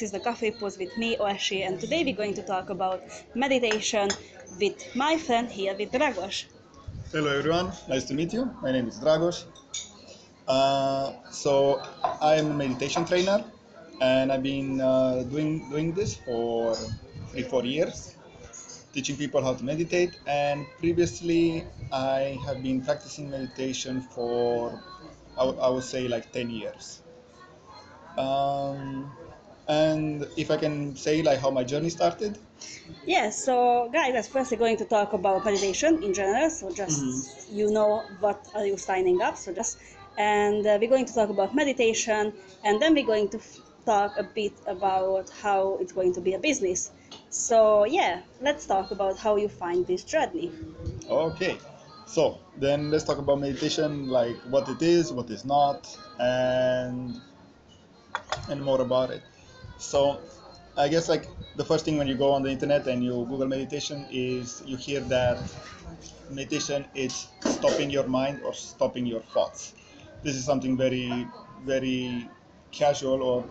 This 0.00 0.06
is 0.06 0.12
the 0.12 0.20
Cafe 0.20 0.52
Pause 0.52 0.78
with 0.78 0.96
me, 0.96 1.18
Oashi, 1.18 1.60
and 1.60 1.78
today 1.78 2.02
we're 2.02 2.16
going 2.16 2.32
to 2.32 2.40
talk 2.40 2.70
about 2.70 3.02
meditation 3.34 4.08
with 4.58 4.96
my 4.96 5.18
friend 5.18 5.46
here 5.46 5.76
with 5.76 5.92
Dragos. 5.92 6.46
Hello 7.12 7.28
everyone, 7.28 7.70
nice 7.86 8.04
to 8.04 8.14
meet 8.14 8.32
you. 8.32 8.50
My 8.62 8.72
name 8.72 8.88
is 8.88 8.98
Dragos. 8.98 9.44
Uh, 10.48 11.12
so 11.30 11.82
I'm 12.22 12.52
a 12.52 12.54
meditation 12.54 13.04
trainer, 13.04 13.44
and 14.00 14.32
I've 14.32 14.42
been 14.42 14.80
uh, 14.80 15.22
doing 15.24 15.68
doing 15.68 15.92
this 15.92 16.16
for 16.16 16.74
three 17.28 17.42
four 17.42 17.66
years, 17.66 18.16
teaching 18.94 19.18
people 19.18 19.44
how 19.44 19.52
to 19.52 19.62
meditate. 19.62 20.16
And 20.26 20.64
previously, 20.78 21.66
I 21.92 22.40
have 22.46 22.62
been 22.62 22.80
practicing 22.80 23.28
meditation 23.28 24.00
for 24.00 24.80
I, 25.36 25.44
w- 25.44 25.60
I 25.60 25.68
would 25.68 25.84
say 25.84 26.08
like 26.08 26.32
ten 26.32 26.48
years. 26.48 27.02
Um, 28.16 29.12
and 29.68 30.26
if 30.36 30.50
I 30.50 30.56
can 30.56 30.96
say 30.96 31.22
like 31.22 31.40
how 31.40 31.50
my 31.50 31.64
journey 31.64 31.90
started, 31.90 32.38
Yes, 33.06 33.44
so 33.44 33.88
guys, 33.92 34.12
that's 34.12 34.28
firstly 34.28 34.56
going 34.56 34.76
to 34.78 34.84
talk 34.84 35.12
about 35.12 35.44
meditation 35.44 36.02
in 36.02 36.12
general. 36.14 36.50
So 36.50 36.72
just 36.72 37.50
you 37.52 37.70
know 37.70 38.04
what 38.20 38.46
are 38.54 38.66
you 38.66 38.76
signing 38.76 39.20
up. 39.22 39.36
So 39.36 39.52
just 39.52 39.78
and 40.18 40.66
uh, 40.66 40.78
we're 40.80 40.90
going 40.90 41.06
to 41.06 41.14
talk 41.14 41.30
about 41.30 41.54
meditation, 41.54 42.32
and 42.64 42.80
then 42.80 42.94
we're 42.94 43.06
going 43.06 43.28
to 43.30 43.38
f- 43.38 43.58
talk 43.86 44.18
a 44.18 44.22
bit 44.22 44.52
about 44.66 45.30
how 45.30 45.78
it's 45.80 45.92
going 45.92 46.12
to 46.14 46.20
be 46.20 46.34
a 46.34 46.38
business. 46.38 46.90
So 47.30 47.84
yeah, 47.84 48.22
let's 48.40 48.66
talk 48.66 48.90
about 48.90 49.18
how 49.18 49.36
you 49.36 49.48
find 49.48 49.86
this 49.86 50.04
journey. 50.04 50.52
Okay, 51.08 51.58
so 52.06 52.38
then 52.56 52.90
let's 52.90 53.04
talk 53.04 53.18
about 53.18 53.40
meditation, 53.40 54.08
like 54.08 54.36
what 54.50 54.68
it 54.68 54.82
is, 54.82 55.12
what 55.12 55.30
is 55.30 55.44
not, 55.44 55.88
and 56.18 57.20
and 58.48 58.62
more 58.62 58.80
about 58.80 59.10
it. 59.10 59.22
So, 59.80 60.20
I 60.76 60.88
guess 60.88 61.08
like 61.08 61.26
the 61.56 61.64
first 61.64 61.84
thing 61.84 61.98
when 61.98 62.06
you 62.06 62.16
go 62.16 62.32
on 62.32 62.42
the 62.42 62.50
internet 62.50 62.86
and 62.86 63.02
you 63.04 63.12
Google 63.28 63.46
meditation 63.48 64.06
is 64.10 64.62
you 64.66 64.76
hear 64.76 65.00
that 65.00 65.38
meditation 66.30 66.86
is 66.94 67.28
stopping 67.44 67.90
your 67.90 68.06
mind 68.06 68.42
or 68.44 68.54
stopping 68.54 69.06
your 69.06 69.20
thoughts. 69.22 69.74
This 70.22 70.36
is 70.36 70.44
something 70.44 70.76
very 70.76 71.26
very 71.64 72.28
casual 72.72 73.22
or 73.22 73.44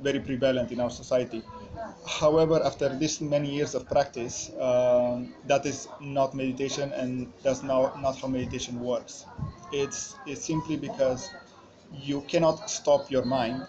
very 0.00 0.20
prevalent 0.20 0.72
in 0.72 0.80
our 0.80 0.90
society. 0.90 1.42
However, 2.06 2.62
after 2.64 2.88
this 2.90 3.20
many 3.20 3.50
years 3.54 3.74
of 3.74 3.88
practice, 3.88 4.50
um, 4.60 5.34
that 5.46 5.66
is 5.66 5.88
not 6.00 6.34
meditation, 6.34 6.92
and 6.92 7.32
that's 7.42 7.62
not 7.62 8.00
not 8.00 8.16
how 8.20 8.28
meditation 8.28 8.80
works. 8.80 9.26
It's 9.72 10.16
it's 10.26 10.44
simply 10.44 10.76
because 10.76 11.30
you 11.92 12.22
cannot 12.22 12.70
stop 12.70 13.10
your 13.10 13.24
mind, 13.24 13.66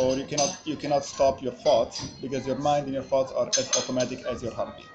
or 0.00 0.16
you 0.16 0.24
cannot 0.24 0.58
you 0.64 0.76
cannot 0.76 1.04
stop 1.04 1.42
your 1.42 1.52
thoughts 1.52 2.08
because 2.20 2.46
your 2.46 2.56
mind 2.56 2.86
and 2.86 2.94
your 2.94 3.02
thoughts 3.02 3.32
are 3.32 3.48
as 3.58 3.70
automatic 3.76 4.24
as 4.26 4.42
your 4.42 4.52
heartbeat. 4.52 4.86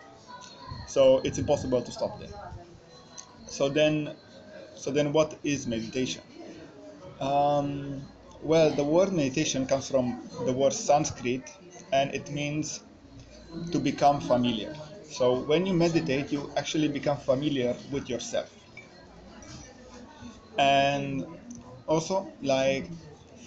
So 0.87 1.19
it's 1.19 1.37
impossible 1.37 1.81
to 1.81 1.91
stop 1.91 2.19
them. 2.19 2.31
So 3.47 3.69
then, 3.69 4.15
so 4.75 4.91
then, 4.91 5.13
what 5.13 5.37
is 5.43 5.67
meditation? 5.67 6.23
Um, 7.19 8.07
well, 8.41 8.71
the 8.71 8.83
word 8.83 9.11
meditation 9.13 9.65
comes 9.65 9.89
from 9.89 10.29
the 10.45 10.53
word 10.53 10.73
Sanskrit 10.73 11.49
and 11.91 12.13
it 12.13 12.29
means 12.31 12.81
to 13.71 13.79
become 13.79 14.21
familiar. 14.21 14.73
So 15.03 15.41
when 15.41 15.65
you 15.65 15.73
meditate, 15.73 16.31
you 16.31 16.51
actually 16.57 16.89
become 16.89 17.17
familiar 17.17 17.75
with 17.91 18.09
yourself. 18.09 18.53
And 20.57 21.25
also, 21.87 22.33
like 22.41 22.89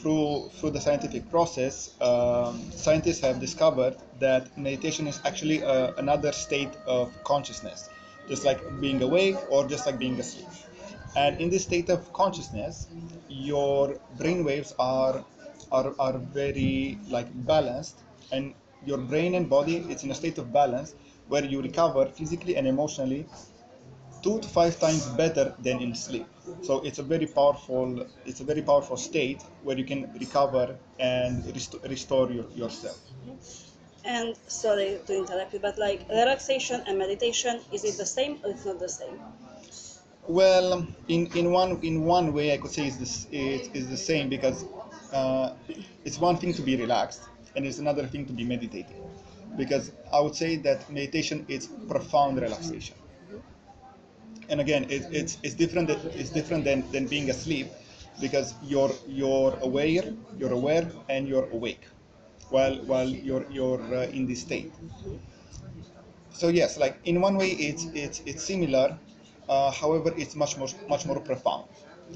through 0.01 0.51
through 0.55 0.71
the 0.71 0.81
scientific 0.81 1.31
process, 1.31 1.95
um, 2.01 2.71
scientists 2.73 3.21
have 3.21 3.41
discovered 3.41 3.97
that 4.19 4.57
meditation 4.57 5.07
is 5.07 5.21
actually 5.25 5.63
uh, 5.63 5.93
another 5.99 6.33
state 6.33 6.77
of 6.87 7.13
consciousness, 7.25 7.89
just 8.29 8.45
like 8.45 8.61
being 8.81 9.03
awake 9.03 9.37
or 9.51 9.67
just 9.69 9.87
like 9.87 9.99
being 9.99 10.19
asleep. 10.19 10.49
And 11.17 11.41
in 11.41 11.51
this 11.51 11.65
state 11.65 11.91
of 11.91 12.13
consciousness, 12.13 12.89
your 13.29 13.99
brain 14.19 14.45
waves 14.45 14.75
are 14.79 15.25
are, 15.73 15.95
are 15.99 16.19
very 16.19 16.99
like 17.09 17.29
balanced 17.47 18.01
and 18.33 18.55
your 18.85 18.99
brain 18.99 19.35
and 19.35 19.49
body 19.49 19.77
it's 19.89 20.05
in 20.05 20.11
a 20.11 20.15
state 20.15 20.39
of 20.39 20.53
balance 20.53 20.95
where 21.29 21.45
you 21.45 21.61
recover 21.63 22.07
physically 22.07 22.57
and 22.57 22.67
emotionally 22.67 23.27
two 24.23 24.41
to 24.41 24.49
five 24.49 24.79
times 24.81 25.07
better 25.23 25.55
than 25.61 25.81
in 25.81 25.95
sleep 25.95 26.27
so 26.63 26.81
it's 26.81 26.99
a 26.99 27.03
very 27.03 27.27
powerful 27.27 28.07
it's 28.27 28.41
a 28.41 28.45
very 28.45 28.63
powerful 28.63 28.97
state 28.97 29.43
where 29.63 29.79
you 29.79 29.85
can 29.85 30.11
recover 30.19 30.77
and 30.99 31.45
rest- 31.55 31.77
restore 31.89 32.31
your, 32.31 32.47
yourself 32.55 32.99
And 34.05 34.35
sorry 34.47 34.99
to 35.07 35.13
interrupt 35.17 35.53
you, 35.55 35.61
but 35.61 35.79
like 35.79 36.07
relaxation 36.09 36.83
and 36.87 36.99
meditation, 36.99 37.61
is 37.71 37.85
it 37.85 37.97
the 37.99 38.07
same 38.07 38.39
or 38.43 38.51
it's 38.51 38.65
not 38.65 38.79
the 38.79 38.89
same? 38.89 39.17
Well, 40.29 40.87
in, 41.09 41.27
in 41.35 41.51
one 41.51 41.79
in 41.83 42.05
one 42.05 42.33
way, 42.33 42.53
I 42.55 42.59
could 42.59 42.71
say 42.71 42.87
it's 42.87 42.97
this 42.97 43.27
it 43.31 43.71
is 43.75 43.89
the 43.89 43.97
same 43.97 44.29
because 44.29 44.65
uh, 45.13 45.53
it's 46.05 46.19
one 46.19 46.37
thing 46.37 46.53
to 46.55 46.63
be 46.63 46.77
relaxed 46.77 47.23
and 47.57 47.67
it's 47.67 47.79
another 47.79 48.07
thing 48.07 48.27
to 48.27 48.33
be 48.33 48.45
meditating. 48.45 49.01
Because 49.57 49.93
I 50.13 50.21
would 50.21 50.37
say 50.37 50.57
that 50.69 50.89
meditation 50.91 51.45
is 51.49 51.69
profound 51.89 52.41
relaxation. 52.41 52.97
And 54.51 54.61
again, 54.61 54.85
it, 54.91 55.03
it's 55.13 55.39
it's 55.43 55.55
different. 55.55 55.89
It's 55.91 56.31
different 56.31 56.65
than, 56.65 56.91
than 56.93 57.07
being 57.07 57.31
asleep 57.31 57.69
because 58.21 58.55
you're 58.63 58.93
you're 59.07 59.55
aware, 59.63 60.07
you're 60.39 60.53
aware, 60.53 60.87
and 61.09 61.29
you're 61.29 61.49
awake 61.51 61.85
while 62.51 62.77
while 62.93 63.09
you're 63.09 63.47
you're 63.51 63.83
uh, 63.95 64.09
in 64.19 64.27
this 64.27 64.43
state 64.43 64.73
so 66.33 66.49
yes 66.49 66.79
like 66.79 66.99
in 67.05 67.21
one 67.21 67.37
way 67.37 67.51
it's 67.69 67.85
it's 67.95 68.21
it's 68.27 68.43
similar 68.43 68.99
uh, 69.49 69.71
however 69.71 70.13
it's 70.17 70.35
much 70.37 70.57
more 70.57 70.69
much 70.89 71.05
more 71.07 71.21
profound 71.21 71.67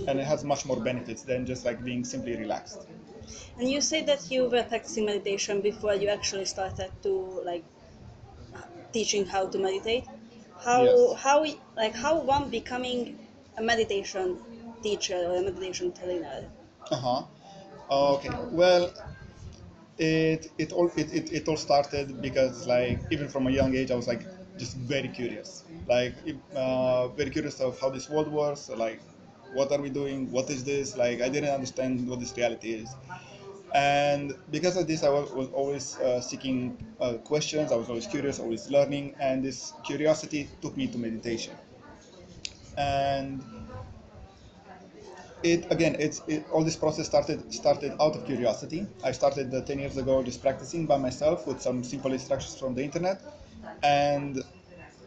and 0.09 0.19
it 0.21 0.25
has 0.27 0.45
much 0.45 0.65
more 0.67 0.81
benefits 0.81 1.23
than 1.23 1.47
just 1.47 1.65
like 1.65 1.83
being 1.85 2.05
simply 2.05 2.37
relaxed 2.37 2.87
And 3.59 3.69
you 3.71 3.81
say 3.81 4.03
that 4.05 4.31
you 4.31 4.49
were 4.49 4.63
practicing 4.63 5.07
meditation 5.07 5.61
before 5.61 5.95
you 5.95 6.09
actually 6.09 6.45
started 6.45 6.91
to 7.03 7.11
like 7.45 7.65
teaching 8.93 9.27
how 9.27 9.47
to 9.47 9.59
meditate. 9.59 10.05
How 10.63 10.83
Yes. 10.83 11.15
how 11.15 11.45
like 11.77 11.95
how 11.95 12.19
one 12.21 12.51
becoming 12.51 13.19
a 13.57 13.63
meditation 13.63 14.41
teacher 14.83 15.17
or 15.17 15.37
a 15.37 15.43
meditation 15.43 15.93
trainer? 15.93 16.51
uh-huh. 16.91 17.25
Okay. 17.91 18.31
Well 18.51 18.93
it 19.99 20.47
it 20.59 20.73
all 20.73 20.89
it, 20.97 21.13
it, 21.13 21.33
it 21.33 21.49
all 21.49 21.57
started 21.57 22.21
because 22.21 22.67
like 22.67 23.01
even 23.11 23.29
from 23.29 23.47
a 23.47 23.51
young 23.51 23.75
age 23.75 23.91
i 23.91 23.95
was 23.95 24.09
like 24.09 24.27
just 24.57 24.77
very 24.77 25.09
curious. 25.09 25.65
Like 25.87 26.15
uh, 26.55 27.09
very 27.09 27.31
curious 27.31 27.61
of 27.61 27.79
how 27.81 27.91
this 27.91 28.09
world 28.09 28.29
works 28.33 28.69
like 28.69 29.03
what 29.51 29.71
are 29.73 29.81
we 29.81 29.91
doing? 29.91 30.31
What 30.31 30.49
is 30.51 30.65
this? 30.65 30.97
Like 30.97 31.21
i 31.21 31.29
didn't 31.29 31.51
understand 31.51 32.09
what 32.09 32.21
this 32.21 32.37
reality 32.37 32.73
is 32.75 32.97
and 33.75 34.35
because 34.51 34.77
of 34.77 34.87
this 34.87 35.03
i 35.05 35.09
was, 35.11 35.31
was 35.33 35.49
always 35.51 35.99
uh, 36.01 36.21
seeking 36.21 36.79
uh, 37.01 37.15
questions. 37.25 37.73
I 37.73 37.77
was 37.77 37.89
always 37.89 38.07
curious 38.07 38.39
always 38.39 38.71
learning. 38.71 39.17
And 39.21 39.45
this 39.45 39.75
curiosity 39.85 40.49
took 40.63 40.77
me 40.77 40.89
to 40.89 40.99
meditation. 40.99 41.57
And 42.77 43.43
it 45.43 45.71
again 45.71 45.97
it's 45.99 46.23
it, 46.27 46.47
all 46.51 46.65
this 46.65 46.77
process 46.77 47.07
started 47.07 47.53
started 47.53 47.93
out 48.01 48.17
of 48.17 48.25
curiosity. 48.25 48.87
I 49.03 49.13
started 49.13 49.55
uh, 49.55 49.63
10 49.63 49.79
years 49.79 49.97
ago 49.97 50.23
just 50.23 50.41
practicing 50.43 50.87
by 50.87 50.97
myself 50.97 51.47
with 51.47 51.61
some 51.61 51.85
simple 51.85 52.13
instructions 52.13 52.57
from 52.59 52.75
the 52.75 52.83
internet. 52.83 53.23
And 53.83 54.43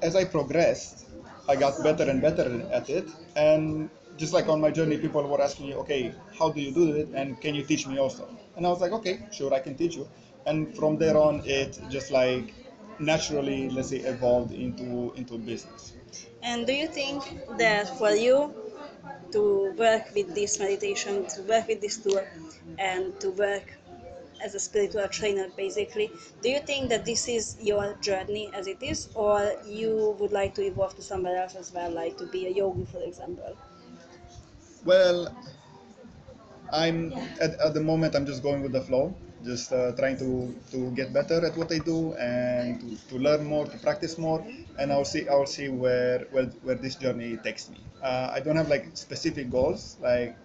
as 0.02 0.16
i 0.16 0.26
progressed 0.26 1.06
i 1.50 1.56
got 1.56 1.82
better 1.84 2.04
and 2.10 2.22
better 2.22 2.68
at 2.72 2.90
it. 2.90 3.10
And 3.36 3.90
just 4.18 4.34
like 4.34 4.48
on 4.50 4.60
my 4.62 4.72
journey 4.72 4.98
people 4.98 5.24
were 5.28 5.42
asking 5.42 5.68
me 5.68 5.76
okay 5.76 6.14
how 6.38 6.50
do 6.50 6.62
you 6.62 6.72
do 6.72 6.96
it? 6.96 7.10
And 7.14 7.40
can 7.42 7.56
you 7.56 7.64
teach 7.64 7.88
me 7.88 7.98
also? 7.98 8.28
And 8.56 8.66
i 8.66 8.70
was 8.70 8.82
like 8.82 8.92
okay 8.92 9.20
sure 9.32 9.54
i 9.54 9.60
can 9.60 9.76
teach 9.76 9.96
you. 9.96 10.08
And 10.46 10.76
from 10.76 10.98
there 10.98 11.18
on 11.18 11.42
it 11.46 11.80
just 11.90 12.12
like 12.12 12.54
naturally 13.00 13.70
let's 13.70 13.90
say 13.90 13.98
evolved 13.98 14.54
into 14.54 15.14
into 15.16 15.38
business. 15.38 15.94
And 16.42 16.66
do 16.66 16.74
you 16.74 16.88
think 16.88 17.24
that 17.58 17.90
for 17.90 18.12
you 18.12 18.54
to 19.32 19.74
work 19.78 20.04
with 20.16 20.34
this 20.36 20.60
meditation, 20.60 21.26
to 21.28 21.42
work 21.44 21.68
with 21.68 21.82
this 21.82 21.98
tool, 21.98 22.22
and 22.78 23.20
to 23.20 23.32
work 23.32 23.74
as 24.44 24.54
a 24.56 24.60
spiritual 24.60 25.08
trainer, 25.08 25.48
basically, 25.58 26.12
do 26.42 26.50
you 26.50 26.60
think 26.60 26.90
that 26.90 27.06
this 27.06 27.28
is 27.28 27.58
your 27.60 27.96
journey 28.02 28.50
as 28.54 28.68
it 28.68 28.82
is, 28.82 29.10
or 29.16 29.54
you 29.66 30.16
would 30.20 30.32
like 30.32 30.54
to 30.56 30.62
evolve 30.64 30.96
to 30.96 31.02
somewhere 31.02 31.38
else 31.38 31.56
as 31.56 31.74
well, 31.74 31.92
like 31.92 32.18
to 32.18 32.26
be 32.28 32.46
a 32.48 32.50
yogi, 32.52 32.86
for 32.86 33.02
example? 33.04 33.56
Well 34.86 35.28
I'm 36.72 37.14
at, 37.40 37.52
at 37.60 37.74
the 37.74 37.82
moment 37.82 38.16
I'm 38.16 38.26
just 38.26 38.44
going 38.44 38.62
with 38.62 38.74
the 38.74 38.82
flow, 38.82 39.16
just 39.44 39.72
uh, 39.72 39.94
trying 39.96 40.18
to 40.18 40.54
to 40.72 40.92
get 40.92 41.14
better 41.14 41.46
at 41.46 41.56
what 41.56 41.72
I 41.72 41.80
do 41.80 42.14
and 42.16 42.80
to, 42.82 42.88
to 43.10 43.16
learn 43.18 43.46
more, 43.46 43.66
to 43.66 43.78
practice 43.78 44.18
more, 44.18 44.46
and 44.78 44.92
I'll 44.92 45.06
see 45.06 45.28
I'll 45.30 45.46
see 45.46 45.70
where 45.70 46.26
where, 46.32 46.48
where 46.66 46.76
this 46.76 46.96
journey 46.96 47.38
takes 47.38 47.70
me. 47.70 47.80
Uh, 48.02 48.30
I 48.34 48.40
don't 48.42 48.58
have 48.58 48.68
like 48.70 48.98
specific 48.98 49.50
goals. 49.50 49.98
Like 50.02 50.38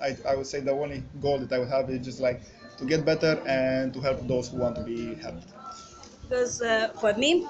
I, 0.00 0.16
I 0.26 0.36
would 0.36 0.46
say 0.46 0.60
the 0.60 0.72
only 0.72 1.04
goal 1.20 1.38
that 1.40 1.52
I 1.52 1.58
would 1.58 1.68
have 1.68 1.90
is 1.90 2.04
just 2.04 2.20
like 2.20 2.42
to 2.78 2.84
get 2.86 3.04
better 3.04 3.42
and 3.46 3.92
to 3.94 4.00
help 4.00 4.26
those 4.26 4.48
who 4.48 4.58
want 4.58 4.76
to 4.76 4.82
be 4.82 5.14
helped. 5.16 5.48
Because 6.22 6.62
uh, 6.62 6.88
for 7.00 7.12
me, 7.14 7.46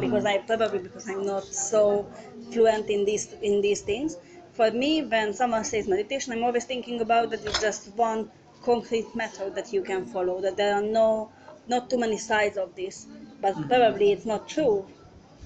because 0.00 0.24
I 0.24 0.38
probably 0.38 0.80
because 0.80 1.08
I'm 1.08 1.24
not 1.24 1.44
so 1.54 2.10
fluent 2.50 2.90
in 2.90 3.04
these 3.04 3.32
in 3.34 3.60
these 3.60 3.82
things. 3.82 4.16
For 4.58 4.72
me, 4.72 5.02
when 5.02 5.34
someone 5.34 5.62
says 5.62 5.86
meditation, 5.86 6.32
I'm 6.32 6.42
always 6.42 6.64
thinking 6.64 7.00
about 7.00 7.30
that 7.30 7.46
it's 7.46 7.60
just 7.60 7.94
one 7.94 8.28
concrete 8.64 9.14
method 9.14 9.54
that 9.54 9.72
you 9.72 9.82
can 9.82 10.04
follow. 10.04 10.40
That 10.40 10.56
there 10.56 10.74
are 10.74 10.82
no 10.82 11.30
not 11.68 11.88
too 11.88 11.96
many 11.96 12.18
sides 12.18 12.56
of 12.56 12.74
this, 12.74 13.06
but 13.40 13.54
probably 13.68 14.10
it's 14.10 14.26
not 14.26 14.48
true. 14.48 14.84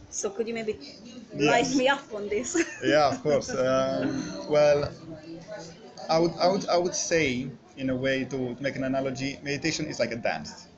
So 0.09 0.31
could 0.31 0.49
you 0.49 0.55
maybe 0.55 0.79
light 1.35 1.69
me 1.75 1.89
up 1.89 2.05
on 2.15 2.31
this? 2.31 2.57
yeah, 2.83 3.13
of 3.13 3.23
course. 3.23 3.51
Um, 3.51 4.49
well, 4.49 4.91
I 6.09 6.19
would, 6.19 6.33
I 6.41 6.49
would, 6.49 6.67
I 6.69 6.79
would 6.79 6.95
say, 6.95 7.51
in 7.77 7.91
a 7.91 7.97
way, 7.97 8.25
to, 8.25 8.55
to 8.55 8.63
make 8.63 8.77
an 8.77 8.85
analogy, 8.85 9.39
meditation 9.43 9.85
is 9.85 10.01
like 10.01 10.13
a 10.13 10.17
dance, 10.17 10.69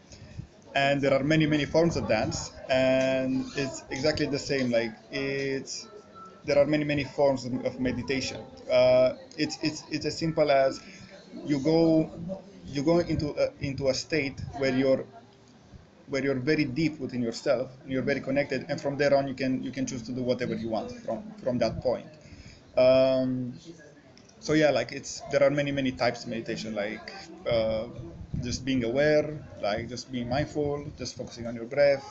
and 0.75 1.00
there 1.00 1.14
are 1.14 1.22
many, 1.22 1.46
many 1.46 1.66
forms 1.66 1.96
of 1.96 2.08
dance, 2.08 2.50
and 2.69 3.46
it's 3.54 3.84
exactly 3.90 4.26
the 4.26 4.40
same. 4.40 4.72
Like 4.72 4.90
it's, 5.12 5.87
there 6.44 6.58
are 6.58 6.67
many, 6.67 6.85
many 6.85 7.05
forms 7.05 7.44
of, 7.44 7.81
meditation. 7.81 8.41
Uh, 8.70 9.14
it's, 9.37 9.58
it's, 9.62 9.85
it's 9.91 10.06
as 10.06 10.17
simple 10.17 10.50
as 10.50 10.81
you 11.46 11.58
go, 11.61 12.11
you 12.67 12.82
go 12.82 12.99
into 12.99 13.35
a, 13.37 13.50
into 13.61 13.88
a 13.88 13.94
state 13.94 14.41
where 14.58 14.75
you're 14.75 15.05
where 16.08 16.23
you're 16.23 16.35
very 16.35 16.64
deep 16.64 16.99
within 17.00 17.23
yourself 17.23 17.70
and 17.82 17.91
you're 17.91 18.02
very 18.02 18.20
connected 18.20 18.67
and 18.69 18.81
from 18.81 18.96
there 18.96 19.17
on 19.17 19.26
you 19.26 19.35
can 19.35 19.62
you 19.62 19.70
can 19.70 19.87
choose 19.87 20.02
to 20.02 20.12
do 20.12 20.23
whatever 20.23 20.55
you 20.55 20.69
want 20.69 20.91
from 21.00 21.23
from 21.43 21.56
that 21.56 21.81
point 21.81 22.06
um, 22.76 23.55
so 24.38 24.52
yeah 24.52 24.70
like 24.70 24.93
it's 24.93 25.23
there 25.31 25.43
are 25.43 25.50
many 25.50 25.73
many 25.73 25.93
types 25.93 26.25
of 26.25 26.29
meditation 26.29 26.75
like 26.75 27.11
uh, 27.49 27.87
just 28.43 28.64
being 28.64 28.85
aware 28.85 29.38
like 29.62 29.88
just 29.88 30.12
being 30.12 30.29
mindful 30.29 30.85
just 30.99 31.17
focusing 31.17 31.47
on 31.47 31.55
your 31.55 31.64
breath 31.64 32.05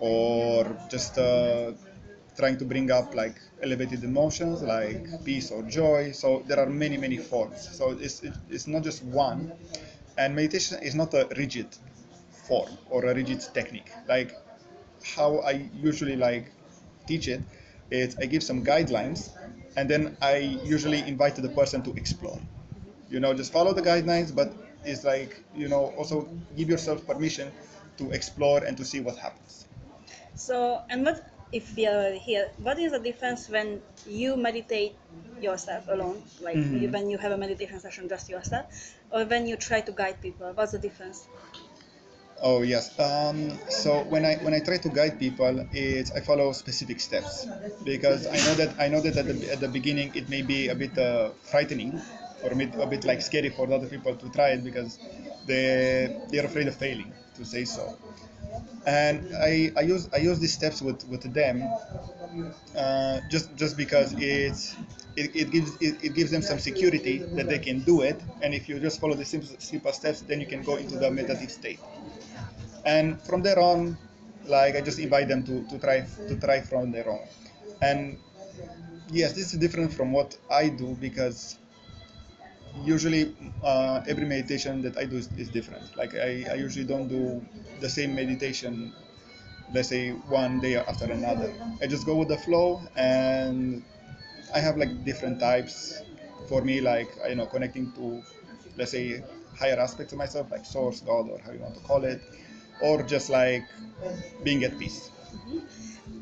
or 0.00 0.76
just 0.90 1.16
uh, 1.16 1.70
trying 2.36 2.56
to 2.58 2.64
bring 2.64 2.90
up 2.90 3.14
like 3.14 3.36
elevated 3.62 4.04
emotions 4.04 4.62
like 4.62 5.06
peace 5.24 5.50
or 5.50 5.62
joy. 5.62 6.12
So 6.12 6.42
there 6.46 6.58
are 6.58 6.66
many 6.68 6.96
many 6.96 7.16
forms. 7.18 7.68
So 7.76 7.90
it's 7.90 8.22
it, 8.22 8.34
it's 8.48 8.66
not 8.66 8.82
just 8.82 9.02
one. 9.02 9.52
And 10.18 10.34
meditation 10.36 10.78
is 10.82 10.94
not 10.94 11.14
a 11.14 11.26
rigid 11.36 11.68
form 12.30 12.78
or 12.90 13.04
a 13.06 13.14
rigid 13.14 13.40
technique. 13.54 13.90
Like 14.08 14.36
how 15.16 15.38
i 15.38 15.52
usually 15.74 16.16
like 16.16 16.52
teach 17.06 17.28
it, 17.28 17.40
is 17.90 18.16
i 18.18 18.26
give 18.26 18.42
some 18.42 18.64
guidelines 18.64 19.30
and 19.76 19.88
then 19.90 20.16
i 20.22 20.36
usually 20.64 21.00
invite 21.00 21.34
the 21.36 21.48
person 21.50 21.82
to 21.82 21.92
explore. 21.94 22.40
You 23.10 23.20
know 23.20 23.34
just 23.34 23.52
follow 23.52 23.72
the 23.74 23.82
guidelines 23.82 24.34
but 24.34 24.54
it's 24.84 25.04
like 25.04 25.44
you 25.54 25.68
know 25.68 25.92
also 25.98 26.28
give 26.56 26.68
yourself 26.68 27.06
permission 27.06 27.52
to 27.98 28.10
explore 28.12 28.64
and 28.64 28.76
to 28.76 28.84
see 28.84 29.00
what 29.00 29.16
happens. 29.18 29.66
So, 30.34 30.82
and 30.90 31.04
what 31.04 31.31
if 31.52 31.76
we 31.76 31.86
are 31.86 32.12
here? 32.12 32.50
What 32.58 32.78
is 32.78 32.92
the 32.92 32.98
difference 32.98 33.48
when 33.48 33.80
you 34.06 34.36
meditate 34.36 34.96
yourself 35.40 35.84
alone, 35.88 36.22
like 36.40 36.56
Mhm. 36.56 36.80
you, 36.82 36.88
when 36.90 37.10
you 37.10 37.18
have 37.18 37.32
a 37.32 37.36
meditation 37.36 37.78
session 37.80 38.08
just 38.08 38.28
yourself, 38.30 38.66
or 39.10 39.24
when 39.24 39.46
you 39.46 39.56
try 39.56 39.80
to 39.80 39.92
guide 39.92 40.20
people? 40.22 40.50
What's 40.54 40.72
the 40.72 40.78
difference? 40.78 41.26
Oh 42.42 42.62
yes. 42.62 42.98
Um, 42.98 43.52
so 43.68 44.02
when 44.10 44.24
I 44.24 44.34
when 44.42 44.52
I 44.54 44.60
try 44.60 44.76
to 44.78 44.88
guide 44.88 45.18
people, 45.18 45.64
it's 45.72 46.10
I 46.10 46.20
follow 46.20 46.50
specific 46.52 46.98
steps 47.00 47.46
because 47.84 48.26
I 48.26 48.36
know 48.46 48.54
that 48.60 48.70
I 48.80 48.88
know 48.88 49.00
that 49.00 49.16
at 49.16 49.26
the, 49.28 49.52
at 49.52 49.60
the 49.60 49.68
beginning 49.68 50.10
it 50.14 50.28
may 50.28 50.42
be 50.42 50.68
a 50.68 50.74
bit 50.74 50.98
uh, 50.98 51.30
frightening 51.44 52.00
or 52.42 52.50
a 52.52 52.56
bit, 52.56 52.74
a 52.80 52.86
bit 52.86 53.04
like 53.04 53.22
scary 53.22 53.50
for 53.50 53.70
other 53.72 53.86
people 53.86 54.16
to 54.16 54.28
try 54.30 54.48
it 54.58 54.64
because 54.64 54.98
they 55.46 56.10
they're 56.30 56.46
afraid 56.46 56.66
of 56.66 56.74
failing 56.74 57.12
to 57.36 57.44
say 57.44 57.64
so. 57.64 57.94
And 58.86 59.34
I, 59.36 59.72
I 59.76 59.82
use 59.82 60.08
I 60.12 60.18
use 60.18 60.38
these 60.40 60.52
steps 60.54 60.82
with, 60.82 61.06
with 61.08 61.32
them 61.32 61.62
uh, 62.76 63.20
just 63.30 63.54
just 63.56 63.76
because 63.76 64.14
it's 64.18 64.74
it, 65.16 65.34
it 65.36 65.50
gives 65.50 65.76
it, 65.80 66.02
it 66.02 66.14
gives 66.14 66.30
them 66.30 66.42
some 66.42 66.58
security 66.58 67.18
that 67.36 67.48
they 67.48 67.58
can 67.58 67.80
do 67.80 68.00
it. 68.02 68.20
And 68.42 68.54
if 68.54 68.68
you 68.68 68.78
just 68.80 69.00
follow 69.00 69.14
the 69.14 69.24
simple, 69.24 69.48
simple 69.58 69.92
steps 69.92 70.22
then 70.22 70.40
you 70.40 70.46
can 70.46 70.62
go 70.62 70.76
into 70.76 70.96
the 70.96 71.10
meditative 71.10 71.50
state. 71.50 71.80
And 72.84 73.20
from 73.22 73.42
there 73.42 73.58
on 73.58 73.96
like 74.44 74.74
i 74.74 74.80
just 74.80 74.98
invite 74.98 75.28
them 75.28 75.44
to, 75.44 75.62
to 75.68 75.78
try 75.78 76.00
to 76.28 76.36
try 76.36 76.60
from 76.60 76.90
their 76.90 77.08
own 77.08 77.20
and 77.80 78.18
yes 79.10 79.32
this 79.34 79.52
is 79.52 79.58
different 79.60 79.92
from 79.92 80.12
what 80.12 80.36
i 80.50 80.68
do 80.68 80.96
because 81.00 81.58
usually 82.74 83.34
uh, 83.62 84.02
every 84.06 84.24
meditation 84.24 84.82
that 84.82 84.96
i 84.96 85.04
do 85.04 85.16
is, 85.16 85.28
is 85.36 85.48
different. 85.50 85.94
Like 85.96 86.14
I, 86.14 86.46
I 86.50 86.54
usually 86.54 86.84
don't 86.86 87.08
do 87.08 87.44
the 87.80 87.88
same 87.88 88.14
meditation 88.14 88.92
let's 89.72 89.88
say 89.88 90.10
one 90.12 90.60
day 90.60 90.76
after 90.76 91.06
another. 91.10 91.54
I 91.82 91.86
just 91.86 92.06
go 92.06 92.16
with 92.16 92.28
the 92.28 92.38
flow 92.38 92.82
and 92.96 93.84
i 94.54 94.60
have 94.60 94.76
like 94.76 95.04
different 95.04 95.40
types 95.40 96.02
for 96.48 96.62
me 96.62 96.80
like 96.80 97.10
you 97.28 97.34
know 97.36 97.46
connecting 97.46 97.92
to 97.94 98.22
let's 98.76 98.90
say 98.92 99.22
higher 99.58 99.78
aspects 99.78 100.12
of 100.12 100.18
myself 100.18 100.50
like 100.50 100.64
source 100.66 101.00
god 101.02 101.28
or 101.30 101.38
how 101.40 101.52
you 101.52 101.60
want 101.60 101.74
to 101.74 101.80
call 101.80 102.04
it 102.04 102.22
or 102.82 103.02
just 103.02 103.30
like 103.30 103.64
being 104.44 104.64
at 104.64 104.78
peace. 104.78 105.10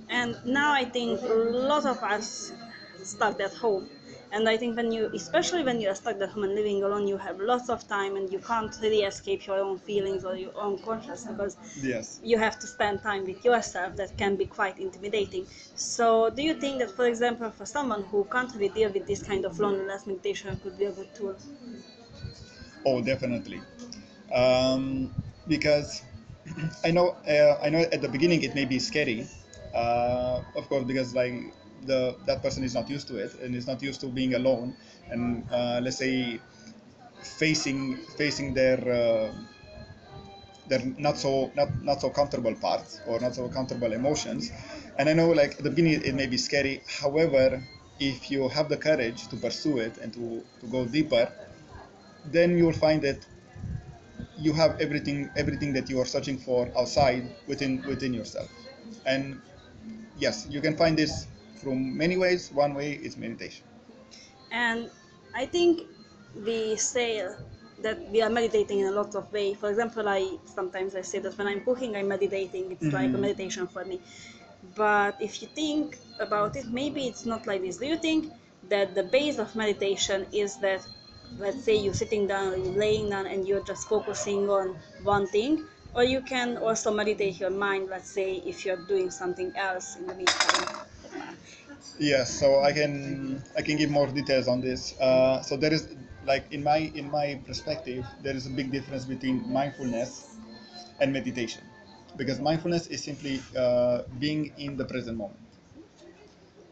And 0.09 0.37
now 0.45 0.73
I 0.73 0.85
think 0.85 1.23
a 1.23 1.27
lot 1.35 1.87
of 1.87 2.03
us 2.03 2.53
stuck 3.03 3.41
at 3.41 3.55
home. 3.55 3.89
And 4.33 4.49
I 4.49 4.57
think 4.57 4.77
when 4.77 4.93
you, 4.93 5.11
especially 5.15 5.63
when 5.65 5.81
you 5.81 5.89
are 5.89 5.95
stuck 5.95 6.21
at 6.21 6.29
home 6.31 6.45
and 6.45 6.55
living 6.55 6.83
alone, 6.83 7.07
you 7.09 7.17
have 7.19 7.41
lots 7.41 7.69
of 7.69 7.87
time 7.89 8.17
and 8.17 8.33
you 8.33 8.39
can't 8.39 8.75
really 8.81 9.03
escape 9.03 9.47
your 9.47 9.59
own 9.59 9.79
feelings 9.79 10.25
or 10.25 10.37
your 10.37 10.53
own 10.57 10.79
conscience 10.79 11.25
because 11.25 11.57
yes 11.83 12.21
you 12.23 12.39
have 12.39 12.59
to 12.59 12.67
spend 12.67 13.03
time 13.03 13.25
with 13.25 13.45
yourself 13.45 13.97
that 13.97 14.17
can 14.17 14.37
be 14.37 14.45
quite 14.47 14.79
intimidating. 14.79 15.47
So, 15.75 16.31
do 16.31 16.43
you 16.43 16.55
think 16.55 16.79
that, 16.81 16.91
for 16.91 17.07
example, 17.07 17.51
for 17.51 17.67
someone 17.67 18.03
who 18.05 18.25
can't 18.31 18.53
really 18.55 18.69
deal 18.69 18.91
with 18.93 19.07
this 19.07 19.23
kind 19.23 19.45
of 19.45 19.59
loneliness, 19.59 20.07
meditation 20.07 20.59
could 20.63 20.77
be 20.79 20.85
a 20.87 20.93
good 20.93 21.13
tool? 21.15 21.37
Oh, 22.85 23.03
definitely. 23.03 23.63
Um, 24.35 25.13
because 25.49 26.03
I 26.85 26.91
know, 26.91 27.17
uh, 27.29 27.59
I 27.63 27.69
know 27.71 27.81
at 27.81 28.01
the 28.03 28.09
beginning 28.09 28.43
it 28.43 28.55
may 28.55 28.65
be 28.65 28.79
scary, 28.79 29.29
uh, 29.75 30.41
of 30.55 30.69
course, 30.69 30.85
because 30.85 31.15
like 31.15 31.35
the 31.87 32.17
that 32.27 32.43
person 32.43 32.65
is 32.65 32.75
not 32.75 32.89
used 32.91 33.09
to 33.09 33.17
it 33.17 33.35
and 33.41 33.55
is 33.55 33.67
not 33.67 33.83
used 33.83 34.01
to 34.03 34.09
being 34.09 34.35
alone, 34.35 34.77
and 35.11 35.45
uh, 35.51 35.81
let's 35.83 35.97
say 35.99 36.41
facing 37.23 37.97
facing 38.17 38.55
their 38.55 38.79
uh, 38.81 39.33
their 40.69 40.81
not 40.99 41.17
so 41.19 41.51
not 41.55 41.69
not 41.83 42.01
so 42.01 42.11
comfortable 42.11 42.55
parts 42.55 43.01
or 43.07 43.21
not 43.21 43.35
so 43.35 43.49
comfortable 43.49 43.93
emotions. 43.93 44.51
And 44.99 45.09
I 45.09 45.13
know 45.15 45.29
like 45.31 45.53
at 45.59 45.63
the 45.65 45.71
beginning 45.71 46.03
it 46.05 46.15
may 46.15 46.27
be 46.27 46.37
scary. 46.37 46.83
However, 47.01 47.63
if 47.99 48.31
you 48.31 48.49
have 48.49 48.69
the 48.69 48.77
courage 48.77 49.29
to 49.29 49.37
pursue 49.37 49.79
it 49.79 49.99
and 49.99 50.13
to, 50.15 50.43
to 50.61 50.67
go 50.67 50.87
deeper, 50.87 51.31
then 52.25 52.57
you 52.57 52.65
will 52.67 52.73
find 52.87 53.03
that 53.03 53.19
you 54.39 54.53
have 54.53 54.81
everything 54.81 55.31
everything 55.37 55.73
that 55.73 55.89
you 55.91 56.01
are 56.01 56.05
searching 56.07 56.39
for 56.39 56.69
outside 56.77 57.25
within 57.47 57.83
within 57.87 58.13
yourself 58.15 58.49
and 59.07 59.41
yes 60.19 60.47
you 60.51 60.61
can 60.61 60.77
find 60.77 60.97
this 60.99 61.27
from 61.63 61.97
many 61.97 62.17
ways 62.17 62.51
one 62.53 62.75
way 62.75 62.93
is 62.93 63.17
meditation 63.17 63.67
And 64.51 64.91
I 65.35 65.47
think 65.47 65.83
we 66.35 66.77
say 66.77 67.27
that 67.83 67.99
we 68.11 68.23
are 68.23 68.31
meditating 68.31 68.81
in 68.81 68.87
a 68.87 68.91
lot 68.93 69.15
of 69.15 69.33
ways. 69.33 69.57
For 69.59 69.71
example, 69.71 70.09
I 70.09 70.39
sometimes 70.45 70.95
I 70.95 71.03
say 71.03 71.19
that 71.21 71.37
when 71.39 71.47
I'm 71.47 71.63
cooking, 71.65 71.97
I'm 71.97 72.09
meditating. 72.09 72.73
It's 72.73 72.93
like 72.93 73.15
a 73.15 73.17
Mhm. 73.17 73.21
meditation 73.27 73.67
for 73.67 73.85
me. 73.85 74.01
But 74.75 75.17
if 75.21 75.41
you 75.43 75.49
think 75.49 75.99
about 76.19 76.57
it, 76.57 76.67
maybe 76.71 77.07
it's 77.07 77.25
not 77.25 77.47
like 77.47 77.63
this. 77.63 77.79
Do 77.79 77.87
you 77.87 77.97
think 77.99 78.33
that 78.69 78.95
the 78.95 79.05
base 79.05 79.39
of 79.39 79.55
meditation 79.57 80.27
is 80.33 80.59
that, 80.61 80.87
let's 81.39 81.65
say, 81.65 81.77
you're 81.77 81.95
sitting 82.03 82.27
down 82.27 82.53
or 82.53 82.57
you're 82.57 82.79
laying 82.87 83.09
down 83.11 83.27
and 83.27 83.47
you're 83.49 83.65
just 83.65 83.89
focusing 83.89 84.51
on 84.51 84.77
one 85.03 85.27
thing? 85.27 85.67
Or 85.95 86.05
you 86.05 86.21
can 86.23 86.57
also 86.59 86.93
meditate 86.93 87.41
your 87.41 87.51
mind, 87.51 87.89
let's 87.89 88.11
say, 88.11 88.35
if 88.47 88.65
you're 88.65 88.83
doing 88.93 89.11
something 89.11 89.53
else 89.57 89.97
in 89.97 90.07
the 90.07 90.15
meantime. 90.15 90.69
Yes 91.99 92.39
so 92.41 92.61
i 92.61 92.73
can 92.73 93.43
i 93.57 93.63
can 93.63 93.77
give 93.77 93.91
more 93.91 94.07
details 94.07 94.49
on 94.49 94.61
this. 94.61 94.99
Uh, 95.01 95.41
so 95.43 95.57
there 95.57 95.73
is 95.73 95.89
like 96.25 96.45
in 96.53 96.63
my 96.63 96.79
in 96.95 97.11
my 97.11 97.41
perspective 97.47 98.05
there 98.23 98.35
is 98.37 98.47
a 98.47 98.51
big 98.51 98.71
difference 98.71 99.05
between 99.05 99.51
mindfulness 99.53 100.37
and 101.01 101.13
meditation. 101.13 101.63
Because 102.17 102.41
mindfulness 102.41 102.89
is 102.89 103.03
simply 103.03 103.41
uh, 103.57 104.03
being 104.19 104.53
in 104.59 104.77
the 104.77 104.85
present 104.85 105.17
moment. 105.17 105.41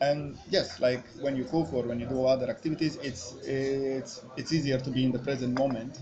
And 0.01 0.39
yes 0.51 0.81
like 0.81 1.05
when 1.21 1.37
you 1.37 1.45
cook 1.45 1.73
or 1.73 1.83
when 1.85 1.99
you 2.01 2.07
do 2.07 2.25
other 2.25 2.49
activities 2.51 2.97
it's 3.03 3.35
it's 3.45 4.23
it's 4.37 4.53
easier 4.53 4.79
to 4.79 4.91
be 4.91 5.05
in 5.05 5.13
the 5.13 5.19
present 5.19 5.59
moment 5.59 6.01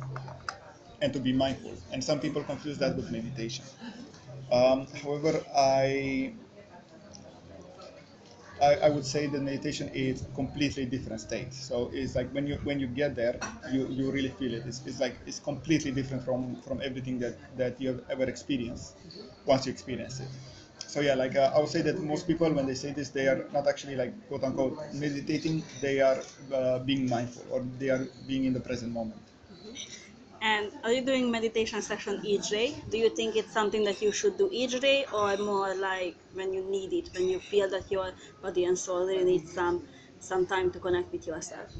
and 1.00 1.12
to 1.12 1.18
be 1.20 1.32
mindful. 1.32 1.74
And 1.92 2.02
some 2.02 2.20
people 2.20 2.42
confuse 2.42 2.78
that 2.78 2.96
with 2.96 3.10
meditation. 3.10 3.64
Um, 4.52 4.86
however 5.02 5.44
i 5.54 6.32
I, 8.60 8.74
I 8.86 8.88
would 8.88 9.04
say 9.04 9.26
that 9.26 9.40
meditation 9.42 9.88
is 9.94 10.24
a 10.24 10.28
completely 10.34 10.86
different 10.86 11.20
state. 11.20 11.52
So 11.52 11.90
it's 11.92 12.14
like 12.14 12.30
when 12.32 12.46
you 12.46 12.56
when 12.64 12.80
you 12.80 12.86
get 12.86 13.14
there, 13.14 13.38
you, 13.72 13.86
you 13.88 14.10
really 14.10 14.30
feel 14.30 14.54
it. 14.54 14.64
It's, 14.66 14.84
it's 14.86 15.00
like 15.00 15.16
it's 15.26 15.38
completely 15.38 15.90
different 15.92 16.22
from 16.24 16.60
from 16.62 16.80
everything 16.82 17.18
that 17.20 17.36
that 17.56 17.80
you 17.80 17.88
have 17.88 18.02
ever 18.08 18.24
experienced 18.24 18.94
once 19.44 19.66
you 19.66 19.72
experience 19.72 20.20
it. 20.20 20.28
So 20.86 21.00
yeah, 21.00 21.14
like 21.14 21.36
uh, 21.36 21.52
I 21.54 21.58
would 21.60 21.68
say 21.68 21.82
that 21.82 22.00
most 22.00 22.26
people 22.26 22.50
when 22.52 22.66
they 22.66 22.74
say 22.74 22.92
this, 22.92 23.10
they 23.10 23.26
are 23.28 23.46
not 23.52 23.66
actually 23.66 23.96
like 23.96 24.12
quote 24.28 24.44
unquote 24.44 24.78
meditating. 24.92 25.62
They 25.80 26.00
are 26.00 26.18
uh, 26.52 26.78
being 26.80 27.08
mindful 27.08 27.44
or 27.50 27.60
they 27.78 27.90
are 27.90 28.06
being 28.26 28.44
in 28.44 28.52
the 28.54 28.60
present 28.60 28.92
moment. 28.92 29.20
And 30.40 30.72
are 30.84 30.92
you 30.92 31.04
doing 31.04 31.30
meditation 31.30 31.82
session 31.82 32.20
each 32.24 32.48
day? 32.50 32.82
Do 32.90 32.98
you 32.98 33.10
think 33.14 33.36
it's 33.36 33.52
something 33.52 33.84
that 33.84 34.00
you 34.02 34.12
should 34.12 34.36
do 34.36 34.48
each 34.52 34.78
day, 34.80 35.06
or 35.12 35.36
more 35.38 35.74
like 35.74 36.16
when 36.32 36.52
you 36.52 36.62
need 36.64 36.92
it, 36.92 37.10
when 37.14 37.28
you 37.28 37.40
feel 37.40 37.68
that 37.70 37.90
your 37.90 38.12
body 38.42 38.64
and 38.64 38.78
soul 38.78 39.06
really 39.06 39.24
need 39.24 39.48
some 39.48 39.88
some 40.18 40.46
time 40.46 40.70
to 40.72 40.80
connect 40.80 41.12
with 41.12 41.26
yourself? 41.26 41.70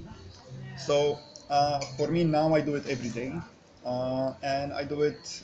So 0.76 1.18
uh, 1.48 1.80
for 1.96 2.08
me 2.08 2.24
now, 2.24 2.54
I 2.54 2.60
do 2.60 2.74
it 2.76 2.86
every 2.86 3.10
day, 3.10 3.32
uh, 3.84 4.34
and 4.42 4.72
I 4.72 4.84
do 4.84 5.02
it. 5.02 5.42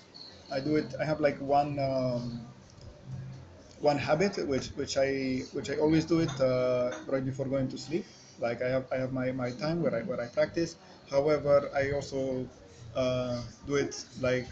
I 0.50 0.60
do 0.60 0.76
it. 0.76 0.94
I 1.00 1.04
have 1.04 1.20
like 1.20 1.38
one 1.40 1.78
um, 1.78 2.52
one 3.80 3.98
habit 3.98 4.36
which 4.46 4.68
which 4.78 4.96
I 4.96 5.40
which 5.52 5.68
I 5.70 5.76
always 5.76 6.04
do 6.04 6.20
it 6.20 6.34
uh, 6.40 6.92
right 7.06 7.24
before 7.24 7.46
going 7.46 7.68
to 7.68 7.78
sleep. 7.78 8.06
Like 8.38 8.62
I 8.62 8.68
have 8.68 8.86
I 8.92 8.96
have 8.96 9.12
my, 9.12 9.32
my 9.32 9.50
time 9.52 9.82
where 9.82 9.94
I 9.94 10.02
where 10.02 10.20
I 10.20 10.28
practice. 10.28 10.76
However, 11.10 11.70
I 11.74 11.92
also 11.92 12.48
uh, 12.94 13.40
do 13.66 13.76
it 13.76 14.04
like 14.20 14.46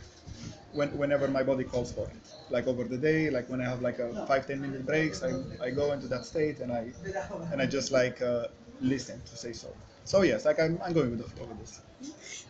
when, 0.72 0.96
whenever 0.96 1.28
my 1.28 1.42
body 1.42 1.64
calls 1.64 1.92
for 1.92 2.06
it. 2.06 2.16
Like 2.50 2.66
over 2.66 2.84
the 2.84 2.98
day, 2.98 3.30
like 3.30 3.48
when 3.48 3.60
I 3.60 3.64
have 3.64 3.80
like 3.82 3.98
a 3.98 4.26
five 4.26 4.46
ten 4.46 4.60
minute 4.60 4.84
breaks, 4.86 5.22
I, 5.22 5.32
I 5.62 5.70
go 5.70 5.92
into 5.92 6.08
that 6.08 6.24
state 6.26 6.60
and 6.60 6.72
I 6.72 6.92
and 7.52 7.60
I 7.62 7.66
just 7.66 7.92
like 7.92 8.20
uh, 8.22 8.48
listen 8.80 9.20
to 9.22 9.36
say 9.36 9.52
so. 9.52 9.68
So 10.04 10.22
yes, 10.22 10.44
like 10.44 10.58
I'm, 10.58 10.80
I'm 10.84 10.92
going 10.92 11.10
with 11.10 11.20
the 11.20 11.44
with 11.46 11.58
this. 11.60 11.80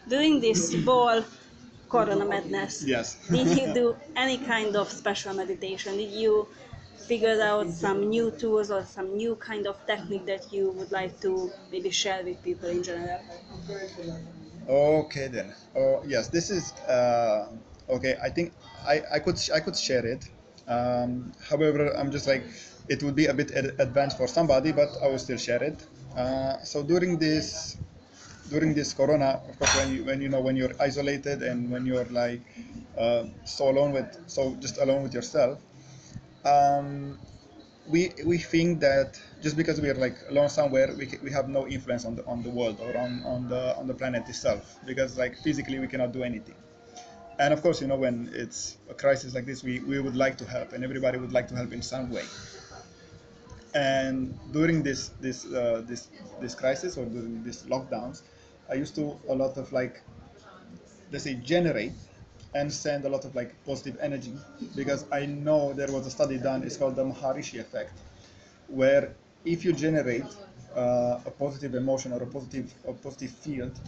During 0.08 0.40
this 0.40 0.74
ball 0.84 1.24
Corona 1.88 2.24
Madness, 2.24 2.84
Yes. 2.84 3.16
did 3.30 3.48
you 3.58 3.74
do 3.74 3.96
any 4.16 4.38
kind 4.38 4.76
of 4.76 4.90
special 4.90 5.34
meditation? 5.34 5.96
Did 5.96 6.10
you 6.12 6.48
figure 7.08 7.40
out 7.42 7.70
some 7.70 8.08
new 8.08 8.30
tools 8.30 8.70
or 8.70 8.84
some 8.84 9.16
new 9.16 9.34
kind 9.36 9.66
of 9.66 9.76
technique 9.86 10.26
that 10.26 10.52
you 10.52 10.70
would 10.70 10.92
like 10.92 11.20
to 11.20 11.50
maybe 11.72 11.90
share 11.90 12.22
with 12.24 12.42
people 12.42 12.68
in 12.68 12.82
general? 12.82 13.20
Okay 14.68 15.28
then. 15.28 15.54
Oh 15.74 16.02
yes, 16.06 16.28
this 16.28 16.50
is 16.50 16.72
uh, 16.86 17.48
okay. 17.88 18.16
I 18.22 18.30
think 18.30 18.52
I, 18.86 19.02
I 19.12 19.18
could 19.18 19.38
I 19.54 19.60
could 19.60 19.76
share 19.76 20.06
it. 20.06 20.28
Um, 20.68 21.32
however, 21.48 21.90
I'm 21.96 22.10
just 22.10 22.26
like 22.26 22.44
it 22.88 23.02
would 23.02 23.16
be 23.16 23.26
a 23.26 23.34
bit 23.34 23.50
ad- 23.52 23.74
advanced 23.78 24.16
for 24.16 24.28
somebody, 24.28 24.72
but 24.72 24.88
I 25.02 25.08
will 25.08 25.18
still 25.18 25.38
share 25.38 25.62
it. 25.62 25.82
Uh, 26.16 26.58
so 26.62 26.82
during 26.82 27.18
this 27.18 27.76
during 28.50 28.74
this 28.74 28.92
corona, 28.94 29.40
of 29.48 29.58
course, 29.58 29.74
when 29.76 29.94
you 29.94 30.04
when 30.04 30.20
you 30.20 30.28
know 30.28 30.40
when 30.40 30.56
you're 30.56 30.74
isolated 30.78 31.42
and 31.42 31.70
when 31.70 31.86
you're 31.86 32.06
like 32.10 32.42
uh, 32.98 33.24
so 33.44 33.70
alone 33.70 33.92
with 33.92 34.08
so 34.26 34.54
just 34.60 34.78
alone 34.78 35.02
with 35.02 35.14
yourself, 35.14 35.58
um, 36.44 37.18
we 37.90 38.12
we 38.24 38.38
think 38.38 38.80
that 38.80 39.20
just 39.42 39.56
because 39.56 39.80
we 39.80 39.88
are 39.88 39.94
like 39.94 40.16
alone 40.28 40.48
somewhere, 40.48 40.94
we, 40.96 41.08
we 41.22 41.30
have 41.30 41.48
no 41.48 41.66
influence 41.66 42.04
on 42.04 42.14
the 42.16 42.24
on 42.26 42.42
the 42.42 42.50
world 42.50 42.78
or 42.80 42.96
on, 42.96 43.22
on 43.24 43.48
the 43.48 43.76
on 43.76 43.86
the 43.86 43.94
planet 43.94 44.28
itself 44.28 44.78
because 44.86 45.18
like 45.18 45.36
physically 45.38 45.78
we 45.78 45.88
cannot 45.88 46.12
do 46.12 46.22
anything. 46.22 46.54
And 47.38 47.52
of 47.54 47.62
course, 47.62 47.80
you 47.80 47.86
know 47.86 47.96
when 47.96 48.30
it's 48.34 48.76
a 48.90 48.94
crisis 48.94 49.34
like 49.34 49.46
this, 49.46 49.62
we, 49.64 49.80
we 49.80 49.98
would 50.00 50.16
like 50.16 50.36
to 50.38 50.44
help, 50.44 50.72
and 50.72 50.84
everybody 50.84 51.18
would 51.18 51.32
like 51.32 51.48
to 51.48 51.56
help 51.56 51.72
in 51.72 51.82
some 51.82 52.10
way. 52.10 52.24
And 53.74 54.36
during 54.52 54.82
this 54.82 55.10
this 55.20 55.46
uh, 55.46 55.82
this 55.86 56.08
this 56.40 56.54
crisis 56.54 56.96
or 56.96 57.04
during 57.06 57.42
these 57.44 57.62
lockdowns, 57.64 58.22
I 58.68 58.74
used 58.74 58.94
to 58.96 59.18
a 59.28 59.34
lot 59.34 59.56
of 59.56 59.72
like 59.72 60.02
let's 61.12 61.24
say 61.24 61.34
generate 61.34 61.92
and 62.54 62.72
send 62.72 63.04
a 63.04 63.08
lot 63.08 63.24
of 63.24 63.34
like 63.34 63.52
positive 63.64 63.96
energy 64.00 64.32
because 64.74 65.04
I 65.12 65.26
know 65.26 65.72
there 65.72 65.90
was 65.92 66.06
a 66.06 66.10
study 66.10 66.38
done. 66.38 66.62
It's 66.64 66.76
called 66.76 66.96
the 66.96 67.04
Maharishi 67.04 67.60
effect, 67.60 67.92
where 68.68 69.14
if 69.44 69.64
you 69.64 69.72
generate 69.72 70.24
uh, 70.76 71.20
a 71.26 71.30
positive 71.30 71.74
emotion 71.74 72.12
or 72.12 72.22
a 72.22 72.26
positive 72.26 72.72
a 72.86 72.92
positive 72.92 73.30
field, 73.30 73.78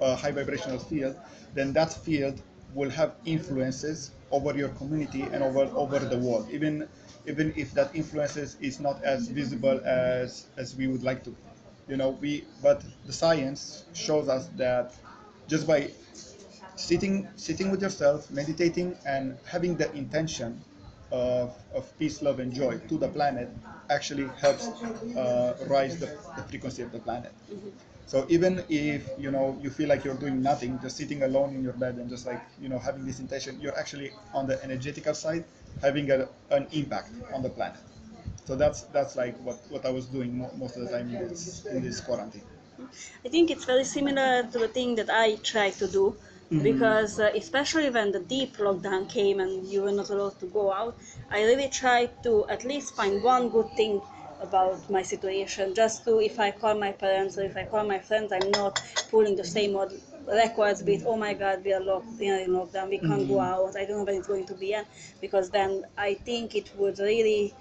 a 0.00 0.14
high 0.16 0.30
vibrational 0.32 0.78
field, 0.78 1.16
then 1.54 1.72
that 1.72 1.92
field 1.92 2.40
will 2.74 2.90
have 2.90 3.14
influences 3.24 4.12
over 4.30 4.56
your 4.56 4.68
community 4.70 5.24
and 5.32 5.42
over 5.42 5.62
over 5.74 5.98
the 5.98 6.18
world. 6.18 6.48
Even 6.50 6.88
even 7.26 7.52
if 7.56 7.72
that 7.74 7.94
influences 7.94 8.56
is 8.60 8.80
not 8.80 9.02
as 9.04 9.28
visible 9.28 9.80
as 9.84 10.46
as 10.56 10.74
we 10.76 10.86
would 10.86 11.02
like 11.02 11.22
to, 11.24 11.34
you 11.88 11.96
know. 11.96 12.10
We 12.10 12.44
but 12.62 12.82
the 13.06 13.12
science 13.12 13.84
shows 13.94 14.28
us 14.28 14.48
that 14.56 14.94
just 15.48 15.66
by 15.66 15.90
sitting 16.80 17.14
sitting 17.36 17.70
with 17.70 17.82
yourself 17.82 18.30
meditating 18.30 18.96
and 19.06 19.38
having 19.44 19.76
the 19.76 19.90
intention 19.92 20.64
of, 21.12 21.56
of 21.74 21.96
peace 21.98 22.22
love 22.22 22.38
and 22.40 22.52
joy 22.52 22.78
to 22.88 22.98
the 22.98 23.08
planet 23.08 23.50
actually 23.90 24.28
helps 24.44 24.68
uh, 25.16 25.56
rise 25.68 25.98
the, 25.98 26.06
the 26.36 26.42
frequency 26.44 26.82
of 26.82 26.92
the 26.92 27.00
planet. 27.00 27.32
So 28.06 28.26
even 28.28 28.64
if 28.68 29.08
you 29.18 29.30
know 29.30 29.58
you 29.62 29.70
feel 29.70 29.88
like 29.88 30.04
you're 30.04 30.16
doing 30.26 30.42
nothing 30.42 30.80
just 30.80 30.96
sitting 30.96 31.22
alone 31.22 31.54
in 31.54 31.62
your 31.62 31.72
bed 31.74 31.96
and 31.96 32.08
just 32.10 32.26
like 32.26 32.42
you 32.60 32.68
know 32.68 32.78
having 32.78 33.04
this 33.06 33.20
intention 33.20 33.60
you're 33.60 33.78
actually 33.78 34.12
on 34.34 34.46
the 34.48 34.62
energetical 34.64 35.14
side 35.14 35.44
having 35.80 36.10
a, 36.10 36.28
an 36.50 36.66
impact 36.72 37.12
on 37.32 37.42
the 37.42 37.50
planet. 37.50 37.80
So 38.44 38.56
that's 38.56 38.82
that's 38.96 39.14
like 39.16 39.36
what, 39.38 39.58
what 39.70 39.84
i 39.86 39.90
was 39.90 40.06
doing 40.06 40.38
mo- 40.38 40.52
most 40.56 40.76
of 40.76 40.82
the 40.84 40.90
time 40.90 41.08
in 41.10 41.18
this 41.28 41.64
in 41.66 41.82
this 41.82 42.00
quarantine. 42.00 42.46
I 43.24 43.28
think 43.28 43.50
it's 43.50 43.64
very 43.64 43.84
similar 43.84 44.42
to 44.50 44.58
the 44.58 44.68
thing 44.68 44.94
that 44.96 45.08
I 45.10 45.36
try 45.36 45.70
to 45.70 45.86
do 45.88 46.18
because 46.50 47.18
uh, 47.20 47.30
especially 47.34 47.90
when 47.90 48.12
the 48.12 48.20
deep 48.20 48.56
lockdown 48.56 49.08
came 49.08 49.40
and 49.40 49.66
you 49.66 49.82
were 49.82 49.92
not 49.92 50.10
allowed 50.10 50.38
to 50.40 50.46
go 50.46 50.72
out, 50.72 50.96
I 51.30 51.42
really 51.44 51.68
tried 51.68 52.10
to 52.24 52.46
at 52.48 52.64
least 52.64 52.94
find 52.94 53.22
one 53.22 53.48
good 53.50 53.70
thing 53.76 54.02
about 54.40 54.88
my 54.90 55.02
situation. 55.02 55.74
Just 55.74 56.04
to, 56.04 56.18
if 56.20 56.38
I 56.40 56.50
call 56.50 56.74
my 56.74 56.92
parents 56.92 57.38
or 57.38 57.42
if 57.42 57.56
I 57.56 57.64
call 57.64 57.84
my 57.86 57.98
friends, 57.98 58.32
I'm 58.32 58.50
not 58.50 58.82
pulling 59.10 59.36
the 59.36 59.44
same 59.44 59.76
old 59.76 59.92
records 60.26 60.82
with, 60.82 61.04
oh 61.06 61.16
my 61.16 61.34
god, 61.34 61.64
we 61.64 61.72
are 61.72 61.80
locked, 61.80 62.18
we 62.18 62.30
are 62.30 62.38
in 62.38 62.50
lockdown, 62.50 62.88
we 62.88 62.98
can't 62.98 63.26
go 63.28 63.40
out, 63.40 63.76
I 63.76 63.84
don't 63.84 63.98
know 63.98 64.04
when 64.04 64.16
it's 64.16 64.28
going 64.28 64.46
to 64.46 64.54
be 64.54 64.74
end, 64.74 64.86
because 65.20 65.50
then 65.50 65.84
I 65.96 66.14
think 66.14 66.54
it 66.54 66.70
would 66.76 66.98
really 66.98 67.54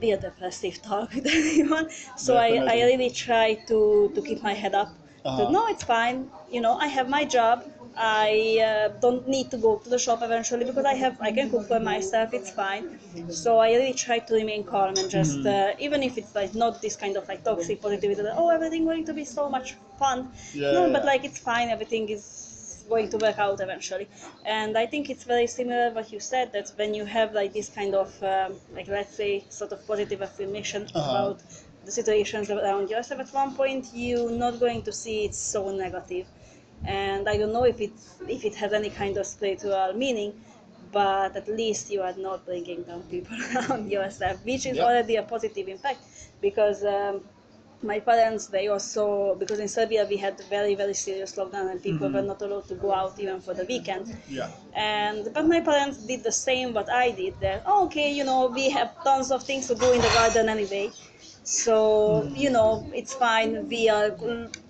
be 0.00 0.12
a 0.12 0.16
depressive 0.18 0.80
talk 0.82 1.14
with 1.14 1.26
anyone. 1.26 1.88
So 2.16 2.36
I, 2.36 2.62
I 2.66 2.74
really 2.82 3.10
try 3.10 3.54
to, 3.66 4.10
to 4.14 4.22
keep 4.22 4.42
my 4.42 4.54
head 4.54 4.74
up. 4.74 4.90
Uh-huh. 5.24 5.46
To, 5.46 5.52
no, 5.52 5.66
it's 5.68 5.82
fine. 5.82 6.30
You 6.50 6.60
know, 6.60 6.74
I 6.74 6.86
have 6.86 7.08
my 7.08 7.24
job. 7.24 7.64
I 7.98 8.60
uh, 8.68 8.88
don't 9.00 9.26
need 9.28 9.50
to 9.50 9.56
go 9.58 9.76
to 9.76 9.88
the 9.90 9.98
shop 9.98 10.20
eventually 10.22 10.64
because 10.64 10.84
I 10.84 10.94
have 10.94 11.16
I 11.20 11.32
can 11.32 11.50
cook 11.50 11.66
for 11.68 11.80
myself. 11.80 12.32
It's 12.32 12.50
fine. 12.50 12.98
So 13.28 13.58
I 13.58 13.68
really 13.74 13.94
try 13.94 14.18
to 14.20 14.34
remain 14.34 14.64
calm 14.64 14.96
and 14.96 15.10
just 15.10 15.44
uh, 15.46 15.72
even 15.78 16.02
if 16.02 16.16
it's 16.18 16.34
like 16.34 16.54
not 16.54 16.80
this 16.82 16.96
kind 16.96 17.16
of 17.16 17.26
like 17.28 17.42
toxic 17.44 17.80
positivity 17.82 18.22
that 18.22 18.34
oh 18.36 18.50
everything 18.50 18.84
going 18.84 19.04
to 19.06 19.14
be 19.14 19.24
so 19.24 19.48
much 19.48 19.74
fun. 19.98 20.28
Yeah, 20.54 20.72
no, 20.72 20.86
yeah, 20.86 20.92
but 20.92 21.04
like 21.04 21.24
it's 21.24 21.38
fine. 21.38 21.68
Everything 21.68 22.08
is 22.08 22.84
going 22.88 23.08
to 23.10 23.18
work 23.18 23.38
out 23.38 23.60
eventually. 23.60 24.08
And 24.44 24.78
I 24.78 24.86
think 24.86 25.10
it's 25.10 25.24
very 25.24 25.46
similar 25.46 25.90
what 25.90 26.12
you 26.12 26.20
said 26.20 26.52
that 26.52 26.72
when 26.76 26.94
you 26.94 27.04
have 27.04 27.32
like 27.34 27.52
this 27.52 27.68
kind 27.68 27.94
of 27.94 28.10
um, 28.22 28.54
like 28.74 28.88
let's 28.88 29.14
say 29.14 29.44
sort 29.48 29.72
of 29.72 29.86
positive 29.86 30.22
affirmation 30.22 30.86
Uh-huh. 30.94 31.10
about 31.10 31.38
the 31.84 31.92
situations 31.92 32.50
around 32.50 32.90
yourself, 32.90 33.20
at 33.20 33.30
one 33.32 33.54
point 33.54 33.82
you're 33.92 34.30
not 34.44 34.58
going 34.60 34.82
to 34.82 34.92
see 34.92 35.24
it 35.26 35.34
so 35.34 35.70
negative. 35.70 36.26
And 36.84 37.28
I 37.28 37.36
don't 37.36 37.52
know 37.52 37.64
if 37.64 37.80
it's 37.80 38.16
if 38.28 38.44
it 38.44 38.54
has 38.56 38.72
any 38.72 38.90
kind 38.90 39.16
of 39.16 39.26
spiritual 39.26 39.92
meaning, 39.94 40.32
but 40.92 41.36
at 41.36 41.48
least 41.48 41.90
you 41.90 42.02
are 42.02 42.14
not 42.16 42.44
bringing 42.46 42.82
down 42.82 43.02
people 43.04 43.36
around 43.56 43.90
yourself, 43.90 44.44
which 44.44 44.66
is 44.66 44.76
Yeah. 44.76 44.84
already 44.84 45.16
a 45.16 45.22
positive 45.22 45.68
impact 45.68 46.00
because. 46.40 46.84
Um, 46.84 47.20
my 47.82 48.00
parents 48.00 48.48
they 48.48 48.66
also 48.66 49.36
because 49.36 49.60
in 49.60 49.68
serbia 49.68 50.04
we 50.10 50.16
had 50.16 50.36
very 50.50 50.74
very 50.74 50.94
serious 50.94 51.36
lockdown 51.36 51.70
and 51.70 51.80
people 51.80 52.08
were 52.10 52.22
not 52.22 52.42
allowed 52.42 52.66
to 52.66 52.74
go 52.74 52.92
out 52.92 53.14
even 53.20 53.40
for 53.40 53.54
the 53.54 53.64
weekend 53.66 54.16
yeah 54.28 54.50
and 54.74 55.28
but 55.32 55.46
my 55.46 55.60
parents 55.60 55.98
did 55.98 56.24
the 56.24 56.32
same 56.32 56.74
what 56.74 56.90
i 56.90 57.10
did 57.12 57.38
that 57.40 57.62
oh, 57.66 57.84
okay 57.86 58.12
you 58.12 58.24
know 58.24 58.46
we 58.46 58.68
have 58.68 58.90
tons 59.04 59.30
of 59.30 59.44
things 59.44 59.68
to 59.68 59.76
do 59.76 59.92
in 59.92 60.00
the 60.00 60.08
garden 60.08 60.48
anyway 60.48 60.90
so 61.48 62.30
you 62.36 62.50
know 62.50 62.86
it's 62.94 63.14
fine. 63.14 63.68
We 63.68 63.88
are 63.88 64.10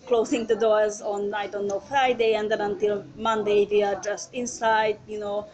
closing 0.07 0.47
the 0.47 0.57
doors 0.57 1.03
on 1.03 1.35
i 1.35 1.47
don't 1.47 1.67
know 1.67 1.81
friday 1.81 2.33
and 2.33 2.51
then 2.51 2.63
until 2.63 3.05
monday 3.15 3.67
we 3.71 3.83
are 3.83 3.97
just 4.01 4.33
inside 4.33 4.99
you 5.07 5.19
know 5.21 5.47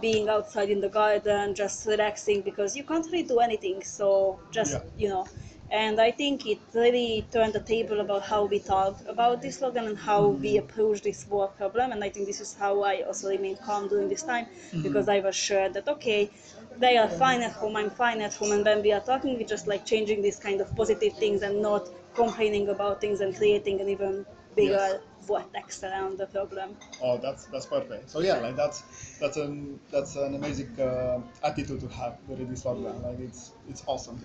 being 0.00 0.28
outside 0.28 0.70
in 0.70 0.80
the 0.80 0.88
garden 0.88 1.54
just 1.54 1.86
relaxing 1.86 2.40
because 2.42 2.76
you 2.76 2.82
can't 2.82 3.06
really 3.06 3.22
do 3.22 3.38
anything. 3.38 3.82
So 3.82 4.40
just 4.50 4.72
Yeah. 4.72 5.02
you 5.02 5.08
know. 5.08 5.24
And 5.70 6.00
i 6.00 6.10
think 6.20 6.46
it 6.46 6.60
really 6.74 7.26
turned 7.34 7.54
the 7.58 7.64
table 7.74 8.00
about 8.00 8.22
how 8.32 8.40
we 8.52 8.58
talked 8.58 9.06
about 9.14 9.40
this 9.42 9.56
slogan 9.58 9.86
and 9.90 9.98
how 9.98 10.20
we 10.28 10.50
mm-hmm. 10.50 10.64
approach 10.64 10.98
this 11.02 11.20
war 11.30 11.48
problem. 11.60 11.92
And 11.92 12.04
i 12.04 12.10
think 12.10 12.26
this 12.26 12.40
is 12.46 12.54
how 12.62 12.72
i 12.82 12.94
also 13.08 13.28
remained 13.36 13.60
calm 13.68 13.88
during 13.92 14.08
this 14.08 14.24
time 14.32 14.46
mm-hmm. 14.46 14.82
because 14.82 15.08
i 15.16 15.20
was 15.20 15.36
sure 15.48 15.68
that 15.76 15.88
okay 15.96 16.30
they 16.78 16.96
are 16.96 17.08
fine 17.08 17.42
at 17.42 17.52
home, 17.52 17.76
I'm 17.76 17.90
fine 17.90 18.20
at 18.20 18.34
home, 18.34 18.52
and 18.52 18.64
when 18.64 18.82
we 18.82 18.92
are 18.92 19.00
talking, 19.00 19.36
we 19.38 19.44
just 19.44 19.66
like 19.66 19.84
changing 19.84 20.22
these 20.22 20.38
kind 20.38 20.60
of 20.60 20.74
positive 20.76 21.14
things 21.14 21.42
and 21.42 21.60
not 21.62 21.88
complaining 22.14 22.68
about 22.68 23.00
things 23.00 23.20
and 23.20 23.34
creating 23.36 23.80
an 23.80 23.88
even 23.88 24.26
bigger 24.56 24.72
Yes. 24.72 25.00
vortex 25.22 25.82
around 25.82 26.18
the 26.18 26.26
problem. 26.26 26.76
Oh, 27.02 27.16
that's 27.18 27.46
that's 27.46 27.66
perfect. 27.66 28.10
So 28.10 28.20
yeah, 28.20 28.38
like 28.38 28.56
that's 28.56 28.82
that's 29.18 29.36
an 29.36 29.80
that's 29.90 30.16
an 30.16 30.34
amazing 30.34 30.78
uh, 30.80 31.20
attitude 31.42 31.80
to 31.80 31.88
have 31.88 32.16
with 32.28 32.48
this 32.48 32.62
program. 32.62 33.02
Like 33.02 33.18
it's 33.20 33.52
it's 33.68 33.82
awesome. 33.86 34.22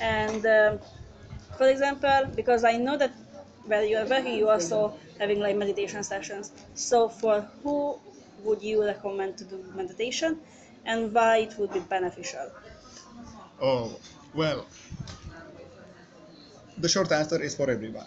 And 0.00 0.44
um, 0.46 0.80
for 1.56 1.68
example, 1.68 2.28
because 2.34 2.64
I 2.64 2.76
know 2.76 2.96
that 2.96 3.12
where 3.66 3.84
you 3.84 3.96
are 3.96 4.06
working, 4.06 4.34
you 4.34 4.48
also 4.50 4.94
having 5.18 5.40
like 5.40 5.56
meditation 5.56 6.02
sessions. 6.02 6.52
So 6.74 7.08
for 7.08 7.40
who 7.62 7.98
would 8.44 8.62
you 8.62 8.84
recommend 8.84 9.38
to 9.38 9.44
do 9.44 9.64
meditation, 9.74 10.40
and 10.86 11.12
why 11.14 11.38
it 11.38 11.58
would 11.58 11.72
be 11.72 11.80
beneficial? 11.80 12.50
Oh, 13.60 13.98
well, 14.34 14.66
the 16.78 16.88
short 16.88 17.10
answer 17.12 17.40
is 17.42 17.54
for 17.54 17.70
everyone. 17.70 18.06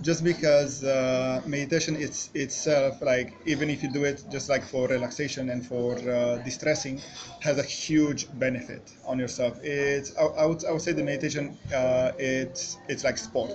Just 0.00 0.24
because 0.24 0.84
uh, 0.84 1.42
meditation 1.46 1.96
it's 1.96 2.30
itself, 2.34 3.02
like 3.02 3.38
even 3.44 3.70
if 3.70 3.82
you 3.82 3.90
do 3.90 4.04
it 4.04 4.24
just 4.30 4.48
like 4.48 4.64
for 4.64 4.88
relaxation 4.88 5.50
and 5.50 5.64
for 5.66 5.96
uh, 5.98 6.38
distressing, 6.38 7.00
has 7.40 7.58
a 7.58 7.62
huge 7.62 8.26
benefit 8.38 8.94
on 9.06 9.18
yourself. 9.18 9.60
It's 9.62 10.16
I, 10.16 10.24
I 10.24 10.46
would 10.46 10.64
I 10.64 10.72
would 10.72 10.82
say 10.82 10.92
the 10.92 11.04
meditation 11.04 11.58
uh, 11.74 12.12
it's 12.18 12.78
it's 12.88 13.04
like 13.04 13.18
sport, 13.18 13.52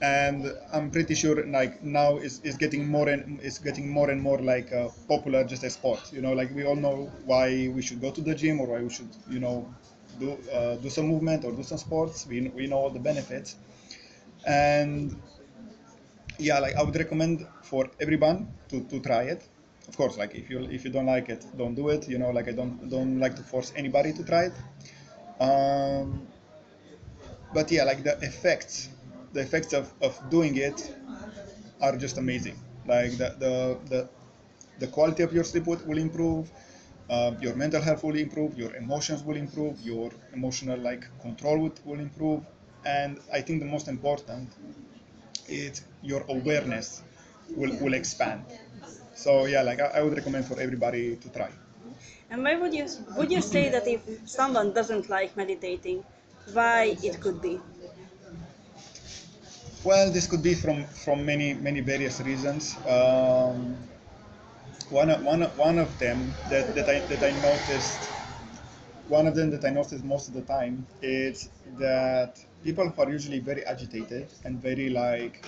and 0.00 0.52
I'm 0.72 0.90
pretty 0.90 1.14
sure 1.14 1.44
like 1.46 1.82
now 1.82 2.18
is 2.18 2.40
is 2.40 2.56
getting 2.56 2.86
more 2.88 3.08
and 3.08 3.40
is 3.40 3.58
getting 3.58 3.88
more 3.88 4.10
and 4.10 4.20
more 4.20 4.38
like 4.38 4.72
uh, 4.72 4.88
popular 5.08 5.44
just 5.44 5.64
as 5.64 5.74
sport. 5.74 6.12
You 6.12 6.20
know, 6.20 6.32
like 6.32 6.54
we 6.54 6.64
all 6.64 6.76
know 6.76 7.10
why 7.24 7.68
we 7.68 7.82
should 7.82 8.00
go 8.00 8.10
to 8.10 8.20
the 8.20 8.34
gym 8.34 8.60
or 8.60 8.66
why 8.66 8.80
we 8.82 8.90
should 8.90 9.08
you 9.28 9.40
know 9.40 9.72
do 10.18 10.38
uh, 10.52 10.76
do 10.76 10.90
some 10.90 11.06
movement 11.06 11.44
or 11.44 11.52
do 11.52 11.62
some 11.62 11.78
sports. 11.78 12.26
We 12.26 12.48
we 12.48 12.66
know 12.66 12.76
all 12.78 12.90
the 12.90 13.00
benefits, 13.00 13.56
and 14.46 15.16
yeah, 16.38 16.58
like 16.58 16.76
I 16.76 16.82
would 16.82 16.96
recommend 16.96 17.46
for 17.62 17.90
everyone 18.00 18.52
to, 18.68 18.84
to 18.84 19.00
try 19.00 19.22
it. 19.24 19.48
Of 19.88 19.96
course, 19.96 20.16
like 20.18 20.34
if 20.34 20.50
you 20.50 20.60
if 20.64 20.84
you 20.84 20.90
don't 20.90 21.06
like 21.06 21.28
it, 21.28 21.44
don't 21.56 21.74
do 21.74 21.88
it. 21.90 22.08
You 22.08 22.18
know, 22.18 22.30
like 22.30 22.48
I 22.48 22.52
don't 22.52 22.88
don't 22.88 23.18
like 23.20 23.36
to 23.36 23.42
force 23.42 23.72
anybody 23.76 24.12
to 24.14 24.24
try 24.24 24.50
it. 24.50 24.54
Um, 25.40 26.26
but 27.52 27.70
yeah, 27.70 27.84
like 27.84 28.02
the 28.02 28.18
effects, 28.22 28.88
the 29.36 29.42
effects 29.48 29.72
of, 29.80 29.92
of 30.02 30.12
doing 30.30 30.56
it 30.56 30.78
are 31.80 31.96
just 31.96 32.18
amazing. 32.18 32.56
Like 32.86 33.12
the 33.22 33.28
the 33.44 33.54
the, 33.92 34.00
the 34.78 34.88
quality 34.88 35.22
of 35.22 35.32
your 35.32 35.44
sleep 35.44 35.66
will, 35.66 35.98
improve. 35.98 36.50
Uh, 37.08 37.32
your 37.40 37.54
mental 37.54 37.80
health 37.82 38.02
will 38.04 38.16
improve. 38.16 38.58
Your 38.58 38.74
emotions 38.76 39.22
will 39.22 39.36
improve. 39.36 39.80
Your 39.80 40.10
emotional 40.32 40.78
like 40.78 41.04
control 41.20 41.58
will, 41.62 41.74
will 41.84 42.00
improve. 42.00 42.42
And 42.84 43.20
I 43.32 43.40
think 43.42 43.60
the 43.60 43.66
most 43.76 43.88
important 43.88 44.50
it 45.48 45.82
your 46.02 46.22
awareness 46.28 47.02
will, 47.56 47.74
will 47.80 47.94
expand. 47.94 48.44
So 49.14 49.46
yeah, 49.46 49.62
like 49.62 49.80
I, 49.80 49.86
I 49.98 50.02
would 50.02 50.14
recommend 50.14 50.46
for 50.46 50.60
everybody 50.60 51.16
to 51.16 51.28
try. 51.30 51.50
And 52.30 52.42
why 52.42 52.54
would 52.56 52.74
you 52.74 52.86
would 53.16 53.30
you 53.32 53.42
say 53.42 53.68
that 53.70 53.86
if 53.88 54.02
someone 54.26 54.72
doesn't 54.72 55.08
like 55.08 55.36
meditating, 55.36 56.04
why 56.52 56.96
it 57.02 57.20
could 57.20 57.40
be? 57.42 57.60
Well, 59.84 60.10
this 60.10 60.26
could 60.26 60.42
be 60.42 60.54
from 60.54 60.84
from 60.84 61.24
many 61.24 61.54
many 61.54 61.80
various 61.80 62.20
reasons. 62.20 62.76
Um, 62.86 63.76
one 64.90 65.08
one 65.24 65.42
one 65.56 65.78
of 65.78 65.98
them 65.98 66.34
that, 66.50 66.74
that 66.74 66.88
I 66.88 67.00
that 67.06 67.22
I 67.22 67.30
noticed, 67.32 68.10
one 69.08 69.26
of 69.26 69.34
them 69.34 69.50
that 69.50 69.64
I 69.64 69.70
noticed 69.70 70.04
most 70.04 70.28
of 70.28 70.34
the 70.34 70.42
time 70.42 70.86
is 71.02 71.50
that 71.78 72.40
people 72.64 72.88
who 72.88 73.02
are 73.02 73.10
usually 73.10 73.40
very 73.40 73.64
agitated 73.64 74.28
and 74.44 74.60
very 74.60 74.90
like, 74.90 75.44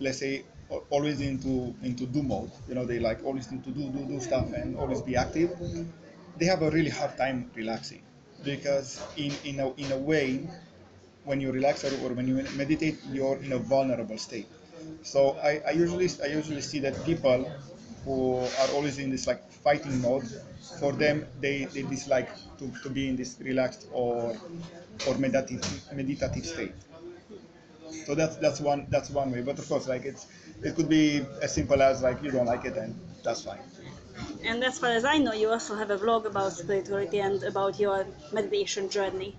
let's 0.00 0.18
say, 0.18 0.44
always 0.90 1.20
into 1.20 1.74
into 1.82 2.06
do 2.06 2.22
mode. 2.22 2.50
You 2.68 2.74
know, 2.74 2.84
they 2.86 2.98
like 2.98 3.24
always 3.24 3.50
need 3.50 3.64
to 3.64 3.70
do 3.70 3.90
do 3.90 4.04
do 4.06 4.20
stuff 4.20 4.52
and 4.52 4.76
always 4.76 5.02
be 5.02 5.16
active. 5.16 5.50
They 6.36 6.46
have 6.46 6.62
a 6.62 6.70
really 6.70 6.90
hard 6.90 7.16
time 7.16 7.50
relaxing 7.54 8.02
because 8.44 9.00
in 9.16 9.32
in 9.44 9.60
a 9.60 9.72
in 9.74 9.92
a 9.92 9.98
way 9.98 10.48
when 11.24 11.40
you 11.40 11.52
relax 11.52 11.84
or, 11.84 11.92
or 12.04 12.14
when 12.14 12.26
you 12.28 12.36
meditate, 12.50 13.00
you're 13.04 13.42
in 13.42 13.52
a 13.52 13.58
vulnerable 13.58 14.18
state. 14.18 14.48
So 15.02 15.38
I, 15.38 15.60
I 15.66 15.70
usually 15.72 16.08
I 16.22 16.26
usually 16.28 16.62
see 16.62 16.80
that 16.80 17.04
people 17.04 17.52
who 18.04 18.50
are 18.60 18.70
always 18.70 18.98
in 18.98 19.10
this 19.10 19.26
like 19.26 19.50
fighting 19.52 20.00
mode, 20.00 20.28
for 20.78 20.92
them 20.92 21.26
they, 21.38 21.66
they 21.66 21.82
dislike 21.82 22.30
to, 22.58 22.72
to 22.82 22.90
be 22.90 23.08
in 23.08 23.16
this 23.16 23.38
relaxed 23.40 23.86
or 23.90 24.40
or 25.06 25.18
meditative 25.18 25.82
meditative 25.92 26.46
state. 26.46 26.76
So 28.04 28.14
that's 28.14 28.36
that's 28.36 28.60
one 28.60 28.86
that's 28.90 29.10
one 29.10 29.30
way. 29.30 29.42
But 29.42 29.58
of 29.58 29.68
course, 29.68 29.86
like 29.86 30.04
it's 30.04 30.26
it 30.62 30.74
could 30.76 30.88
be 30.88 31.26
as 31.40 31.54
simple 31.54 31.80
as 31.82 32.02
like 32.02 32.22
you 32.22 32.30
don't 32.30 32.46
like 32.46 32.64
it 32.64 32.76
and 32.76 33.00
that's 33.22 33.42
fine. 33.42 33.62
And 34.42 34.62
as 34.64 34.78
far 34.78 34.90
as 34.90 35.04
I 35.04 35.16
know, 35.18 35.32
you 35.32 35.50
also 35.50 35.76
have 35.76 35.90
a 35.90 35.96
blog 35.96 36.26
about 36.26 36.52
spirituality 36.52 37.20
and 37.20 37.42
about 37.42 37.78
your 37.78 38.06
meditation 38.30 38.90
journey. 38.90 39.38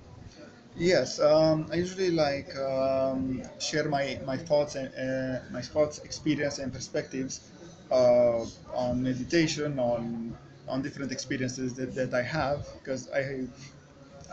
Yes, 0.76 1.20
um, 1.20 1.68
I 1.72 1.76
usually 1.76 2.12
like 2.12 2.56
um, 2.56 3.44
share 3.60 3.90
my, 3.90 4.20
my 4.26 4.38
thoughts 4.38 4.76
and 4.76 4.88
uh, 4.96 5.42
my 5.52 5.62
thoughts, 5.62 6.00
experience, 6.00 6.60
and 6.60 6.72
perspectives 6.72 7.42
uh, 7.92 8.46
on 8.74 9.04
meditation, 9.04 9.80
on 9.80 10.38
on 10.68 10.82
different 10.82 11.12
experiences 11.12 11.74
that, 11.74 11.94
that 11.96 12.14
I 12.14 12.22
have, 12.22 12.66
because 12.80 13.10
I 13.10 13.22
have, 13.24 13.50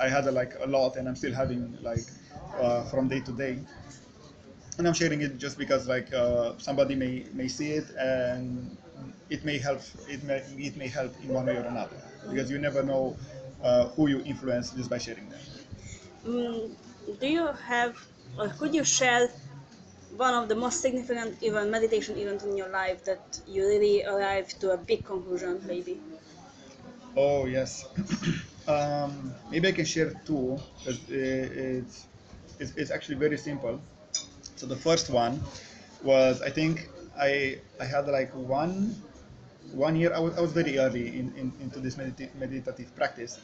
I 0.00 0.08
had 0.08 0.26
a, 0.28 0.30
like 0.30 0.54
a 0.62 0.66
lot, 0.68 0.96
and 0.96 1.08
I'm 1.08 1.16
still 1.16 1.32
having 1.34 1.76
like 1.82 2.06
uh, 2.60 2.84
from 2.84 3.08
day 3.08 3.20
to 3.20 3.32
day. 3.32 3.58
And 4.78 4.86
I'm 4.86 4.94
sharing 4.94 5.22
it 5.22 5.38
just 5.38 5.58
because 5.58 5.88
like 5.88 6.12
uh, 6.12 6.52
somebody 6.58 6.94
may 6.94 7.26
may 7.32 7.48
see 7.48 7.72
it 7.72 7.86
and 7.98 8.76
it 9.28 9.44
may 9.44 9.58
help. 9.58 9.80
It 10.08 10.22
may 10.22 10.38
it 10.68 10.76
may 10.76 10.86
help 10.88 11.12
in 11.22 11.32
one 11.32 11.46
way 11.46 11.56
or 11.56 11.66
another 11.74 11.98
because 12.30 12.48
you 12.50 12.58
never 12.58 12.82
know 12.84 13.16
uh, 13.62 13.88
who 13.88 14.06
you 14.08 14.20
influence 14.22 14.70
just 14.70 14.88
by 14.88 14.98
sharing 14.98 15.28
them. 15.28 15.40
Mm, 16.24 16.76
do 17.20 17.26
you 17.26 17.46
have, 17.48 17.96
or 18.38 18.48
could 18.50 18.72
you 18.74 18.84
share 18.84 19.28
one 20.10 20.34
of 20.34 20.48
the 20.48 20.54
most 20.56 20.80
significant 20.80 21.42
even 21.42 21.70
meditation 21.70 22.16
event 22.18 22.42
in 22.44 22.56
your 22.56 22.68
life 22.70 23.04
that 23.04 23.40
you 23.46 23.66
really 23.66 24.04
arrived 24.04 24.60
to 24.60 24.70
a 24.72 24.78
big 24.78 25.04
conclusion, 25.04 25.60
maybe? 25.66 26.02
Oh 27.16 27.46
yes. 27.46 27.84
um, 28.68 29.34
maybe 29.50 29.68
I 29.68 29.72
can 29.72 29.84
share 29.84 30.14
two 30.24 30.58
It's, 30.86 32.08
it's 32.58 32.72
it's 32.76 32.90
actually 32.90 33.16
very 33.16 33.38
simple. 33.38 33.80
So 34.56 34.66
the 34.66 34.76
first 34.76 35.10
one 35.10 35.40
was 36.02 36.42
I 36.42 36.50
think 36.50 36.88
I 37.16 37.62
I 37.80 37.84
had 37.86 38.06
like 38.08 38.32
one 38.34 39.02
one 39.72 39.96
year. 39.96 40.12
I 40.14 40.18
was, 40.20 40.36
I 40.38 40.40
was 40.40 40.52
very 40.52 40.78
early 40.78 41.18
in, 41.18 41.34
in 41.36 41.52
into 41.60 41.80
this 41.80 41.96
medita- 41.96 42.34
meditative 42.34 42.94
practice, 42.96 43.40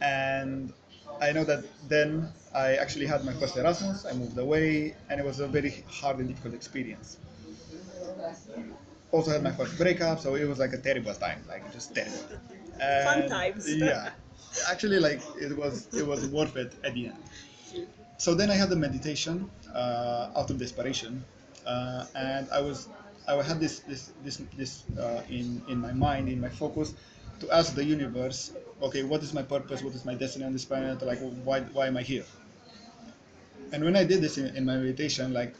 and 0.00 0.72
I 1.20 1.32
know 1.32 1.44
that 1.44 1.64
then 1.88 2.28
I 2.54 2.76
actually 2.76 3.06
had 3.06 3.24
my 3.24 3.32
first 3.34 3.56
Erasmus. 3.56 4.04
I 4.04 4.12
moved 4.12 4.38
away, 4.38 4.94
and 5.08 5.20
it 5.20 5.26
was 5.26 5.40
a 5.40 5.48
very 5.48 5.84
hard 5.88 6.18
and 6.18 6.28
difficult 6.28 6.54
experience 6.54 7.18
also 9.10 9.30
had 9.30 9.42
my 9.42 9.50
first 9.52 9.76
breakup, 9.78 10.20
so 10.20 10.34
it 10.34 10.44
was 10.44 10.58
like 10.58 10.72
a 10.72 10.78
terrible 10.78 11.14
time, 11.14 11.42
like 11.48 11.70
just 11.72 11.94
terrible. 11.94 12.38
Fun 13.04 13.28
times. 13.28 13.74
yeah, 13.74 14.10
actually, 14.70 14.98
like 14.98 15.20
it 15.40 15.56
was 15.56 15.88
it 15.94 16.06
was 16.06 16.26
worth 16.28 16.56
it 16.56 16.72
at 16.84 16.94
the 16.94 17.06
end. 17.06 17.22
So 18.16 18.34
then 18.34 18.50
I 18.50 18.54
had 18.54 18.68
the 18.68 18.76
meditation 18.76 19.50
uh, 19.74 20.30
out 20.36 20.50
of 20.50 20.58
desperation, 20.58 21.24
uh, 21.66 22.06
and 22.14 22.48
I 22.50 22.60
was 22.60 22.88
I 23.26 23.40
had 23.42 23.60
this 23.60 23.80
this 23.80 24.12
this 24.24 24.40
this 24.56 24.84
uh, 24.98 25.22
in 25.28 25.62
in 25.68 25.78
my 25.80 25.92
mind 25.92 26.28
in 26.28 26.40
my 26.40 26.48
focus 26.48 26.94
to 27.40 27.50
ask 27.50 27.74
the 27.74 27.84
universe, 27.84 28.52
okay, 28.82 29.02
what 29.02 29.22
is 29.22 29.32
my 29.32 29.42
purpose? 29.42 29.82
What 29.82 29.94
is 29.94 30.04
my 30.04 30.14
destiny 30.14 30.44
on 30.44 30.52
this 30.52 30.64
planet? 30.64 31.02
Like, 31.02 31.20
why 31.20 31.60
why 31.60 31.86
am 31.88 31.96
I 31.96 32.02
here? 32.02 32.24
And 33.72 33.84
when 33.84 33.96
I 33.96 34.04
did 34.04 34.20
this 34.22 34.38
in, 34.38 34.54
in 34.56 34.64
my 34.64 34.76
meditation, 34.76 35.32
like 35.32 35.54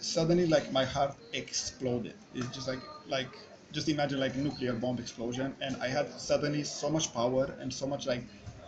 suddenly 0.00 0.46
like 0.46 0.70
my 0.72 0.84
heart 0.84 1.16
exploded 1.32 2.14
it's 2.34 2.48
just 2.48 2.68
like 2.68 2.80
like 3.06 3.38
just 3.72 3.88
imagine 3.88 4.20
like 4.20 4.36
nuclear 4.36 4.72
bomb 4.74 4.98
explosion 4.98 5.56
and 5.60 5.76
i 5.82 5.88
had 5.88 6.10
suddenly 6.20 6.64
so 6.64 6.90
much 6.90 7.12
power 7.14 7.54
and 7.60 7.72
so 7.72 7.86
much 7.86 8.06
like 8.06 8.24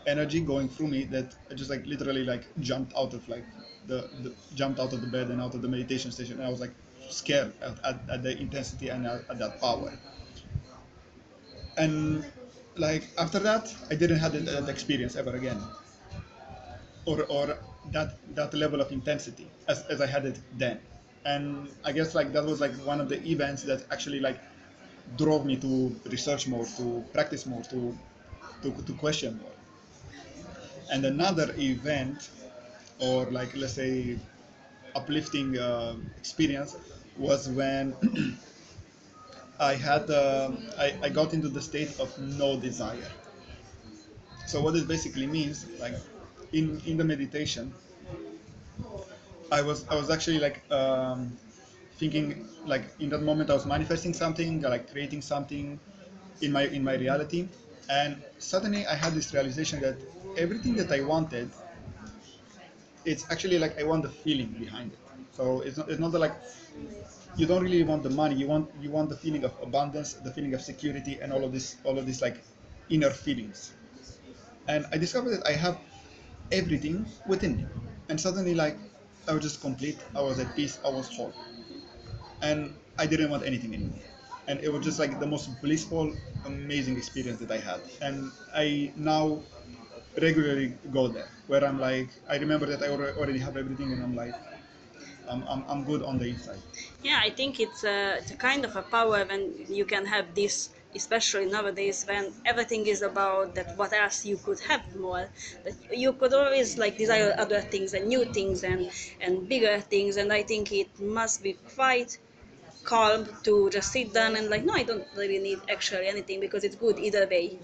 energy 0.06 0.40
going 0.40 0.68
through 0.68 0.88
me 0.88 1.04
that 1.04 1.34
i 1.50 1.54
just 1.54 1.70
like 1.70 1.86
literally 1.86 2.24
like 2.24 2.46
jumped 2.60 2.92
out 2.96 3.14
of 3.14 3.28
like 3.28 3.44
the, 3.86 4.10
the 4.22 4.34
jumped 4.54 4.80
out 4.80 4.92
of 4.92 5.00
the 5.02 5.06
bed 5.06 5.30
and 5.30 5.40
out 5.40 5.54
of 5.54 5.62
the 5.62 5.68
meditation 5.68 6.10
station 6.12 6.34
and 6.38 6.44
i 6.44 6.50
was 6.50 6.60
like 6.60 6.74
scared 7.08 7.52
at, 7.62 7.78
at, 7.84 8.00
at 8.10 8.22
the 8.22 8.38
intensity 8.38 8.88
and 8.88 9.06
at, 9.06 9.22
at 9.30 9.38
that 9.38 9.60
power 9.60 9.92
and 11.76 12.24
like 12.76 13.10
after 13.18 13.38
that 13.38 13.74
i 13.90 13.94
didn't 13.94 14.18
have 14.18 14.32
that, 14.32 14.68
experience 14.68 15.16
ever 15.16 15.34
again 15.36 15.60
or 17.06 17.24
or 17.26 17.58
that 17.84 18.18
that 18.34 18.52
level 18.54 18.80
of 18.80 18.92
intensity 18.92 19.50
as, 19.68 19.86
as 19.86 20.00
I 20.00 20.06
had 20.06 20.24
it 20.26 20.38
then. 20.52 20.80
And 21.24 21.74
I 21.84 21.92
guess 21.92 22.14
like 22.14 22.32
that 22.32 22.44
was 22.44 22.60
like 22.60 22.74
one 22.84 23.00
of 23.00 23.08
the 23.08 23.18
events 23.30 23.62
that 23.64 23.86
actually 23.90 24.20
like 24.20 24.40
drove 25.16 25.44
me 25.46 25.56
to 25.60 26.00
research 26.06 26.46
more, 26.48 26.66
to 26.76 27.08
practice 27.12 27.46
more, 27.46 27.62
to 27.64 27.98
to, 28.62 28.82
to 28.84 28.94
question 28.94 29.38
more. 29.38 29.54
And 30.90 31.04
another 31.04 31.54
event, 31.56 32.30
or 32.98 33.30
like 33.30 33.54
let's 33.56 33.74
say, 33.74 34.18
uplifting 34.94 35.56
uh, 35.58 35.96
experience, 36.16 36.76
was 37.16 37.48
when 37.48 37.96
I 39.60 39.74
had 39.76 40.10
uh, 40.10 40.50
I, 40.78 40.98
I 41.04 41.08
got 41.10 41.34
into 41.34 41.48
the 41.48 41.60
state 41.62 42.00
of 42.00 42.18
no 42.18 42.58
desire. 42.60 43.10
So 44.46 44.60
what 44.60 44.76
it 44.76 44.86
basically 44.88 45.26
means, 45.26 45.66
like 45.78 45.94
in 46.52 46.80
in 46.86 46.96
the 46.98 47.04
meditation, 47.04 47.74
I 49.50 49.62
was 49.62 49.86
I 49.88 49.94
was 49.96 50.10
actually 50.10 50.38
like 50.38 50.62
um, 50.70 51.36
thinking 51.96 52.48
like 52.64 52.84
in 53.00 53.08
that 53.10 53.22
moment 53.22 53.50
I 53.50 53.54
was 53.54 53.66
manifesting 53.66 54.14
something, 54.14 54.60
like 54.62 54.90
creating 54.90 55.22
something 55.22 55.80
in 56.40 56.52
my 56.52 56.66
in 56.66 56.84
my 56.84 56.94
reality, 56.94 57.48
and 57.88 58.22
suddenly 58.38 58.86
I 58.86 58.94
had 58.94 59.14
this 59.14 59.32
realization 59.34 59.80
that 59.80 59.96
everything 60.36 60.76
that 60.76 60.92
I 60.92 61.00
wanted, 61.02 61.50
it's 63.04 63.24
actually 63.30 63.58
like 63.58 63.78
I 63.78 63.84
want 63.84 64.02
the 64.02 64.08
feeling 64.10 64.48
behind 64.58 64.92
it. 64.92 64.98
So 65.32 65.60
it's 65.62 65.76
not 65.76 65.88
it's 65.90 66.00
not 66.00 66.12
like 66.12 66.34
you 67.36 67.46
don't 67.46 67.62
really 67.62 67.82
want 67.82 68.02
the 68.02 68.10
money. 68.10 68.34
You 68.36 68.46
want 68.46 68.70
you 68.80 68.90
want 68.90 69.08
the 69.08 69.16
feeling 69.16 69.44
of 69.44 69.54
abundance, 69.62 70.14
the 70.14 70.30
feeling 70.32 70.54
of 70.54 70.60
security, 70.62 71.20
and 71.20 71.32
all 71.32 71.44
of 71.44 71.52
this 71.52 71.76
all 71.84 71.98
of 71.98 72.06
these 72.06 72.22
like 72.22 72.42
inner 72.88 73.10
feelings. 73.10 73.72
And 74.68 74.86
I 74.92 74.98
discovered 74.98 75.30
that 75.30 75.46
I 75.46 75.52
have 75.52 75.80
everything 76.52 77.06
within 77.26 77.56
me, 77.58 77.66
and 78.08 78.20
suddenly 78.20 78.54
like 78.54 78.78
I 79.28 79.32
was 79.34 79.42
just 79.42 79.60
complete. 79.60 79.98
I 80.14 80.22
was 80.22 80.38
at 80.38 80.54
peace. 80.56 80.78
I 80.84 80.90
was 80.90 81.08
whole, 81.08 81.34
and 82.42 82.74
I 82.98 83.06
didn't 83.06 83.30
want 83.30 83.44
anything 83.44 83.74
anymore. 83.74 84.02
And 84.48 84.60
it 84.60 84.72
was 84.72 84.84
just 84.84 84.98
like 84.98 85.18
the 85.18 85.26
most 85.26 85.60
blissful, 85.60 86.16
amazing 86.44 86.96
experience 86.96 87.38
that 87.40 87.50
I 87.50 87.58
had. 87.58 87.80
And 88.00 88.32
I 88.54 88.92
now 88.96 89.42
regularly 90.20 90.74
go 90.92 91.08
there, 91.08 91.28
where 91.46 91.64
I'm 91.64 91.78
like, 91.78 92.10
I 92.28 92.36
remember 92.38 92.66
that 92.66 92.82
I 92.82 92.88
already 92.88 93.38
have 93.38 93.56
everything, 93.56 93.92
and 93.92 94.02
I'm 94.02 94.16
like, 94.16 94.34
I'm, 95.30 95.42
I'm, 95.48 95.64
I'm 95.68 95.84
good 95.84 96.02
on 96.02 96.18
the 96.18 96.26
inside. 96.26 96.58
Yeah, 97.02 97.20
I 97.22 97.30
think 97.30 97.60
it's 97.60 97.84
a, 97.84 98.16
it's 98.18 98.30
a 98.30 98.36
kind 98.36 98.64
of 98.64 98.76
a 98.76 98.82
power 98.82 99.24
when 99.24 99.52
you 99.68 99.84
can 99.84 100.04
have 100.06 100.34
this, 100.34 100.70
especially 100.94 101.46
nowadays 101.46 102.04
when 102.08 102.32
everything 102.44 102.86
is 102.86 103.02
about 103.02 103.54
that 103.54 103.76
what 103.76 103.92
else 103.92 104.24
you 104.24 104.36
could 104.36 104.60
have 104.60 104.82
more. 104.96 105.28
That 105.64 105.74
you 105.96 106.12
could 106.12 106.34
always 106.34 106.78
like 106.78 106.98
desire 106.98 107.34
other 107.38 107.60
things 107.60 107.94
and 107.94 108.08
new 108.08 108.24
things 108.24 108.64
and, 108.64 108.90
and 109.20 109.48
bigger 109.48 109.80
things, 109.80 110.16
and 110.16 110.32
I 110.32 110.42
think 110.42 110.72
it 110.72 110.90
must 111.00 111.42
be 111.42 111.54
quite 111.74 112.18
calm 112.84 113.28
to 113.44 113.70
just 113.70 113.92
sit 113.92 114.12
down 114.12 114.36
and 114.36 114.48
like, 114.50 114.64
no, 114.64 114.74
I 114.74 114.82
don't 114.82 115.06
really 115.16 115.38
need 115.38 115.60
actually 115.70 116.06
anything 116.08 116.40
because 116.40 116.64
it's 116.64 116.76
good 116.76 116.98
either 116.98 117.26
way. 117.26 117.58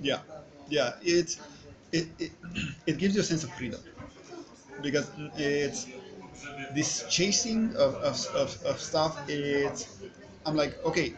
Yeah, 0.00 0.20
yeah. 0.68 0.92
It's 1.02 1.40
it, 1.92 2.08
it, 2.18 2.32
it 2.86 2.98
gives 2.98 3.14
you 3.14 3.22
a 3.22 3.24
sense 3.24 3.44
of 3.44 3.50
freedom 3.54 3.80
because 4.82 5.10
it's 5.36 5.86
this 6.74 7.04
chasing 7.08 7.74
of, 7.76 7.94
of, 7.96 8.16
of, 8.34 8.62
of 8.64 8.80
stuff. 8.80 9.18
It's 9.28 9.88
I'm 10.46 10.56
like 10.56 10.82
okay, 10.84 11.14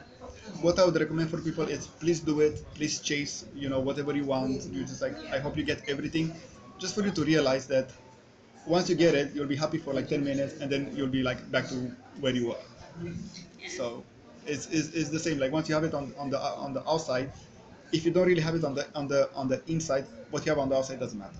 what 0.60 0.78
I 0.78 0.84
would 0.84 0.96
recommend 0.96 1.30
for 1.30 1.38
people 1.40 1.64
is 1.68 1.86
please 1.86 2.20
do 2.20 2.40
it. 2.40 2.64
Please 2.74 3.00
chase 3.00 3.44
you 3.54 3.68
know 3.68 3.80
whatever 3.80 4.14
you 4.14 4.24
want. 4.24 4.64
You 4.72 4.84
just 4.84 5.02
like 5.02 5.16
I 5.32 5.38
hope 5.38 5.56
you 5.56 5.64
get 5.64 5.88
everything, 5.88 6.32
just 6.78 6.94
for 6.94 7.02
you 7.02 7.10
to 7.12 7.24
realize 7.24 7.66
that 7.68 7.90
once 8.66 8.88
you 8.88 8.94
get 8.94 9.14
it, 9.14 9.32
you'll 9.34 9.46
be 9.46 9.56
happy 9.56 9.78
for 9.78 9.92
like 9.94 10.08
10 10.08 10.22
minutes 10.24 10.54
and 10.60 10.70
then 10.70 10.92
you'll 10.94 11.08
be 11.08 11.22
like 11.22 11.50
back 11.50 11.66
to 11.68 11.74
where 12.20 12.34
you 12.34 12.48
were. 12.48 12.62
So 13.68 14.04
it's, 14.46 14.66
it's, 14.68 14.88
it's 14.90 15.10
the 15.10 15.18
same. 15.18 15.38
Like 15.38 15.52
once 15.52 15.68
you 15.68 15.74
have 15.74 15.84
it 15.84 15.94
on, 15.94 16.12
on 16.18 16.30
the 16.30 16.38
on 16.38 16.72
the 16.72 16.88
outside, 16.88 17.32
if 17.92 18.04
you 18.04 18.10
don't 18.10 18.26
really 18.26 18.42
have 18.42 18.54
it 18.54 18.64
on 18.64 18.74
the 18.74 18.86
on 18.94 19.08
the 19.08 19.30
on 19.34 19.48
the 19.48 19.62
inside, 19.66 20.06
what 20.30 20.44
you 20.44 20.50
have 20.50 20.58
on 20.58 20.68
the 20.68 20.76
outside 20.76 21.00
doesn't 21.00 21.18
matter. 21.18 21.38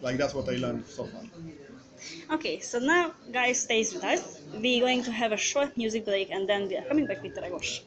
Like 0.00 0.16
that's 0.16 0.34
what 0.34 0.48
I 0.48 0.56
learned 0.56 0.86
so 0.86 1.06
far. 1.06 1.22
Okay, 2.30 2.58
so 2.60 2.78
now 2.78 3.14
guys 3.30 3.60
stays 3.60 3.92
with 3.94 4.02
us. 4.04 4.40
We're 4.52 4.80
going 4.80 5.02
to 5.04 5.12
have 5.12 5.32
a 5.32 5.36
short 5.36 5.76
music 5.76 6.04
break 6.04 6.30
and 6.30 6.48
then 6.48 6.68
we 6.68 6.76
are 6.76 6.84
coming 6.84 7.06
back 7.06 7.22
with 7.22 7.34
Dragos. 7.34 7.82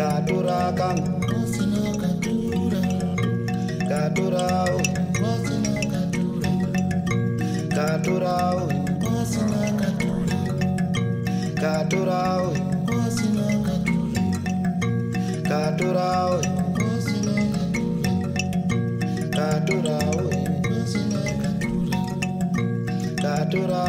Kadura 0.00 0.72
Wasina 1.28 1.84
kadura 2.00 2.80
Wasina 5.20 5.76
kadura 5.92 6.52
Wasina 9.04 9.60
kadura 11.60 12.20
Wasina 12.88 13.44
kadura 15.50 16.08
Wasina 16.80 17.36
kadura 19.36 19.98
Wasina 20.70 21.20
kadura 21.42 22.00
Kadura 23.20 23.84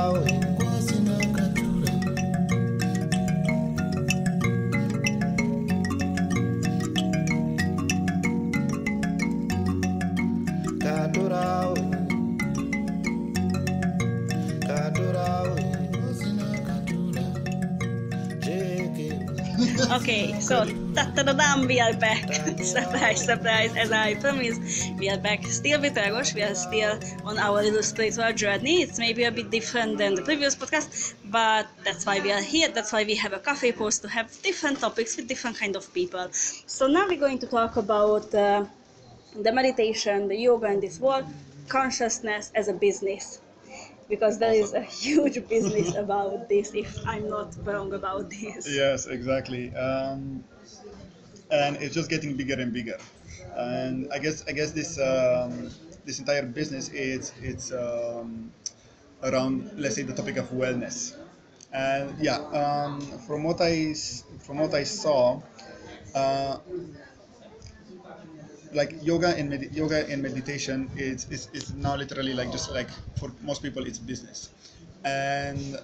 so 20.51 20.65
ta-ta-da-dam, 20.93 21.65
we 21.65 21.79
are 21.79 21.93
back. 21.93 22.27
surprise, 22.75 23.23
surprise, 23.23 23.73
as 23.77 23.89
I 23.93 24.15
promised, 24.15 24.61
we 24.99 25.07
are 25.09 25.17
back 25.17 25.45
still 25.45 25.79
with 25.79 25.95
Dragos. 25.95 26.35
We 26.35 26.43
are 26.43 26.55
still 26.55 26.99
on 27.23 27.37
our 27.39 27.63
little 27.63 27.81
spiritual 27.81 28.33
journey. 28.33 28.81
It's 28.81 28.99
maybe 28.99 29.23
a 29.23 29.31
bit 29.31 29.49
different 29.49 29.97
than 29.97 30.13
the 30.13 30.23
previous 30.23 30.53
podcast, 30.53 31.13
but 31.31 31.67
that's 31.85 32.05
why 32.05 32.19
we 32.19 32.33
are 32.33 32.41
here. 32.41 32.67
That's 32.67 32.91
why 32.91 33.05
we 33.05 33.15
have 33.15 33.31
a 33.31 33.39
cafe 33.39 33.71
post 33.71 34.01
to 34.01 34.09
have 34.09 34.27
different 34.41 34.81
topics 34.81 35.15
with 35.15 35.29
different 35.29 35.57
kind 35.57 35.77
of 35.77 35.93
people. 35.93 36.27
So 36.33 36.85
now 36.85 37.07
we're 37.07 37.23
going 37.27 37.39
to 37.39 37.47
talk 37.47 37.77
about 37.77 38.35
uh, 38.35 38.65
the 39.33 39.53
meditation, 39.53 40.27
the 40.27 40.35
yoga, 40.35 40.67
and 40.67 40.83
this 40.83 40.99
world 40.99 41.27
consciousness 41.69 42.51
as 42.53 42.67
a 42.67 42.73
business. 42.73 43.39
Because 44.12 44.38
there 44.39 44.54
is 44.54 44.74
a 44.74 44.82
huge 44.82 45.47
business 45.54 45.95
about 45.95 46.50
this, 46.50 46.74
if 46.76 47.00
I'm 47.08 47.30
not 47.30 47.56
wrong 47.65 47.93
about 47.93 48.30
this. 48.30 48.67
Yes, 48.69 49.08
exactly. 49.08 49.74
Um, 49.76 50.43
and 51.52 51.78
it's 51.78 51.95
just 51.95 52.10
getting 52.10 52.36
bigger 52.38 52.60
and 52.60 52.74
bigger. 52.74 52.97
And 53.56 54.12
I 54.13 54.19
guess 54.19 54.45
I 54.47 54.52
guess 54.54 54.71
this 54.71 55.00
um, 55.00 55.69
this 56.06 56.19
entire 56.19 56.43
business 56.43 56.89
is 56.89 57.34
it's 57.41 57.71
um, 57.71 58.52
around 59.24 59.71
let's 59.78 59.95
say 59.95 60.04
the 60.04 60.13
topic 60.13 60.38
of 60.38 60.50
wellness. 60.52 61.15
And 61.74 62.15
yeah, 62.19 62.39
um, 62.52 63.00
from 63.28 63.43
what 63.43 63.62
I 63.62 63.93
from 64.39 64.60
what 64.60 64.74
I 64.74 64.84
saw, 64.84 65.41
uh, 66.15 66.60
like 68.73 68.95
yoga 69.01 69.29
and 69.38 69.49
med- 69.49 69.71
yoga 69.73 70.07
and 70.10 70.21
meditation 70.21 70.89
is, 70.95 71.27
is 71.29 71.49
is 71.53 71.73
now 71.73 71.95
literally 71.95 72.34
like 72.34 72.51
just 72.51 72.71
like 72.71 72.89
for 73.19 73.31
most 73.41 73.62
people 73.62 73.86
it's 73.86 73.99
business, 73.99 74.49
and 75.03 75.77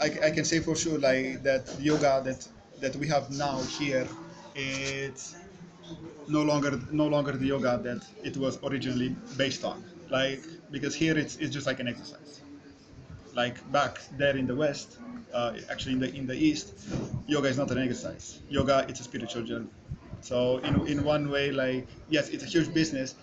I, 0.00 0.06
I 0.26 0.30
can 0.30 0.44
say 0.44 0.60
for 0.60 0.76
sure 0.76 0.98
like 0.98 1.42
that 1.42 1.64
yoga 1.80 2.22
that 2.24 2.46
that 2.80 2.96
we 2.96 3.06
have 3.08 3.30
now 3.30 3.60
here 3.78 4.06
it's 4.54 5.36
no 6.28 6.42
longer 6.42 6.80
no 6.90 7.06
longer 7.06 7.32
the 7.32 7.46
yoga 7.46 7.80
that 7.82 8.02
it 8.22 8.36
was 8.36 8.58
originally 8.64 9.10
based 9.36 9.64
on. 9.64 9.84
Like 10.10 10.44
because 10.70 10.94
here 10.94 11.16
it's, 11.18 11.36
it's 11.36 11.52
just 11.52 11.66
like 11.66 11.80
an 11.80 11.88
exercise. 11.88 12.40
Like 13.34 13.56
back 13.72 14.00
there 14.12 14.36
in 14.36 14.46
the 14.46 14.54
west 14.54 14.98
uh, 15.32 15.54
actually 15.70 15.94
in 15.94 16.00
the 16.00 16.14
in 16.14 16.26
the 16.26 16.34
east 16.36 16.74
yoga 17.26 17.48
is 17.48 17.58
not 17.58 17.70
an 17.70 17.78
exercise. 17.78 18.40
Yoga 18.48 18.86
it's 18.88 19.00
a 19.00 19.04
spiritual 19.04 19.42
journey 19.42 19.70
so 20.22 20.58
in, 20.58 20.74
in 20.88 21.04
one 21.04 21.30
way 21.30 21.50
like 21.52 21.88
yes 22.08 22.30
it's 22.30 22.44
a 22.44 22.46
huge 22.46 22.72
business 22.74 23.16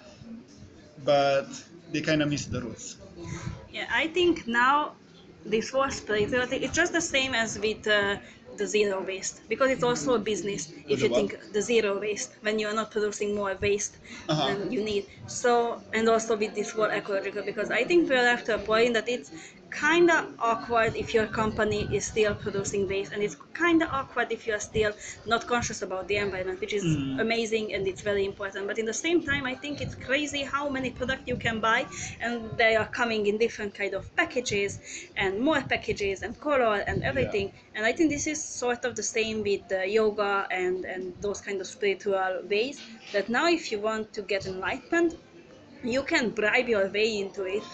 but 0.98 1.48
they 1.88 2.02
kind 2.02 2.22
of 2.22 2.30
miss 2.30 2.46
the 2.48 2.62
roots 2.62 2.98
Yeah, 3.70 3.88
I 3.92 4.08
think 4.08 4.48
now 4.48 4.98
this 5.46 5.70
whole 5.70 5.90
spirituality 5.90 6.58
it's 6.58 6.76
just 6.76 6.92
the 6.92 7.02
same 7.02 7.34
as 7.34 7.58
with 7.58 7.88
uh, 7.88 8.18
the 8.52 8.66
zero 8.68 9.02
waste 9.06 9.42
because 9.48 9.70
it's 9.70 9.84
also 9.84 10.16
a 10.16 10.20
business. 10.20 10.74
If 10.88 11.02
you 11.02 11.10
think 11.10 11.36
the 11.52 11.62
zero 11.62 12.00
waste 12.00 12.36
when 12.42 12.60
you 12.60 12.68
are 12.68 12.74
not 12.74 12.92
producing 12.92 13.36
more 13.36 13.56
waste 13.62 13.98
Uh-huh. 14.28 14.46
than 14.46 14.72
you 14.72 14.82
need. 14.84 15.08
So 15.28 15.84
and 15.94 16.10
also 16.10 16.38
with 16.38 16.56
this 16.56 16.72
whole 16.72 16.92
ecological 16.92 17.44
because 17.44 17.70
I 17.72 17.84
think 17.86 18.10
we're 18.10 18.28
after 18.38 18.54
a 18.54 18.60
point 18.60 18.94
that 18.96 19.08
it's 19.08 19.32
kind 19.72 20.10
of 20.10 20.26
awkward 20.40 20.96
if 20.96 21.14
your 21.14 21.28
company 21.28 21.88
is 21.92 22.06
still 22.06 22.34
producing 22.34 22.88
waste 22.88 23.12
and 23.14 23.22
it's 23.24 23.38
kind 23.54 23.82
of 23.84 23.90
awkward 23.92 24.28
if 24.32 24.48
you're 24.48 24.60
still 24.60 24.92
not 25.26 25.46
conscious 25.48 25.82
about 25.82 26.08
the 26.08 26.18
environment 26.18 26.60
which 26.60 26.74
is 26.74 26.84
Mhm. 26.86 27.20
amazing 27.20 27.74
and 27.74 27.88
it's 27.88 28.02
very 28.02 28.26
important. 28.26 28.68
But 28.68 28.78
in 28.80 28.86
the 28.86 29.00
same 29.06 29.20
time 29.30 29.46
i 29.46 29.56
think 29.56 29.82
it's 29.82 29.96
crazy 29.96 30.44
how 30.44 30.70
many 30.70 30.90
products 30.92 31.24
you 31.32 31.38
can 31.38 31.60
buy 31.60 31.86
and 32.20 32.34
they 32.58 32.76
are 32.76 32.90
coming 33.02 33.28
in 33.28 33.38
different 33.38 33.74
kind 33.76 33.94
of 33.94 34.04
packages 34.16 34.80
and 35.16 35.40
more 35.40 35.62
packages 35.62 36.22
and 36.24 36.40
color 36.40 36.76
and 36.90 37.04
everything. 37.04 37.52
And 37.76 37.86
i 37.86 37.92
think 37.94 38.10
this 38.12 38.28
is 38.28 38.40
sort 38.64 38.86
of 38.86 38.96
the 38.96 39.04
same 39.18 39.38
with 39.44 39.66
uh, 39.72 39.82
yoga 40.00 40.48
and 40.52 40.86
and 40.86 41.04
those 41.22 41.40
kind 41.48 41.60
of 41.62 41.68
spiritual 41.68 42.32
ways 42.54 42.78
that 43.14 43.30
now 43.30 43.48
if 43.60 43.72
you 43.72 43.80
want 43.80 44.14
to 44.14 44.22
get 44.22 44.46
enlightenment 44.46 45.14
you 45.84 46.04
can 46.04 46.30
bribe 46.32 46.68
your 46.68 46.88
way 46.90 47.20
into 47.20 47.44
it. 47.46 47.64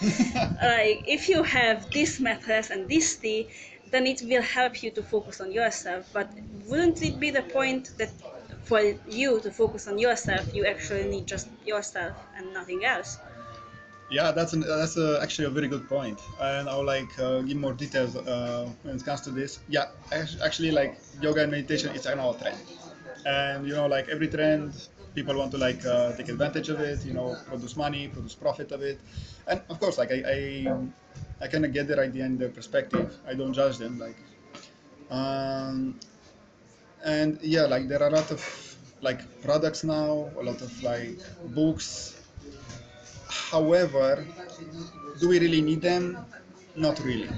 Like 0.62 1.04
if 1.06 1.28
you 1.28 1.42
have 1.42 1.90
this 1.90 2.20
mattress 2.20 2.70
and 2.70 2.88
this 2.88 3.16
tea 3.16 3.48
then 3.90 4.06
it 4.06 4.20
will 4.24 4.42
help 4.42 4.82
you 4.82 4.90
to 4.90 5.02
focus 5.02 5.40
on 5.40 5.52
yourself. 5.52 6.08
But 6.12 6.28
wouldn't 6.66 7.02
it 7.02 7.20
be 7.20 7.30
the 7.30 7.42
point 7.42 7.90
that 7.98 8.10
for 8.64 8.80
you 9.08 9.40
to 9.40 9.50
focus 9.50 9.86
on 9.86 9.98
yourself 9.98 10.54
you 10.54 10.66
actually 10.66 11.08
need 11.08 11.26
just 11.26 11.48
yourself 11.64 12.14
and 12.36 12.52
nothing 12.52 12.84
else? 12.84 13.18
Yeah, 14.08 14.30
that's 14.30 14.52
an, 14.52 14.60
that's 14.60 14.96
a, 14.96 15.18
actually 15.20 15.46
a 15.46 15.50
very 15.50 15.66
good 15.66 15.88
point, 15.88 16.20
and 16.40 16.68
I'll 16.68 16.84
like 16.84 17.18
uh, 17.18 17.40
give 17.40 17.56
more 17.56 17.72
details 17.72 18.14
uh, 18.14 18.68
when 18.84 18.94
it 18.94 19.04
comes 19.04 19.20
to 19.22 19.30
this. 19.30 19.58
Yeah, 19.68 19.86
actually, 20.12 20.70
like 20.70 20.96
yoga 21.20 21.42
and 21.42 21.50
meditation, 21.50 21.90
it's 21.92 22.06
an 22.06 22.20
old 22.20 22.38
trend, 22.38 22.56
and 23.26 23.66
you 23.66 23.74
know, 23.74 23.86
like 23.88 24.08
every 24.08 24.28
trend, 24.28 24.74
people 25.16 25.34
want 25.36 25.50
to 25.52 25.58
like 25.58 25.84
uh, 25.86 26.12
take 26.16 26.28
advantage 26.28 26.68
of 26.68 26.80
it. 26.80 27.04
You 27.04 27.14
know, 27.14 27.36
produce 27.48 27.76
money, 27.76 28.08
produce 28.08 28.34
profit 28.34 28.70
of 28.72 28.82
it, 28.82 29.00
and 29.48 29.60
of 29.70 29.80
course, 29.80 29.98
like 29.98 30.12
I 30.12 30.20
I, 30.36 30.38
I 31.42 31.46
kind 31.48 31.64
of 31.64 31.72
get 31.72 31.88
their 31.88 32.00
idea 32.00 32.24
and 32.24 32.38
their 32.38 32.50
perspective. 32.50 33.16
I 33.26 33.34
don't 33.34 33.52
judge 33.54 33.78
them, 33.78 33.98
like, 33.98 34.18
um, 35.10 35.98
and 37.04 37.38
yeah, 37.42 37.66
like 37.66 37.88
there 37.88 38.02
are 38.02 38.08
a 38.08 38.16
lot 38.20 38.30
of 38.30 38.40
like 39.00 39.20
products 39.42 39.84
now, 39.84 40.30
a 40.38 40.42
lot 40.42 40.60
of 40.62 40.70
like 40.82 41.18
books 41.54 42.16
However, 43.28 44.26
do 45.20 45.28
we 45.28 45.38
really 45.38 45.60
need 45.60 45.80
them? 45.80 46.18
Not 46.76 46.98
really. 47.00 47.28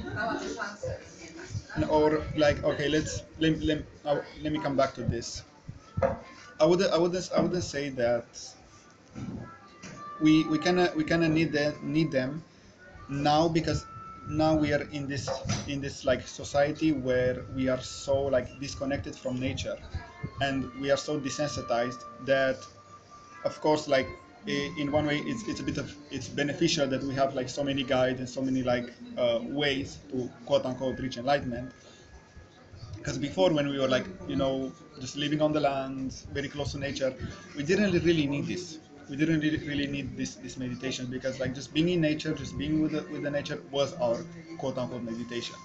Or 1.89 2.23
like, 2.37 2.63
okay, 2.65 2.89
let's 2.89 3.23
let, 3.39 3.61
let, 3.63 3.85
let 4.43 4.53
me 4.53 4.59
come 4.59 4.77
back 4.77 4.95
to 4.95 5.03
this. 5.03 5.43
I 6.61 6.65
wouldn't 6.67 6.93
I 6.93 6.99
wouldn't 6.99 7.31
I 7.33 7.41
wouldn't 7.41 7.65
say 7.65 7.89
that 7.91 8.27
we 10.21 10.45
we 10.45 10.59
kind 10.59 10.81
of 10.81 10.95
we 10.95 11.05
kind 11.05 11.25
of 11.25 11.31
need 11.31 11.53
them 11.53 11.75
need 11.83 12.11
them 12.11 12.43
now 13.09 13.49
because 13.49 13.87
now 14.29 14.55
we 14.55 14.73
are 14.73 14.83
in 14.93 15.07
this 15.09 15.29
in 15.69 15.81
this 15.81 16.05
like 16.05 16.27
society 16.27 16.93
where 16.93 17.45
we 17.55 17.69
are 17.69 17.81
so 17.81 18.23
like 18.25 18.49
disconnected 18.61 19.15
from 19.17 19.39
nature 19.41 19.77
and 20.41 20.71
we 20.81 20.91
are 20.91 20.97
so 20.97 21.19
desensitized 21.19 22.05
that 22.27 22.67
of 23.45 23.61
course 23.61 23.89
like 23.89 24.09
in 24.47 24.91
one 24.91 25.07
way 25.07 25.19
it's, 25.19 25.47
it's 25.47 25.61
a 25.61 25.63
bit 25.63 25.79
of 25.79 25.95
it's 26.11 26.29
beneficial 26.29 26.87
that 26.87 27.03
we 27.03 27.15
have 27.15 27.35
like 27.35 27.49
so 27.49 27.63
many 27.63 27.83
guides 27.83 28.19
and 28.19 28.29
so 28.29 28.41
many 28.43 28.63
like 28.63 28.93
uh, 29.17 29.39
ways 29.43 29.99
to 30.11 30.31
quote 30.47 30.65
unquote 30.65 30.99
reach 31.01 31.17
enlightenment 31.17 31.71
because 32.99 33.19
before 33.19 33.53
when 33.53 33.69
we 33.69 33.79
were 33.79 33.89
like 33.89 34.07
you 34.27 34.37
know 34.37 34.73
just 35.01 35.17
living 35.17 35.41
on 35.41 35.53
the 35.53 35.61
land 35.61 36.13
very 36.33 36.49
close 36.49 36.73
to 36.73 36.79
nature 36.79 37.15
we 37.57 37.63
didn't 37.63 37.93
really 38.05 38.27
need 38.27 38.47
this. 38.47 38.79
We 39.09 39.17
didn't 39.17 39.41
really, 39.41 39.87
need 39.87 40.17
this 40.19 40.37
this 40.37 40.59
meditation 40.59 41.07
because 41.11 41.41
like 41.41 41.55
just 41.55 41.73
being 41.73 41.89
in 41.89 42.01
nature 42.03 42.35
just 42.35 42.59
being 42.59 42.83
with 42.83 42.93
the, 42.93 43.03
with 43.11 43.23
the 43.23 43.31
nature 43.31 43.63
was 43.71 43.95
our 43.95 44.27
quote 44.59 44.77
unquote 44.77 45.03
meditation. 45.03 45.57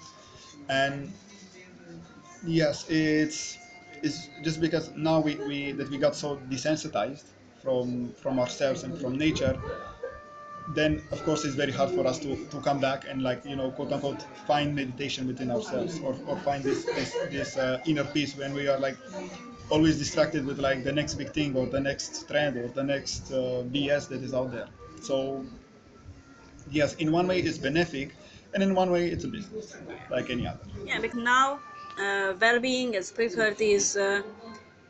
And 0.68 1.12
yes 2.42 2.88
it's 2.88 3.58
it's 4.02 4.28
just 4.42 4.60
because 4.60 4.90
now 4.94 5.20
we, 5.20 5.36
we 5.36 5.72
that 5.72 5.88
we 5.88 5.98
got 5.98 6.14
so 6.14 6.36
desensitized 6.50 7.24
from 7.62 8.12
from 8.14 8.38
ourselves 8.38 8.82
and 8.84 8.98
from 8.98 9.16
nature 9.16 9.58
then 10.68 11.02
of 11.12 11.22
course 11.24 11.44
it's 11.44 11.54
very 11.54 11.72
hard 11.72 11.90
for 11.90 12.06
us 12.06 12.18
to, 12.18 12.36
to 12.46 12.60
come 12.60 12.80
back 12.80 13.04
and 13.08 13.22
like 13.22 13.44
you 13.44 13.56
know 13.56 13.70
quote 13.70 13.92
unquote 13.92 14.22
find 14.46 14.74
meditation 14.74 15.26
within 15.26 15.50
ourselves 15.50 16.00
or, 16.00 16.16
or 16.26 16.36
find 16.38 16.64
this 16.64 16.84
this, 16.84 17.12
this 17.30 17.56
uh, 17.56 17.80
inner 17.86 18.04
peace 18.04 18.36
when 18.36 18.54
we 18.54 18.66
are 18.68 18.78
like 18.78 18.96
always 19.70 19.98
distracted 19.98 20.44
with 20.44 20.58
like 20.58 20.84
the 20.84 20.92
next 20.92 21.14
big 21.14 21.30
thing 21.30 21.54
or 21.56 21.66
the 21.66 21.80
next 21.80 22.26
trend 22.28 22.56
or 22.56 22.68
the 22.68 22.82
next 22.82 23.30
uh, 23.32 23.62
bs 23.72 24.08
that 24.08 24.22
is 24.22 24.32
out 24.34 24.50
there. 24.52 24.68
So 25.00 25.44
yes 26.70 26.94
in 26.94 27.12
one 27.12 27.26
way 27.26 27.40
it's 27.40 27.58
benefic 27.58 28.12
and 28.54 28.62
in 28.62 28.74
one 28.74 28.90
way 28.90 29.08
it's 29.08 29.24
a 29.24 29.28
business 29.28 29.76
like 30.10 30.30
any 30.30 30.46
other. 30.46 30.64
Yeah 30.86 31.00
because 31.00 31.18
now 31.18 31.60
uh, 31.98 32.34
well-being 32.40 32.96
and 32.96 33.04
spirituality 33.04 33.72
is 33.72 33.96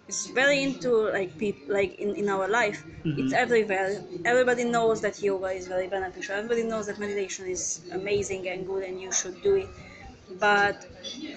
is 0.09 0.27
very 0.29 0.63
into 0.63 0.91
like 1.13 1.37
people 1.39 1.75
like 1.75 1.95
in, 2.05 2.15
in 2.15 2.29
our 2.29 2.49
life 2.49 2.85
it's 3.21 3.33
Mhm. 3.33 3.43
everywhere 3.45 3.91
everybody 4.25 4.65
knows 4.65 5.01
that 5.05 5.23
yoga 5.23 5.51
is 5.61 5.67
very 5.75 5.89
beneficial 5.97 6.35
everybody 6.35 6.65
knows 6.73 6.87
that 6.89 6.99
meditation 6.99 7.45
is 7.57 7.63
amazing 7.93 8.43
and 8.49 8.67
good 8.67 8.83
and 8.89 9.01
you 9.01 9.11
should 9.13 9.37
do 9.43 9.55
it 9.65 9.69
but 10.41 10.77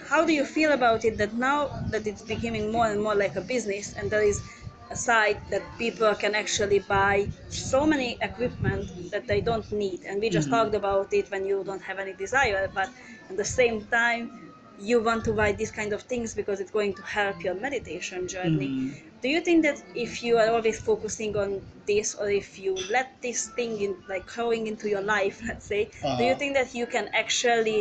how 0.10 0.26
do 0.26 0.34
you 0.34 0.46
feel 0.46 0.72
about 0.72 1.06
it 1.06 1.18
that 1.18 1.34
now 1.34 1.60
that 1.92 2.08
it's 2.08 2.22
becoming 2.22 2.72
more 2.72 2.88
and 2.88 3.02
more 3.02 3.16
like 3.16 3.36
a 3.36 3.42
business 3.42 3.94
and 3.98 4.10
there 4.10 4.24
is 4.24 4.42
a 4.90 4.96
site 4.96 5.40
that 5.50 5.62
people 5.78 6.14
can 6.16 6.34
actually 6.34 6.80
buy 6.80 7.28
so 7.50 7.86
many 7.86 8.18
equipment 8.22 8.90
that 9.12 9.28
they 9.28 9.42
don't 9.42 9.70
need 9.72 10.00
and 10.08 10.22
we 10.22 10.30
just 10.30 10.48
Mhm. 10.48 10.52
talked 10.56 10.76
about 10.76 11.12
it 11.14 11.30
when 11.32 11.46
you 11.46 11.64
don't 11.64 11.82
have 11.90 12.00
any 12.00 12.14
desire 12.14 12.70
but 12.74 12.90
at 13.30 13.36
the 13.38 13.44
same 13.60 13.86
time 13.88 14.47
you 14.78 15.02
want 15.02 15.24
to 15.26 15.34
buy 15.34 15.52
these 15.52 15.72
kind 15.72 15.94
of 15.94 16.02
things 16.04 16.34
because 16.34 16.60
it's 16.60 16.72
going 16.72 16.94
to 16.94 17.02
help 17.04 17.44
your 17.44 17.56
meditation 17.56 18.28
journey 18.28 18.70
Mhm. 18.70 18.94
do 19.22 19.28
you 19.30 19.42
think 19.42 19.64
that 19.64 19.78
if 19.96 20.22
you 20.24 20.38
are 20.38 20.50
always 20.56 20.80
focusing 20.80 21.36
on 21.44 21.50
this 21.88 22.14
or 22.16 22.30
if 22.30 22.60
you 22.60 22.74
let 22.90 23.08
this 23.22 23.48
thing 23.58 23.80
in 23.86 23.96
like 24.08 24.26
growing 24.28 24.68
into 24.68 24.88
your 24.90 25.02
life 25.02 25.42
let's 25.48 25.66
say 25.74 25.82
do 26.18 26.24
you 26.24 26.32
Uh-huh. 26.34 26.40
think 26.42 26.54
that 26.60 26.74
you 26.80 26.86
can 26.96 27.10
actually 27.14 27.80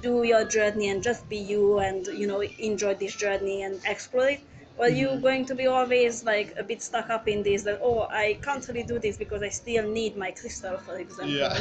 do 0.00 0.22
your 0.24 0.44
journey 0.44 0.88
and 0.88 1.02
just 1.02 1.28
be 1.28 1.36
you 1.36 1.78
and 1.78 2.06
you 2.20 2.26
know 2.26 2.42
enjoy 2.58 2.94
this 2.94 3.14
journey 3.14 3.62
and 3.62 3.80
explore 3.86 4.28
it 4.28 4.40
or 4.78 4.86
are 4.86 4.96
you 5.02 5.08
Mhm. 5.08 5.22
going 5.26 5.44
to 5.50 5.54
be 5.54 5.66
always 5.66 6.24
like 6.24 6.48
a 6.58 6.64
bit 6.70 6.80
stuck 6.82 7.08
up 7.10 7.28
in 7.28 7.42
this 7.42 7.62
that 7.68 7.78
oh 7.82 8.00
i 8.24 8.26
can't 8.46 8.66
really 8.68 8.82
do 8.92 8.98
this 8.98 9.16
because 9.24 9.42
i 9.42 9.50
still 9.62 9.86
need 9.98 10.16
my 10.16 10.30
crystal 10.40 10.76
for 10.86 10.96
example 10.98 11.34
Yeah. 11.36 11.54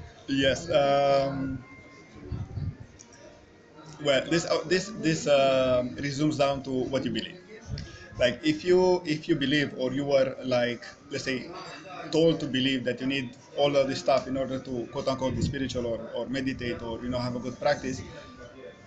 yes. 0.28 0.70
Um, 0.70 1.64
well, 4.02 4.24
this 4.28 4.44
uh, 4.46 4.62
this 4.66 4.90
this 5.00 5.26
um, 5.26 5.94
resumes 5.96 6.36
down 6.38 6.62
to 6.64 6.70
what 6.70 7.04
you 7.04 7.10
believe. 7.10 7.38
Like 8.18 8.40
if 8.44 8.64
you 8.64 9.02
if 9.04 9.28
you 9.28 9.36
believe 9.36 9.74
or 9.76 9.92
you 9.92 10.04
were 10.04 10.36
like 10.44 10.84
let's 11.10 11.24
say 11.24 11.50
told 12.12 12.40
to 12.40 12.46
believe 12.46 12.84
that 12.84 13.00
you 13.00 13.06
need 13.06 13.36
all 13.56 13.74
of 13.76 13.88
this 13.88 14.00
stuff 14.00 14.26
in 14.28 14.36
order 14.36 14.58
to 14.60 14.86
quote 14.92 15.08
unquote 15.08 15.34
be 15.36 15.42
spiritual 15.42 15.86
or, 15.86 15.98
or 16.14 16.26
meditate 16.28 16.82
or 16.82 17.00
you 17.02 17.08
know 17.08 17.18
have 17.18 17.36
a 17.36 17.40
good 17.40 17.58
practice, 17.60 18.02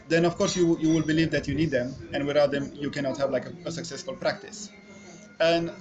then 0.07 0.25
of 0.25 0.35
course 0.37 0.55
you 0.55 0.77
you 0.79 0.89
will 0.89 1.03
believe 1.03 1.31
that 1.31 1.47
you 1.47 1.55
need 1.55 1.71
them, 1.71 1.95
and 2.13 2.25
without 2.25 2.51
them 2.51 2.71
you 2.75 2.89
cannot 2.89 3.17
have 3.17 3.31
like 3.31 3.45
a, 3.45 3.53
a 3.65 3.71
successful 3.71 4.15
practice. 4.15 4.71
And 5.39 5.71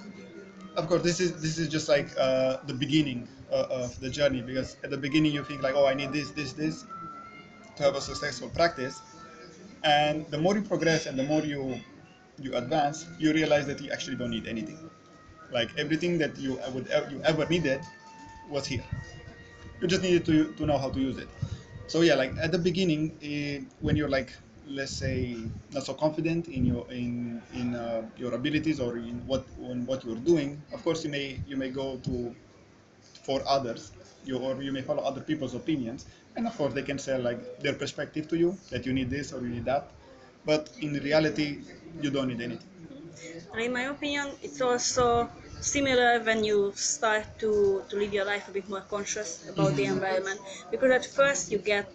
of 0.75 0.87
course, 0.87 1.01
this 1.03 1.19
is 1.19 1.41
this 1.41 1.57
is 1.57 1.69
just 1.69 1.89
like 1.89 2.09
uh, 2.17 2.57
the 2.65 2.73
beginning 2.73 3.27
uh, 3.51 3.67
of 3.69 3.99
the 3.99 4.09
journey 4.09 4.41
because 4.41 4.77
at 4.83 4.89
the 4.89 4.97
beginning 4.97 5.33
you 5.33 5.43
think 5.43 5.61
like, 5.63 5.75
oh, 5.75 5.85
I 5.85 5.93
need 5.93 6.13
this, 6.13 6.31
this, 6.31 6.53
this 6.53 6.85
to 7.75 7.83
have 7.83 7.95
a 7.95 8.01
successful 8.01 8.49
practice, 8.49 9.01
and 9.83 10.25
the 10.31 10.37
more 10.37 10.55
you 10.55 10.61
progress 10.61 11.05
and 11.05 11.17
the 11.17 11.23
more 11.23 11.41
you 11.41 11.79
you 12.39 12.55
advance, 12.55 13.05
you 13.19 13.33
realize 13.33 13.65
that 13.67 13.81
you 13.81 13.91
actually 13.91 14.15
don't 14.15 14.29
need 14.29 14.47
anything. 14.47 14.77
Like 15.51 15.71
everything 15.77 16.17
that 16.19 16.37
you 16.37 16.59
would 16.73 16.87
you 17.09 17.21
ever 17.23 17.45
needed 17.47 17.81
was 18.49 18.65
here. 18.67 18.83
You 19.81 19.87
just 19.87 20.01
needed 20.01 20.25
to 20.25 20.53
to 20.53 20.65
know 20.65 20.77
how 20.77 20.89
to 20.89 20.99
use 20.99 21.17
it. 21.17 21.29
So 21.87 22.01
yeah, 22.01 22.15
like 22.15 22.33
at 22.41 22.51
the 22.51 22.57
beginning, 22.59 23.17
eh, 23.21 23.59
when 23.79 23.95
you're 23.95 24.09
like 24.09 24.33
let's 24.67 24.91
say 24.91 25.37
not 25.71 25.83
so 25.83 25.93
confident 25.93 26.47
in 26.49 26.65
your 26.65 26.85
in 26.91 27.41
in 27.53 27.75
uh, 27.75 28.03
your 28.17 28.33
abilities 28.33 28.79
or 28.79 28.97
in 28.97 29.25
what 29.25 29.45
in 29.59 29.85
what 29.85 30.03
you're 30.03 30.19
doing, 30.19 30.61
of 30.73 30.83
course 30.83 31.03
you 31.05 31.09
may 31.11 31.39
you 31.47 31.55
may 31.55 31.69
go 31.69 31.97
to 32.03 32.35
for 33.23 33.41
others, 33.47 33.91
you 34.25 34.37
or 34.37 34.61
you 34.61 34.71
may 34.71 34.81
follow 34.81 35.03
other 35.03 35.21
people's 35.21 35.53
opinions, 35.55 36.05
and 36.37 36.47
of 36.47 36.55
course 36.57 36.73
they 36.73 36.83
can 36.83 36.99
say 36.99 37.17
like 37.17 37.59
their 37.59 37.73
perspective 37.73 38.27
to 38.29 38.37
you 38.37 38.57
that 38.69 38.85
you 38.85 38.93
need 38.93 39.09
this 39.09 39.33
or 39.33 39.41
you 39.41 39.49
need 39.49 39.65
that, 39.65 39.89
but 40.45 40.69
in 40.79 40.93
reality 40.93 41.59
you 42.01 42.09
don't 42.09 42.27
need 42.29 42.41
anything. 42.41 42.69
And 43.51 43.61
in 43.61 43.73
my 43.73 43.85
opinion, 43.89 44.27
it's 44.43 44.61
also 44.61 45.29
similar 45.59 46.19
when 46.21 46.43
you 46.43 46.71
start 46.75 47.25
to, 47.39 47.83
to 47.89 47.95
live 47.95 48.13
your 48.13 48.25
life 48.25 48.47
a 48.47 48.51
bit 48.51 48.69
more 48.69 48.81
conscious 48.81 49.49
about 49.49 49.75
the 49.75 49.85
mm-hmm. 49.85 49.93
environment. 49.93 50.39
Because 50.69 50.91
at 50.91 51.05
first 51.05 51.51
you 51.51 51.57
get 51.57 51.91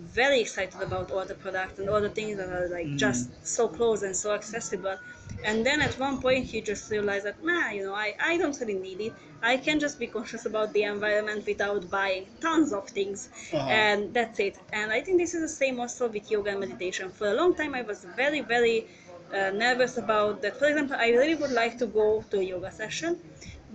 very 0.00 0.40
excited 0.40 0.80
about 0.82 1.10
all 1.10 1.24
the 1.24 1.34
products 1.34 1.78
and 1.78 1.88
all 1.88 2.00
the 2.00 2.10
things 2.10 2.36
that 2.36 2.48
are 2.48 2.68
like 2.68 2.96
just 2.96 3.30
so 3.46 3.68
close 3.68 4.02
and 4.02 4.14
so 4.16 4.32
accessible. 4.32 4.96
And 5.44 5.64
then 5.64 5.80
at 5.80 5.98
one 5.98 6.20
point 6.20 6.52
you 6.52 6.62
just 6.62 6.90
realize 6.90 7.24
that, 7.24 7.42
nah, 7.44 7.70
you 7.70 7.84
know, 7.84 7.94
I, 7.94 8.14
I 8.20 8.36
don't 8.36 8.58
really 8.60 8.74
need 8.74 9.00
it. 9.00 9.14
I 9.42 9.56
can 9.56 9.78
just 9.78 9.98
be 9.98 10.06
conscious 10.06 10.46
about 10.46 10.72
the 10.72 10.82
environment 10.84 11.46
without 11.46 11.90
buying 11.90 12.26
tons 12.40 12.72
of 12.72 12.88
things. 12.88 13.28
Uh-huh. 13.52 13.68
And 13.68 14.14
that's 14.14 14.38
it. 14.38 14.58
And 14.72 14.92
I 14.92 15.00
think 15.00 15.18
this 15.18 15.34
is 15.34 15.42
the 15.42 15.48
same 15.48 15.78
also 15.80 16.08
with 16.08 16.30
yoga 16.30 16.50
and 16.50 16.60
meditation. 16.60 17.10
For 17.10 17.28
a 17.28 17.34
long 17.34 17.54
time 17.54 17.74
I 17.74 17.82
was 17.82 18.04
very, 18.16 18.40
very 18.40 18.86
uh, 19.32 19.50
nervous 19.50 19.96
about 19.96 20.42
that. 20.42 20.58
For 20.58 20.66
example, 20.66 20.96
I 20.98 21.10
really 21.10 21.34
would 21.34 21.52
like 21.52 21.78
to 21.78 21.86
go 21.86 22.24
to 22.30 22.38
a 22.38 22.42
yoga 22.42 22.70
session, 22.70 23.18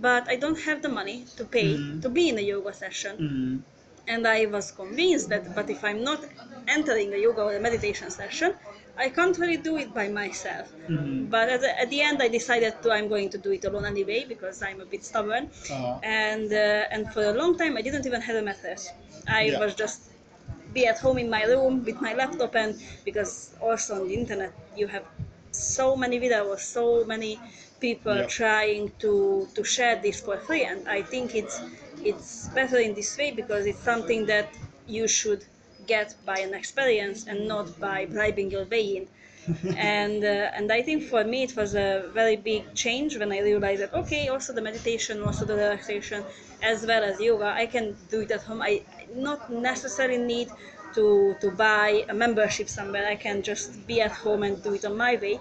but 0.00 0.28
I 0.28 0.36
don't 0.36 0.58
have 0.60 0.82
the 0.82 0.88
money 0.88 1.26
to 1.36 1.44
pay 1.44 1.76
to 2.00 2.08
be 2.08 2.28
in 2.30 2.38
a 2.38 2.40
yoga 2.40 2.72
session. 2.72 3.16
Mm-hmm. 3.16 3.71
And 4.06 4.26
I 4.26 4.46
was 4.46 4.70
convinced 4.72 5.28
that, 5.30 5.54
but 5.54 5.70
if 5.70 5.84
I'm 5.84 6.02
not 6.02 6.20
entering 6.68 7.12
a 7.14 7.16
yoga 7.16 7.42
or 7.42 7.54
a 7.56 7.60
meditation 7.60 8.10
session, 8.10 8.54
I 8.96 9.08
can't 9.08 9.36
really 9.38 9.56
do 9.56 9.76
it 9.78 9.94
by 9.94 10.08
myself. 10.08 10.72
Mhm. 10.88 11.30
But 11.30 11.48
at 11.48 11.60
the, 11.60 11.70
at 11.82 11.88
the 11.90 12.00
end, 12.02 12.20
I 12.22 12.28
decided 12.28 12.74
to 12.82 12.90
I'm 12.92 13.08
going 13.08 13.30
to 13.30 13.38
do 13.38 13.50
it 13.52 13.64
alone 13.64 13.86
anyway 13.86 14.24
because 14.28 14.62
I'm 14.62 14.80
a 14.80 14.84
bit 14.86 15.02
stubborn. 15.04 15.44
Uh-huh. 15.70 15.98
And 16.02 16.52
uh, 16.52 16.94
and 16.94 17.02
for 17.12 17.22
a 17.32 17.34
long 17.40 17.56
time, 17.56 17.76
I 17.76 17.82
didn't 17.82 18.06
even 18.06 18.20
have 18.28 18.36
a 18.36 18.42
mattress. 18.50 18.82
I 19.26 19.42
Yeah. 19.50 19.58
was 19.62 19.74
just 19.74 19.98
be 20.72 20.86
at 20.86 20.98
home 20.98 21.18
in 21.18 21.28
my 21.30 21.42
room 21.44 21.84
with 21.84 22.00
my 22.00 22.14
laptop 22.14 22.54
and 22.54 22.74
because 23.04 23.54
also 23.60 23.94
on 24.00 24.08
the 24.08 24.14
internet 24.14 24.52
you 24.74 24.86
have 24.86 25.04
so 25.50 25.94
many 25.96 26.18
videos 26.18 26.60
so 26.60 27.04
many 27.04 27.32
people 27.80 28.16
Yeah. 28.16 28.26
trying 28.38 28.84
to 29.04 29.12
to 29.56 29.62
share 29.64 29.96
this 30.06 30.18
for 30.26 30.36
free 30.46 30.64
and 30.64 30.88
i 30.88 31.00
think 31.12 31.34
it's 31.34 31.56
it's 32.04 32.48
better 32.48 32.78
in 32.78 32.94
this 32.94 33.16
way 33.18 33.30
because 33.30 33.66
it's 33.66 33.80
something 33.80 34.26
that 34.26 34.48
you 34.86 35.06
should 35.08 35.44
get 35.86 36.14
by 36.24 36.38
an 36.38 36.54
experience 36.54 37.26
and 37.26 37.48
not 37.48 37.78
by 37.80 38.06
bribing 38.06 38.50
your 38.50 38.64
way 38.66 38.96
in 38.96 39.08
and 39.76 40.22
uh, 40.24 40.50
and 40.56 40.70
I 40.70 40.82
think 40.82 41.02
for 41.02 41.24
me 41.24 41.42
it 41.42 41.56
was 41.56 41.74
a 41.74 42.08
very 42.14 42.36
big 42.36 42.74
change 42.74 43.18
when 43.18 43.32
I 43.32 43.40
realized 43.40 43.82
that 43.82 43.92
okay, 43.92 44.28
also 44.28 44.52
the 44.52 44.62
meditation, 44.62 45.20
also 45.22 45.44
the 45.44 45.56
relaxation, 45.56 46.22
as 46.62 46.86
well 46.86 47.02
as 47.02 47.20
yoga, 47.20 47.46
I 47.46 47.66
can 47.66 47.96
do 48.08 48.20
it 48.20 48.30
at 48.30 48.42
home. 48.42 48.62
I 48.62 48.82
not 49.14 49.50
necessarily 49.50 50.22
need 50.22 50.48
to 50.94 51.34
to 51.40 51.50
buy 51.50 52.04
a 52.08 52.14
membership 52.14 52.68
somewhere. 52.68 53.06
I 53.08 53.16
can 53.16 53.42
just 53.42 53.84
be 53.86 54.00
at 54.00 54.12
home 54.12 54.44
and 54.44 54.62
do 54.62 54.74
it 54.74 54.84
on 54.84 54.96
my 54.96 55.16
way. 55.16 55.40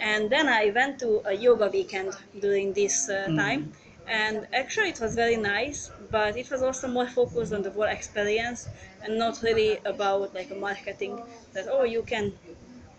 And 0.00 0.28
then 0.28 0.48
I 0.48 0.72
went 0.74 0.98
to 1.00 1.22
a 1.24 1.32
yoga 1.32 1.68
weekend 1.68 2.16
during 2.40 2.72
this 2.72 3.08
uh, 3.08 3.28
time, 3.36 3.72
and 4.06 4.46
actually 4.52 4.88
it 4.90 5.00
was 5.00 5.14
very 5.14 5.36
nice. 5.36 5.90
But 6.10 6.36
it 6.36 6.50
was 6.50 6.62
also 6.62 6.88
more 6.88 7.06
focused 7.08 7.52
on 7.52 7.62
the 7.62 7.70
whole 7.70 7.84
experience 7.84 8.68
and 9.02 9.18
not 9.18 9.42
really 9.42 9.78
about 9.84 10.34
like 10.34 10.50
a 10.50 10.54
marketing 10.54 11.20
that 11.52 11.66
oh 11.70 11.84
you 11.84 12.02
can 12.02 12.32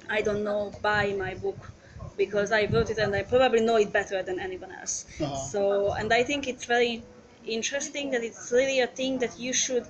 I 0.09 0.21
don't 0.21 0.43
know, 0.43 0.73
buy 0.81 1.13
my 1.13 1.33
book 1.35 1.71
because 2.17 2.51
I 2.51 2.65
wrote 2.65 2.89
it 2.89 2.97
and 2.97 3.15
I 3.15 3.23
probably 3.23 3.61
know 3.61 3.77
it 3.77 3.91
better 3.91 4.21
than 4.21 4.39
anyone 4.39 4.71
else. 4.71 5.05
Uh-huh. 5.19 5.35
So, 5.35 5.93
and 5.93 6.13
I 6.13 6.23
think 6.23 6.47
it's 6.47 6.65
very 6.65 7.03
interesting 7.45 8.11
that 8.11 8.23
it's 8.23 8.51
really 8.51 8.79
a 8.81 8.87
thing 8.87 9.19
that 9.19 9.39
you 9.39 9.53
should 9.53 9.87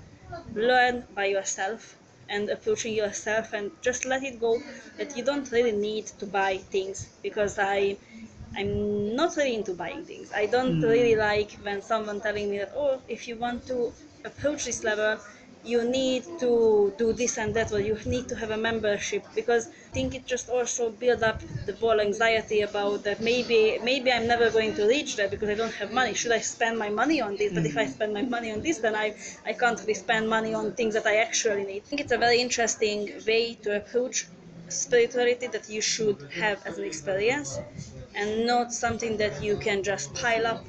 learn 0.55 1.03
by 1.13 1.25
yourself 1.25 1.95
and 2.29 2.49
approaching 2.49 2.93
yourself 2.93 3.53
and 3.53 3.71
just 3.81 4.05
let 4.05 4.23
it 4.23 4.39
go 4.39 4.61
that 4.97 5.15
you 5.17 5.23
don't 5.23 5.51
really 5.51 5.71
need 5.71 6.07
to 6.07 6.25
buy 6.25 6.57
things 6.57 7.09
because 7.21 7.59
I 7.59 7.97
I'm 8.55 9.15
not 9.15 9.35
really 9.35 9.55
into 9.55 9.73
buying 9.73 10.05
things. 10.05 10.31
I 10.33 10.45
don't 10.45 10.75
hmm. 10.81 10.87
really 10.87 11.15
like 11.15 11.51
when 11.63 11.81
someone 11.81 12.21
telling 12.21 12.49
me 12.51 12.59
that 12.59 12.73
oh 12.75 13.01
if 13.07 13.27
you 13.27 13.35
want 13.35 13.65
to 13.67 13.91
approach 14.25 14.65
this 14.65 14.83
level 14.83 15.17
you 15.65 15.81
need 15.89 16.23
to 16.39 16.93
do 16.97 17.13
this 17.13 17.37
and 17.37 17.53
that 17.55 17.71
or 17.71 17.79
you 17.79 17.97
need 18.05 18.27
to 18.27 18.35
have 18.35 18.51
a 18.51 18.57
membership 18.57 19.23
because 19.33 19.67
I 19.67 19.93
think 19.93 20.13
it 20.13 20.25
just 20.25 20.49
also 20.49 20.89
build 20.89 21.23
up 21.23 21.41
the 21.65 21.73
whole 21.73 22.01
anxiety 22.01 22.61
about 22.61 23.03
that 23.05 23.21
maybe 23.21 23.79
maybe 23.81 24.11
I'm 24.11 24.27
never 24.27 24.49
going 24.49 24.75
to 24.75 24.85
reach 24.87 25.15
that 25.15 25.31
because 25.31 25.49
I 25.49 25.55
don't 25.55 25.73
have 25.75 25.91
money. 25.93 26.13
Should 26.13 26.33
I 26.33 26.39
spend 26.39 26.77
my 26.77 26.89
money 26.89 27.21
on 27.21 27.37
this? 27.37 27.53
But 27.53 27.65
if 27.65 27.77
I 27.77 27.85
hmm. 27.85 27.91
spend 27.91 28.13
my 28.13 28.23
money 28.23 28.51
on 28.51 28.61
this 28.61 28.77
then 28.79 28.95
I, 28.95 29.15
I 29.45 29.53
can't 29.53 29.79
really 29.79 29.93
spend 29.93 30.29
money 30.29 30.53
on 30.53 30.73
things 30.73 30.93
that 30.95 31.05
I 31.05 31.17
actually 31.17 31.63
need. 31.63 31.83
I 31.83 31.87
think 31.87 32.01
it's 32.01 32.11
a 32.11 32.17
very 32.17 32.39
interesting 32.41 32.99
way 33.25 33.55
to 33.63 33.77
approach 33.77 34.27
spirituality 34.69 35.47
that 35.47 35.69
you 35.69 35.81
should 35.81 36.27
have 36.33 36.65
as 36.65 36.77
an 36.77 36.83
experience 36.83 37.59
and 38.15 38.45
not 38.45 38.73
something 38.73 39.17
that 39.17 39.41
you 39.43 39.57
can 39.57 39.83
just 39.83 40.13
pile 40.15 40.45
up 40.45 40.65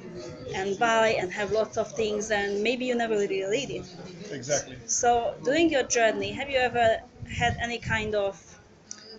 and 0.54 0.78
buy 0.78 1.09
and 1.20 1.33
have 1.33 1.52
lots 1.52 1.76
of 1.76 1.90
things 1.92 2.30
and 2.30 2.62
maybe 2.62 2.85
you 2.87 2.94
never 2.94 3.14
really 3.14 3.42
read 3.44 3.70
it. 3.70 3.87
Exactly. 4.30 4.76
So, 4.87 5.35
during 5.44 5.70
your 5.70 5.83
journey, 5.85 6.33
have 6.33 6.48
you 6.48 6.59
ever 6.59 7.00
had 7.38 7.57
any 7.61 7.78
kind 7.78 8.14
of 8.14 8.40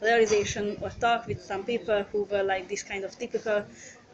realization 0.02 0.78
or 0.82 0.90
talk 0.90 1.28
with 1.28 1.42
some 1.42 1.64
people 1.64 2.04
who 2.12 2.24
were 2.26 2.44
like 2.44 2.68
this 2.68 2.84
kind 2.84 3.04
of 3.04 3.18
typical 3.18 3.64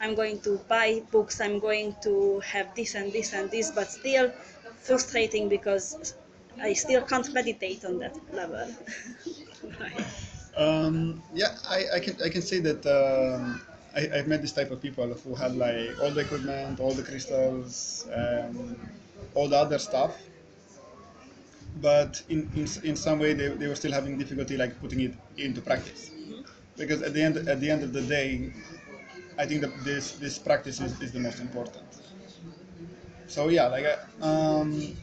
I'm 0.02 0.16
going 0.16 0.42
to 0.42 0.60
buy 0.68 1.04
books, 1.12 1.40
I'm 1.40 1.60
going 1.60 1.96
to 2.02 2.40
have 2.40 2.74
this 2.76 2.96
and 2.96 3.14
this 3.14 3.34
and 3.34 3.52
this, 3.52 3.70
but 3.70 3.92
still 3.92 4.32
frustrating 4.78 5.48
because 5.48 6.16
I 6.60 6.74
still 6.74 7.04
can't 7.04 7.32
meditate 7.34 7.86
on 7.86 8.00
that 8.00 8.18
level. 8.34 8.68
right. 9.80 10.06
Um, 10.58 11.22
yeah, 11.36 11.56
I, 11.70 11.86
I 11.96 12.00
can 12.00 12.16
I 12.24 12.30
can 12.30 12.42
say 12.42 12.60
that 12.60 12.84
um, 12.86 13.62
I, 13.96 14.10
I've 14.16 14.28
met 14.28 14.42
this 14.42 14.52
type 14.54 14.72
of 14.72 14.82
people 14.82 15.08
who 15.14 15.36
had 15.36 15.56
like 15.56 16.00
all 16.02 16.12
the 16.12 16.22
equipment, 16.22 16.80
all 16.80 16.94
the 16.94 17.04
crystals, 17.04 18.08
um, 18.14 18.76
all 19.36 19.48
the 19.48 19.58
other 19.58 19.80
stuff, 19.80 20.18
but 21.82 22.22
in, 22.30 22.50
in, 22.56 22.68
in 22.84 22.96
some 22.96 23.20
way 23.20 23.34
they, 23.34 23.48
they 23.50 23.68
were 23.68 23.76
still 23.76 23.92
having 23.92 24.18
difficulty 24.18 24.58
like 24.58 24.80
putting 24.82 25.02
it 25.02 25.14
into 25.38 25.62
practice. 25.62 26.12
Because 26.78 27.02
at 27.02 27.14
the 27.14 27.22
end 27.22 27.38
at 27.38 27.60
the 27.60 27.70
end 27.70 27.84
of 27.84 27.94
the 27.94 28.02
day 28.02 28.52
I 29.38 29.46
think 29.46 29.62
that 29.62 29.72
this 29.84 30.14
this 30.14 30.38
practice 30.40 30.80
is, 30.82 31.00
is 31.02 31.12
the 31.12 31.20
most 31.20 31.40
important. 31.40 31.86
So 33.28 33.48
yeah 33.50 33.68
like 33.68 33.86
I, 33.86 33.96
um, 34.26 34.96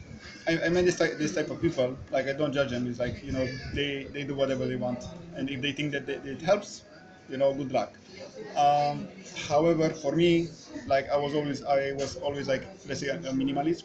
I, 0.47 0.65
I 0.65 0.69
met 0.69 0.85
this 0.85 0.97
type, 0.97 1.17
this 1.17 1.33
type 1.33 1.49
of 1.49 1.61
people. 1.61 1.97
Like 2.11 2.27
I 2.27 2.33
don't 2.33 2.53
judge 2.53 2.71
them. 2.71 2.87
It's 2.87 2.99
like 2.99 3.23
you 3.23 3.31
know 3.31 3.47
they, 3.73 4.05
they 4.13 4.23
do 4.23 4.35
whatever 4.35 4.65
they 4.65 4.75
want. 4.75 5.03
And 5.35 5.49
if 5.49 5.61
they 5.61 5.71
think 5.71 5.91
that 5.93 6.05
they, 6.05 6.15
it 6.15 6.41
helps 6.41 6.83
you 7.29 7.37
know 7.37 7.53
good 7.53 7.71
luck 7.71 7.93
um, 8.55 9.07
however 9.47 9.89
for 9.89 10.15
me 10.15 10.47
like 10.87 11.09
I 11.09 11.17
was 11.17 11.33
always 11.35 11.63
I 11.63 11.91
was 11.93 12.17
always 12.17 12.47
like 12.47 12.67
let's 12.87 12.99
say 12.99 13.07
a, 13.07 13.15
a 13.15 13.33
minimalist 13.33 13.83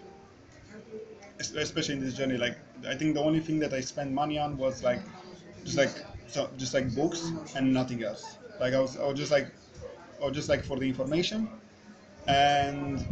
especially 1.40 1.94
in 1.94 2.00
this 2.00 2.14
journey. 2.14 2.36
Like 2.36 2.56
i 2.88 2.94
think 2.94 3.14
the 3.14 3.20
only 3.20 3.40
thing 3.40 3.58
that 3.60 3.72
i 3.72 3.80
spent 3.80 4.12
money 4.12 4.38
on 4.38 4.58
was 4.58 4.82
like 4.82 5.00
just 5.64 5.78
like 5.78 5.90
so 6.26 6.50
just 6.58 6.74
like 6.74 6.94
books 6.94 7.32
and 7.56 7.72
nothing 7.72 8.02
else. 8.02 8.38
Like 8.60 8.74
i 8.74 8.80
was 8.80 8.98
i 8.98 9.06
was 9.06 9.18
just 9.18 9.32
like 9.32 9.48
or 10.20 10.30
just 10.30 10.48
like 10.48 10.64
for 10.64 10.78
the 10.78 10.88
information. 10.88 11.48
And 12.26 13.04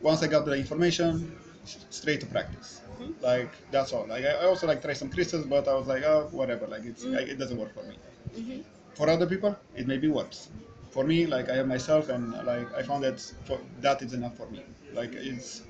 once 0.00 0.22
i 0.22 0.26
got 0.26 0.44
the 0.44 0.52
information 0.52 1.36
straight 1.64 2.20
to 2.20 2.26
practice. 2.26 2.80
Mm-hmm. 3.00 3.24
Like 3.24 3.50
that's 3.70 3.92
all. 3.92 4.06
Like 4.06 4.24
i 4.24 4.46
also 4.46 4.66
like 4.66 4.82
try 4.82 4.92
some 4.92 5.10
crystals 5.10 5.46
but 5.46 5.68
i 5.68 5.74
was 5.74 5.86
like 5.86 6.02
oh 6.04 6.28
whatever. 6.32 6.66
Like 6.66 6.84
it's 6.84 7.04
mm-hmm. 7.04 7.14
like, 7.14 7.28
it 7.28 7.38
doesn't 7.38 7.58
work 7.58 7.74
for 7.74 7.82
me 7.84 7.96
mm-hmm. 8.36 8.60
For 8.96 9.08
other 9.10 9.26
people 9.26 9.56
it 9.76 9.86
may 9.86 9.98
be 9.98 10.08
worse. 10.08 10.48
For 10.90 11.04
me 11.04 11.26
like 11.26 11.50
i 11.50 11.56
have 11.56 11.68
myself 11.68 12.08
and 12.08 12.32
like 12.46 12.68
i 12.74 12.82
found 12.82 13.04
that 13.04 13.20
for 13.46 13.58
that 13.80 14.02
is 14.02 14.14
enough 14.14 14.36
for 14.36 14.48
me. 14.50 14.62
Like 14.94 15.12
it's 15.14 15.62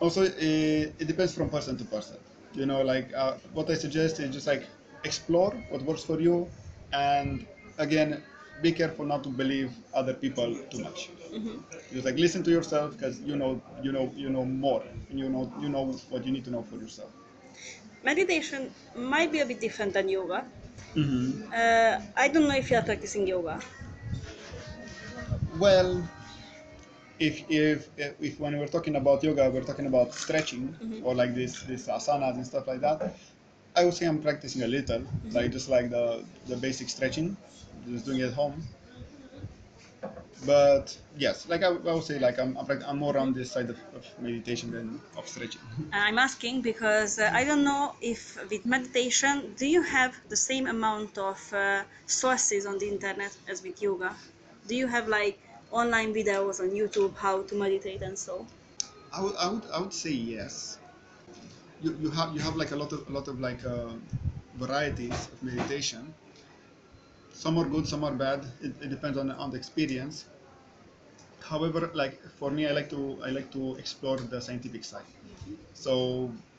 also 0.00 0.22
it, 0.22 0.94
it 0.98 1.06
depends 1.06 1.34
from 1.34 1.50
person 1.50 1.76
to 1.78 1.84
person. 1.84 2.16
You 2.54 2.66
know 2.66 2.82
like 2.82 3.12
uh, 3.14 3.34
what 3.52 3.70
i 3.70 3.74
suggest 3.74 4.20
is 4.20 4.30
just 4.34 4.46
like 4.46 4.64
explore 5.04 5.52
what 5.70 5.82
works 5.82 6.04
for 6.04 6.20
you 6.20 6.48
and 6.92 7.46
again 7.78 8.22
be 8.62 8.72
careful 8.72 9.04
not 9.04 9.22
to 9.24 9.30
believe 9.30 9.70
other 9.94 10.14
people 10.14 10.54
too 10.70 10.80
much. 10.80 11.10
Just 11.92 12.04
like 12.06 12.16
listen 12.16 12.42
to 12.44 12.50
yourself 12.50 12.96
because 12.96 13.20
you 13.20 13.36
know 13.36 13.60
you 13.82 13.92
know 13.92 14.12
you 14.16 14.30
know 14.30 14.44
more. 14.44 14.82
And 15.10 15.18
you 15.18 15.28
know 15.28 15.52
you 15.60 15.68
know 15.68 15.84
what 16.10 16.24
you 16.26 16.32
need 16.32 16.44
to 16.44 16.50
know 16.50 16.62
for 16.62 16.76
yourself. 16.76 17.10
Meditation 18.04 18.72
might 18.96 19.30
be 19.32 19.40
a 19.40 19.46
bit 19.46 19.60
different 19.60 19.92
than 19.94 20.08
yoga. 20.08 20.44
Mm-hmm. 20.94 21.42
Uh, 21.52 21.98
I 22.16 22.28
don't 22.28 22.48
know 22.48 22.54
if 22.56 22.70
you 22.70 22.76
are 22.76 22.82
practicing 22.82 23.26
yoga. 23.26 23.60
well 25.58 26.08
if, 27.18 27.44
if 27.50 27.88
if 27.98 28.38
when 28.38 28.58
we're 28.58 28.68
talking 28.68 28.96
about 28.96 29.22
yoga 29.22 29.50
we're 29.50 29.64
talking 29.64 29.86
about 29.86 30.14
stretching 30.14 30.74
or 31.02 31.14
like 31.14 31.34
this 31.34 31.62
this 31.62 31.88
asanas 31.88 32.34
and 32.34 32.46
stuff 32.46 32.66
like 32.66 32.80
that 32.80 33.02
i 33.76 33.84
would 33.84 33.94
say 33.94 34.06
i'm 34.06 34.20
practicing 34.22 34.62
a 34.62 34.66
little 34.68 35.02
like 35.32 35.50
just 35.50 35.68
like 35.68 35.90
the 35.90 36.24
the 36.46 36.56
basic 36.56 36.88
stretching 36.88 37.36
just 37.88 38.06
doing 38.06 38.20
it 38.20 38.24
at 38.28 38.34
home 38.34 38.62
but 40.46 40.96
yes 41.16 41.48
like 41.48 41.62
i, 41.62 41.68
would- 41.70 41.86
I 41.86 41.94
would 41.94 42.04
say 42.04 42.18
like 42.18 42.38
i'm 42.38 42.56
I'm, 42.56 42.82
I'm 42.86 42.98
more 42.98 43.16
on 43.18 43.32
this 43.32 43.50
side 43.50 43.70
of, 43.70 43.78
of 43.94 44.04
meditation 44.20 44.70
than 44.70 45.00
of 45.16 45.28
stretching 45.28 45.60
I'm 45.92 46.18
asking 46.18 46.60
because 46.62 47.18
uh, 47.18 47.30
I 47.32 47.44
don't 47.44 47.64
know 47.64 47.94
if 48.02 48.36
with 48.50 48.66
meditation, 48.66 49.54
do 49.56 49.66
you 49.66 49.82
have 49.82 50.14
the 50.28 50.36
same 50.36 50.66
amount 50.66 51.16
of 51.18 51.38
uh, 51.52 51.84
sources 52.06 52.66
on 52.66 52.78
the 52.78 52.88
internet 52.88 53.34
as 53.48 53.62
with 53.62 53.80
yoga? 53.80 54.14
Do 54.66 54.74
you 54.76 54.86
have 54.86 55.08
like 55.08 55.40
online 55.70 56.12
videos 56.14 56.60
on 56.60 56.70
YouTube 56.70 57.16
how 57.16 57.42
to 57.42 57.54
meditate 57.54 58.02
and 58.02 58.18
so? 58.18 58.46
I 59.12 59.22
would, 59.22 59.36
I 59.36 59.48
would, 59.50 59.64
I 59.72 59.80
would 59.80 59.94
say 59.94 60.10
yes. 60.10 60.78
You, 61.80 61.96
you 62.00 62.10
have 62.10 62.34
you 62.34 62.40
have 62.40 62.56
like 62.56 62.72
a 62.72 62.76
lot 62.76 62.92
of 62.92 63.08
a 63.08 63.12
lot 63.12 63.28
of 63.28 63.40
like 63.40 63.64
uh, 63.64 63.88
varieties 64.54 65.28
of 65.32 65.42
meditation. 65.42 66.14
Some 67.42 67.56
are 67.58 67.64
good, 67.68 67.86
some 67.86 68.04
are 68.04 68.12
bad. 68.14 68.44
It, 68.60 68.74
it 68.82 68.88
depends 68.90 69.16
on 69.16 69.28
the, 69.28 69.34
on 69.34 69.50
the 69.50 69.56
experience. 69.56 70.26
However, 71.40 71.90
like 71.94 72.20
for 72.38 72.50
me, 72.50 72.66
I 72.66 72.72
like 72.72 72.90
to 72.90 73.20
I 73.24 73.30
like 73.30 73.50
to 73.52 73.76
explore 73.76 74.16
the 74.18 74.40
scientific 74.40 74.84
side. 74.84 75.10
So 75.74 75.92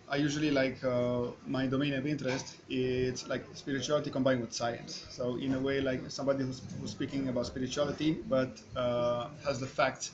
I 0.07 0.17
usually 0.17 0.51
like 0.51 0.84
uh, 0.84 1.32
my 1.45 1.67
domain 1.67 1.93
of 1.93 2.05
interest. 2.07 2.57
It's 2.69 3.27
like 3.27 3.45
spirituality 3.53 4.11
combined 4.11 4.41
with 4.41 4.53
science. 4.53 5.05
So 5.09 5.38
in 5.38 5.53
a 5.53 5.59
way, 5.61 5.82
like 5.82 6.09
somebody 6.11 6.43
who's, 6.45 6.61
who's 6.80 6.91
speaking 6.91 7.30
about 7.30 7.47
spirituality, 7.47 8.21
but 8.27 8.61
uh, 8.75 9.30
has 9.45 9.59
the 9.59 9.67
facts 9.67 10.13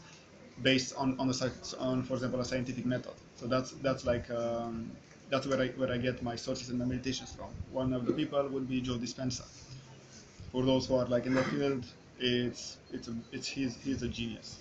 based 0.62 0.94
on 0.96 1.20
on 1.20 1.28
the 1.28 1.76
on 1.80 2.04
for 2.04 2.16
example 2.16 2.40
a 2.42 2.46
scientific 2.46 2.86
method. 2.86 3.16
So 3.36 3.48
that's 3.48 3.72
that's 3.86 4.06
like 4.06 4.30
um, 4.32 4.98
that's 5.30 5.48
where 5.48 5.62
I 5.62 5.70
where 5.80 5.92
I 5.92 5.98
get 5.98 6.22
my 6.24 6.36
sources 6.36 6.70
and 6.70 6.80
my 6.80 6.86
meditations 6.86 7.32
from. 7.34 7.52
One 7.70 7.94
of 7.94 8.06
the 8.06 8.14
people 8.14 8.48
would 8.50 8.68
be 8.68 8.82
Joe 8.82 8.98
Dispenza. 8.98 9.46
For 10.56 10.64
those 10.64 10.88
who 10.88 10.96
are 10.96 11.06
like 11.08 11.26
in 11.26 11.34
the 11.34 11.44
field, 11.44 11.84
it's 12.18 12.78
it's 12.94 13.10
a, 13.10 13.14
it's 13.34 13.46
he's 13.46 13.76
he's 13.84 14.04
a 14.04 14.08
genius. 14.08 14.60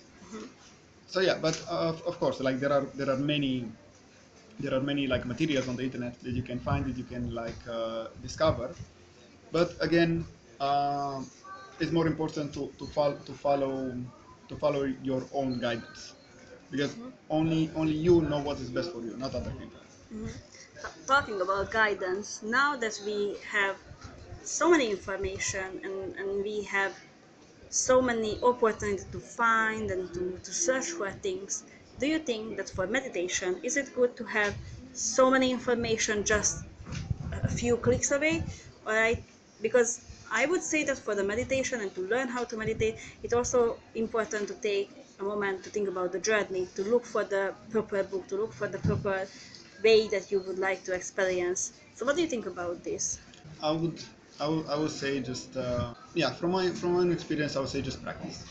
So 1.07 1.21
yeah, 1.21 1.37
but 1.41 1.55
uh, 1.71 1.87
of, 1.91 2.01
of 2.05 2.19
course, 2.19 2.41
like 2.41 2.59
there 2.59 2.73
are 2.73 2.85
there 2.95 3.09
are 3.09 3.15
many 3.15 3.63
there 4.59 4.73
are 4.73 4.81
many 4.81 5.07
like 5.07 5.25
materials 5.25 5.69
on 5.69 5.77
the 5.77 5.83
internet 5.83 6.19
that 6.23 6.33
you 6.33 6.43
can 6.43 6.59
find 6.59 6.83
that 6.85 6.97
you 6.97 7.05
can 7.05 7.33
like 7.33 7.61
uh, 7.71 8.07
discover. 8.21 8.75
But 9.53 9.71
again, 9.79 10.25
uh, 10.59 11.21
it's 11.79 11.93
more 11.93 12.07
important 12.07 12.53
to, 12.55 12.73
to 12.77 12.85
follow 12.87 13.15
to 13.29 13.31
follow 13.31 13.95
to 14.49 14.55
follow 14.57 14.83
your 15.01 15.23
own 15.33 15.59
guidance 15.61 16.13
because 16.71 16.93
only 17.29 17.71
only 17.73 17.93
you 17.93 18.19
know 18.19 18.39
what 18.39 18.59
is 18.59 18.69
best 18.69 18.91
for 18.91 18.99
you, 18.99 19.15
not 19.15 19.33
other 19.33 19.51
people. 19.51 19.79
Talking 21.07 21.39
about 21.39 21.71
guidance, 21.71 22.43
now 22.43 22.75
that 22.75 22.99
we 23.05 23.37
have 23.49 23.77
so 24.47 24.69
many 24.69 24.89
information 24.89 25.81
and, 25.83 26.15
and 26.15 26.43
we 26.43 26.63
have 26.63 26.93
so 27.69 28.01
many 28.01 28.39
opportunities 28.41 29.05
to 29.11 29.19
find 29.19 29.91
and 29.91 30.13
to, 30.13 30.39
to 30.43 30.53
search 30.53 30.85
for 30.85 31.11
things, 31.11 31.63
do 31.99 32.07
you 32.07 32.19
think 32.19 32.57
that 32.57 32.69
for 32.69 32.87
meditation, 32.87 33.59
is 33.63 33.77
it 33.77 33.93
good 33.95 34.15
to 34.15 34.23
have 34.23 34.55
so 34.93 35.29
many 35.29 35.51
information 35.51 36.23
just 36.23 36.63
a 37.31 37.49
few 37.49 37.77
clicks 37.77 38.11
away? 38.11 38.43
Or 38.85 38.93
I, 38.93 39.23
because 39.61 40.01
I 40.31 40.45
would 40.45 40.61
say 40.61 40.83
that 40.83 40.97
for 40.97 41.15
the 41.15 41.23
meditation 41.23 41.81
and 41.81 41.93
to 41.95 42.01
learn 42.01 42.27
how 42.27 42.43
to 42.45 42.57
meditate, 42.57 42.97
it's 43.23 43.33
also 43.33 43.77
important 43.93 44.47
to 44.47 44.53
take 44.55 44.89
a 45.19 45.23
moment 45.23 45.63
to 45.63 45.69
think 45.69 45.87
about 45.87 46.11
the 46.11 46.19
journey, 46.19 46.67
to 46.75 46.83
look 46.83 47.05
for 47.05 47.23
the 47.23 47.53
proper 47.69 48.03
book, 48.03 48.27
to 48.27 48.35
look 48.35 48.53
for 48.53 48.67
the 48.67 48.79
proper 48.79 49.27
way 49.83 50.07
that 50.09 50.31
you 50.31 50.39
would 50.41 50.59
like 50.59 50.83
to 50.83 50.93
experience. 50.93 51.73
So, 51.95 52.05
what 52.05 52.15
do 52.15 52.21
you 52.21 52.27
think 52.27 52.45
about 52.45 52.83
this? 52.83 53.19
I 53.61 53.71
would 53.71 54.03
I 54.39 54.47
would, 54.47 54.67
I 54.67 54.77
would 54.77 54.91
say 54.91 55.19
just 55.21 55.55
uh, 55.55 55.93
yeah 56.13 56.31
from 56.33 56.51
my 56.51 56.69
from 56.69 56.93
my 56.93 56.99
own 56.99 57.11
experience 57.11 57.55
I 57.55 57.59
would 57.59 57.69
say 57.69 57.81
just 57.81 58.03
practice. 58.03 58.43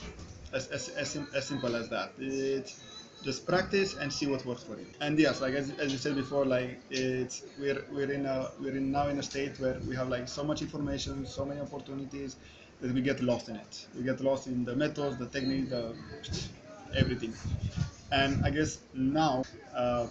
As 0.52 0.68
as, 0.68 0.88
as, 0.90 1.18
as 1.34 1.46
simple 1.46 1.74
as 1.76 1.88
that. 1.90 2.12
It's 2.18 2.82
just 3.22 3.46
practice 3.46 3.96
and 3.96 4.12
see 4.12 4.26
what 4.26 4.44
works 4.46 4.62
for 4.62 4.78
you. 4.78 4.86
And 5.00 5.18
yes 5.18 5.40
like 5.40 5.54
as, 5.54 5.70
as 5.72 5.92
you 5.92 5.98
said 5.98 6.14
before 6.14 6.44
like 6.46 6.80
it's 6.90 7.42
we're 7.58 7.84
we're 7.92 8.12
in 8.12 8.24
a 8.26 8.50
we're 8.60 8.76
in 8.76 8.90
now 8.92 9.08
in 9.08 9.18
a 9.18 9.22
state 9.22 9.58
where 9.60 9.78
we 9.86 9.94
have 9.96 10.08
like 10.08 10.28
so 10.28 10.42
much 10.44 10.62
information 10.62 11.26
so 11.26 11.44
many 11.44 11.60
opportunities 11.60 12.36
that 12.80 12.92
we 12.92 13.00
get 13.00 13.22
lost 13.22 13.48
in 13.48 13.56
it. 13.56 13.86
We 13.96 14.02
get 14.04 14.20
lost 14.20 14.46
in 14.46 14.64
the 14.64 14.74
methods 14.74 15.18
the 15.18 15.26
technique 15.26 15.70
the 15.70 15.94
everything. 16.96 17.34
And 18.10 18.42
I 18.44 18.50
guess 18.50 18.78
now 18.94 19.42
uh, 19.74 20.06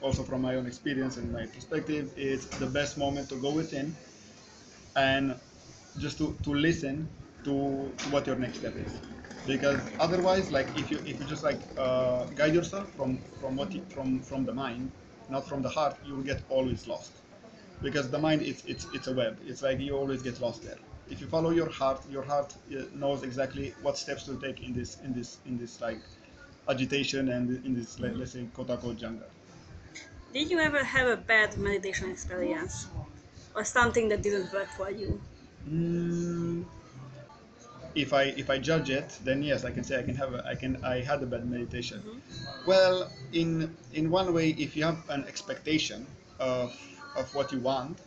also 0.00 0.22
from 0.22 0.40
my 0.40 0.54
own 0.54 0.66
experience 0.66 1.18
and 1.18 1.30
my 1.32 1.44
perspective 1.46 2.12
it's 2.16 2.46
the 2.58 2.66
best 2.66 2.96
moment 2.96 3.28
to 3.28 3.36
go 3.36 3.50
within 3.50 3.94
and 4.96 5.34
just 5.98 6.18
to, 6.18 6.36
to 6.42 6.54
listen 6.54 7.08
to, 7.44 7.92
to 7.98 8.08
what 8.10 8.26
your 8.26 8.36
next 8.36 8.58
step 8.58 8.76
is. 8.76 8.92
Because 9.46 9.80
otherwise 9.98 10.50
like 10.50 10.68
if 10.76 10.90
you 10.90 10.98
if 11.06 11.18
you 11.18 11.26
just 11.26 11.42
like 11.42 11.60
uh, 11.78 12.24
guide 12.36 12.54
yourself 12.54 12.92
from 12.94 13.18
from 13.40 13.56
what 13.56 13.72
you, 13.72 13.82
from 13.88 14.20
from 14.20 14.44
the 14.44 14.52
mind 14.52 14.90
not 15.30 15.48
from 15.48 15.62
the 15.62 15.68
heart 15.68 15.96
you 16.04 16.14
will 16.14 16.22
get 16.22 16.42
always 16.48 16.86
lost. 16.86 17.12
Because 17.82 18.10
the 18.10 18.18
mind 18.18 18.42
it's 18.42 18.64
it's 18.66 18.86
it's 18.92 19.06
a 19.06 19.14
web. 19.14 19.38
It's 19.46 19.62
like 19.62 19.80
you 19.80 19.96
always 19.96 20.22
get 20.22 20.40
lost 20.40 20.62
there. 20.62 20.76
If 21.08 21.20
you 21.20 21.26
follow 21.26 21.50
your 21.50 21.70
heart 21.70 22.00
your 22.10 22.22
heart 22.22 22.54
uh, 22.72 22.82
knows 22.94 23.22
exactly 23.22 23.74
what 23.82 23.96
steps 23.96 24.24
to 24.24 24.38
take 24.40 24.60
in 24.60 24.74
this 24.74 24.98
in 25.00 25.14
this 25.14 25.38
in 25.46 25.56
this 25.56 25.80
like 25.80 26.00
agitation 26.68 27.30
and 27.30 27.64
in 27.64 27.74
this 27.74 27.98
let, 27.98 28.16
let's 28.16 28.32
say 28.32 28.40
unquote 28.40 28.98
jungle. 28.98 29.26
Did 30.32 30.50
you 30.50 30.60
ever 30.60 30.84
have 30.84 31.08
a 31.08 31.16
bad 31.16 31.56
meditation 31.58 32.10
experience? 32.10 32.86
Or 33.60 33.64
something 33.64 34.08
that 34.08 34.22
didn't 34.22 34.50
work 34.54 34.68
for 34.70 34.90
you? 34.90 35.20
Mm, 35.68 36.64
if 37.94 38.12
I 38.12 38.24
if 38.42 38.48
I 38.50 38.58
judge 38.58 38.90
it, 38.90 39.18
then 39.24 39.42
yes, 39.42 39.64
I 39.64 39.70
can 39.72 39.84
say 39.84 39.98
I 39.98 40.02
can 40.02 40.14
have 40.14 40.34
a, 40.34 40.46
I 40.46 40.54
can 40.54 40.82
I 40.84 41.00
had 41.02 41.22
a 41.22 41.26
bad 41.26 41.46
meditation. 41.48 42.02
Well, 42.66 43.12
in 43.32 43.76
in 43.92 44.10
one 44.10 44.32
way, 44.32 44.50
if 44.50 44.76
you 44.76 44.84
have 44.84 45.08
an 45.08 45.24
expectation 45.26 46.06
of 46.38 46.72
of 47.16 47.34
what 47.34 47.52
you 47.52 47.60
want, 47.60 48.00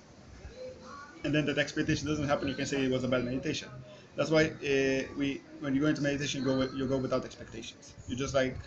and 1.24 1.34
then 1.34 1.46
that 1.46 1.58
expectation 1.58 2.08
doesn't 2.08 2.28
happen, 2.28 2.48
you 2.48 2.56
can 2.56 2.66
say 2.66 2.84
it 2.84 2.92
was 2.92 3.04
a 3.04 3.08
bad 3.08 3.24
meditation. 3.24 3.70
That's 4.16 4.30
why 4.30 4.46
uh, 4.46 5.14
we 5.18 5.42
when 5.60 5.74
you 5.76 5.82
go 5.82 5.88
into 5.88 6.02
meditation, 6.02 6.42
you 6.42 6.46
go 6.46 6.58
with, 6.58 6.74
you 6.74 6.88
go 6.88 6.98
without 6.98 7.26
expectations. 7.26 7.96
You 8.08 8.16
just 8.16 8.34
like 8.34 8.58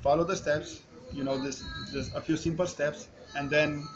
follow 0.00 0.24
the 0.24 0.36
steps. 0.36 0.82
You 1.12 1.24
know, 1.24 1.38
this 1.38 1.62
just 1.92 2.14
a 2.14 2.20
few 2.20 2.36
simple 2.36 2.66
steps, 2.66 3.08
and 3.34 3.50
then 3.50 3.90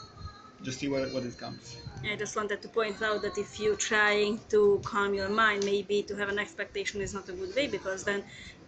just 0.63 0.81
see 0.81 0.89
what 0.89 1.13
what 1.13 1.25
it 1.25 1.37
comes. 1.39 1.77
I 2.05 2.17
just 2.17 2.37
wanted 2.37 2.63
to 2.63 2.69
point 2.69 3.03
out 3.03 3.23
that 3.23 3.37
if 3.39 3.59
you're 3.61 3.77
trying 3.77 4.41
to 4.51 4.81
calm 4.85 5.15
your 5.15 5.29
mind, 5.29 5.65
maybe 5.65 6.03
to 6.05 6.15
have 6.17 6.29
an 6.29 6.39
expectation 6.39 7.01
is 7.01 7.13
not 7.15 7.29
a 7.29 7.33
good 7.33 7.55
way 7.57 7.67
because 7.67 8.05
then 8.05 8.23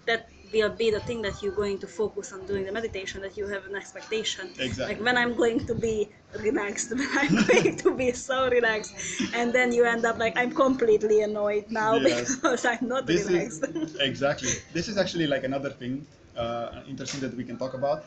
that 0.07 0.28
will 0.53 0.70
be 0.70 0.91
the 0.91 0.99
thing 1.01 1.22
that 1.22 1.41
you're 1.43 1.55
going 1.55 1.78
to 1.78 1.86
focus 1.86 2.32
on 2.32 2.45
doing 2.47 2.64
the 2.64 2.72
meditation 2.72 3.20
that 3.22 3.36
you 3.36 3.47
have 3.47 3.66
an 3.66 3.76
expectation. 3.76 4.51
Exactly. 4.59 4.95
Like 4.97 5.05
when 5.05 5.16
I'm 5.16 5.34
going 5.36 5.64
to 5.66 5.74
be 5.74 6.09
relaxed, 6.41 6.91
when 6.99 7.07
I'm 7.18 7.47
going 7.47 7.76
to 7.76 7.95
be 7.95 8.11
so 8.12 8.49
relaxed, 8.51 8.95
and 9.34 9.53
then 9.53 9.72
you 9.72 9.84
end 9.84 10.05
up 10.05 10.18
like 10.18 10.36
I'm 10.36 10.53
completely 10.53 11.22
annoyed 11.22 11.66
now 11.70 11.95
Yes. 11.97 12.34
because 12.36 12.64
I'm 12.64 12.88
not 12.88 13.07
this 13.07 13.26
relaxed. 13.28 13.64
is 13.64 13.95
exactly 14.11 14.51
this 14.72 14.88
is 14.88 14.97
actually 14.97 15.26
like 15.28 15.45
another 15.45 15.70
thing 15.70 16.07
uh, 16.36 16.82
interesting 16.88 17.20
that 17.20 17.36
we 17.36 17.45
can 17.45 17.57
talk 17.59 17.74
about 17.74 18.05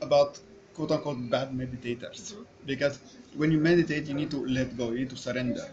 about 0.00 0.38
quote 0.76 0.92
unquote 0.96 1.20
bad 1.34 1.52
meditators 1.62 2.34
because 2.66 3.00
when 3.40 3.50
you 3.52 3.58
meditate 3.70 4.06
you 4.08 4.14
need 4.20 4.30
to 4.36 4.40
let 4.58 4.76
go 4.76 4.90
you 4.92 5.00
need 5.00 5.10
to 5.10 5.16
surrender 5.26 5.66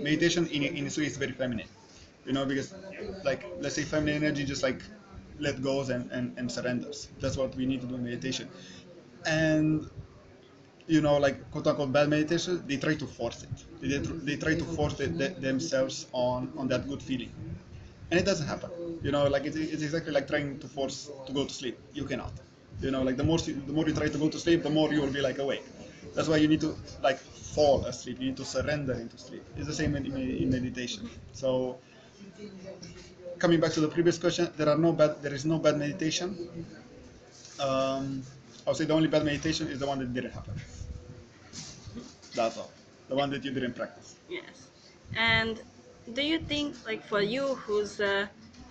meditation 0.00 0.46
in, 0.48 0.62
in 0.62 0.86
its 0.86 0.98
is 0.98 1.16
very 1.16 1.32
feminine 1.32 1.68
you 2.26 2.32
know 2.32 2.44
because 2.46 2.74
like 3.22 3.46
let's 3.60 3.74
say 3.76 3.82
feminine 3.84 4.22
energy 4.22 4.44
just 4.44 4.62
like 4.62 4.82
let 5.38 5.62
goes 5.62 5.90
and, 5.90 6.10
and, 6.12 6.34
and 6.38 6.50
surrenders 6.50 7.08
that's 7.20 7.36
what 7.36 7.54
we 7.56 7.66
need 7.66 7.80
to 7.80 7.86
do 7.86 7.96
in 7.96 8.04
meditation 8.04 8.48
and 9.26 9.86
you 10.86 11.00
know, 11.00 11.16
like 11.18 11.50
quote 11.50 11.66
unquote 11.66 11.92
bad 11.92 12.08
meditation, 12.08 12.62
they 12.66 12.76
try 12.76 12.94
to 12.94 13.06
force 13.06 13.42
it. 13.44 13.64
They, 13.80 13.98
they 13.98 14.36
try 14.36 14.54
to 14.54 14.64
force 14.64 14.98
it, 15.00 15.18
th- 15.18 15.36
themselves 15.36 16.06
on 16.12 16.52
on 16.56 16.68
that 16.68 16.86
good 16.88 17.02
feeling, 17.02 17.32
and 18.10 18.20
it 18.20 18.26
doesn't 18.26 18.46
happen. 18.46 18.70
You 19.02 19.12
know, 19.12 19.26
like 19.28 19.44
it's, 19.46 19.56
it's 19.56 19.82
exactly 19.82 20.12
like 20.12 20.28
trying 20.28 20.58
to 20.60 20.68
force 20.68 21.10
to 21.26 21.32
go 21.32 21.44
to 21.44 21.52
sleep. 21.54 21.78
You 21.92 22.04
cannot. 22.04 22.32
You 22.80 22.90
know, 22.90 23.02
like 23.02 23.16
the 23.16 23.24
more 23.24 23.38
the 23.38 23.72
more 23.72 23.86
you 23.86 23.94
try 23.94 24.08
to 24.08 24.18
go 24.18 24.28
to 24.28 24.38
sleep, 24.38 24.62
the 24.62 24.70
more 24.70 24.92
you 24.92 25.00
will 25.00 25.12
be 25.12 25.20
like 25.20 25.38
awake. 25.38 25.64
That's 26.14 26.28
why 26.28 26.36
you 26.36 26.48
need 26.48 26.60
to 26.60 26.76
like 27.02 27.18
fall 27.18 27.84
asleep. 27.86 28.18
You 28.20 28.26
need 28.26 28.36
to 28.36 28.44
surrender 28.44 28.94
into 28.94 29.18
sleep. 29.18 29.42
It's 29.56 29.66
the 29.66 29.74
same 29.74 29.96
in, 29.96 30.06
in, 30.06 30.16
in 30.16 30.50
meditation. 30.50 31.08
So 31.32 31.78
coming 33.38 33.60
back 33.60 33.72
to 33.72 33.80
the 33.80 33.88
previous 33.88 34.18
question, 34.18 34.50
there 34.56 34.68
are 34.68 34.78
no 34.78 34.92
bad. 34.92 35.22
There 35.22 35.34
is 35.34 35.44
no 35.44 35.58
bad 35.58 35.78
meditation. 35.78 36.48
Um, 37.58 38.22
I 38.66 38.70
would 38.70 38.76
say 38.76 38.84
the 38.84 38.94
only 38.94 39.08
bad 39.08 39.24
meditation 39.24 39.68
is 39.68 39.78
the 39.78 39.86
one 39.86 39.98
that 40.00 40.12
didn't 40.12 40.32
happen. 40.32 40.54
That's 42.34 42.58
all. 42.58 42.70
The 43.08 43.14
one 43.14 43.30
that 43.30 43.44
you 43.44 43.52
didn't 43.52 43.74
practice. 43.74 44.16
Yes. 44.28 44.68
And 45.16 45.62
do 46.12 46.22
you 46.22 46.38
think, 46.38 46.74
like 46.84 47.04
for 47.06 47.22
you 47.22 47.54
who's 47.54 48.00
uh, 48.00 48.26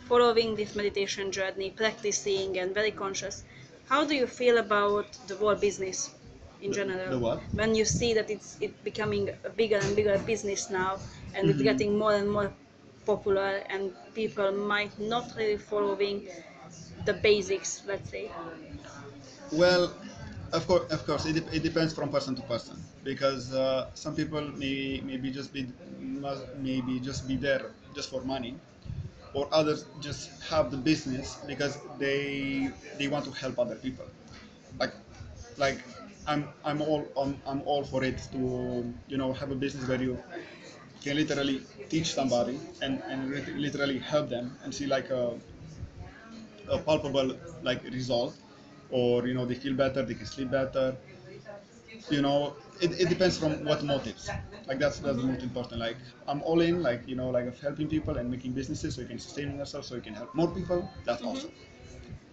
following 0.07 0.55
this 0.55 0.75
meditation 0.75 1.31
journey, 1.31 1.71
practicing 1.71 2.59
and 2.59 2.73
very 2.73 2.91
conscious, 2.91 3.43
how 3.87 4.05
do 4.05 4.15
you 4.15 4.27
feel 4.27 4.57
about 4.57 5.07
the 5.27 5.35
whole 5.35 5.55
business 5.55 6.13
in 6.61 6.71
The- 6.71 6.75
general? 6.75 7.11
the 7.11 7.19
what? 7.19 7.41
When 7.53 7.75
you 7.75 7.85
see 7.85 8.13
that 8.13 8.29
it's 8.29 8.57
it 8.61 8.71
becoming 8.83 9.29
a 9.43 9.49
bigger 9.49 9.77
and 9.77 9.95
bigger 9.95 10.17
business 10.19 10.69
now, 10.69 10.99
and 11.33 11.49
it's 11.49 11.61
Mhm. 11.61 11.63
getting 11.63 11.97
more 11.97 12.13
and 12.13 12.29
more 12.31 12.51
popular, 13.05 13.63
and 13.69 13.93
people 14.13 14.51
might 14.51 14.97
not 14.99 15.25
really 15.37 15.57
following 15.57 16.27
the 17.05 17.13
basics, 17.13 17.83
let's 17.87 18.09
say. 18.09 18.31
Well, 19.51 19.93
of 20.53 20.67
course, 20.67 20.91
of 20.91 21.05
course, 21.05 21.25
it, 21.25 21.37
it 21.53 21.63
depends 21.63 21.93
from 21.93 22.09
person 22.09 22.35
to 22.35 22.41
person 22.43 22.77
because 23.03 23.53
uh, 23.53 23.89
some 23.93 24.15
people 24.15 24.41
may 24.41 25.01
maybe 25.03 25.31
just 25.31 25.53
be 25.53 25.67
must 25.99 26.43
maybe 26.55 26.99
just 26.99 27.27
be 27.27 27.35
there 27.37 27.71
just 27.93 28.09
for 28.09 28.23
money, 28.23 28.59
or 29.35 29.47
others 29.53 29.85
just 30.01 30.31
have 30.51 30.71
the 30.71 30.77
business 30.77 31.37
because 31.47 31.79
they 31.99 32.71
they 32.99 33.07
want 33.09 33.25
to 33.25 33.31
help 33.31 33.59
other 33.59 33.75
people. 33.75 34.07
Like, 34.79 34.93
like 35.57 35.79
I'm 36.27 36.49
I'm 36.65 36.81
all 36.81 37.05
I'm, 37.17 37.41
I'm 37.47 37.61
all 37.63 37.83
for 37.83 38.03
it 38.03 38.19
to 38.33 38.41
you 39.07 39.17
know 39.17 39.33
have 39.33 39.51
a 39.51 39.55
business 39.55 39.87
where 39.89 40.01
you 40.01 40.19
can 41.03 41.17
literally 41.17 41.61
teach 41.89 42.13
somebody 42.13 42.59
and 42.81 43.01
and 43.09 43.29
literally 43.67 43.99
help 43.99 44.29
them 44.29 44.57
and 44.63 44.73
see 44.73 44.87
like 44.87 45.09
a 45.11 45.39
a 46.69 46.77
palpable 46.79 47.35
like 47.63 47.83
result 47.85 48.35
or 48.89 49.27
you 49.27 49.33
know 49.33 49.45
they 49.45 49.55
feel 49.55 49.73
better 49.73 50.03
they 50.03 50.13
can 50.15 50.25
sleep 50.25 50.51
better 50.51 50.95
you 52.09 52.21
know 52.21 52.55
it, 52.81 52.99
it 52.99 53.09
depends 53.09 53.37
from 53.37 53.63
what 53.65 53.83
motives. 53.83 54.29
Like 54.67 54.79
that's 54.79 54.99
that's 54.99 55.17
the 55.17 55.23
most 55.23 55.43
important. 55.43 55.79
Like 55.79 55.97
i'm 56.27 56.41
all 56.43 56.61
in 56.61 56.81
like 56.81 57.07
you 57.07 57.15
know 57.15 57.29
like 57.29 57.45
of 57.47 57.59
helping 57.59 57.87
people 57.87 58.17
and 58.17 58.29
making 58.29 58.51
businesses 58.53 58.95
so 58.95 59.01
you 59.01 59.07
can 59.07 59.19
sustain 59.19 59.57
yourself 59.57 59.85
so 59.85 59.95
you 59.95 60.01
can 60.01 60.13
help 60.13 60.33
more 60.35 60.47
people. 60.47 60.89
That's 61.05 61.21
mm-hmm. 61.21 61.29
awesome. 61.29 61.51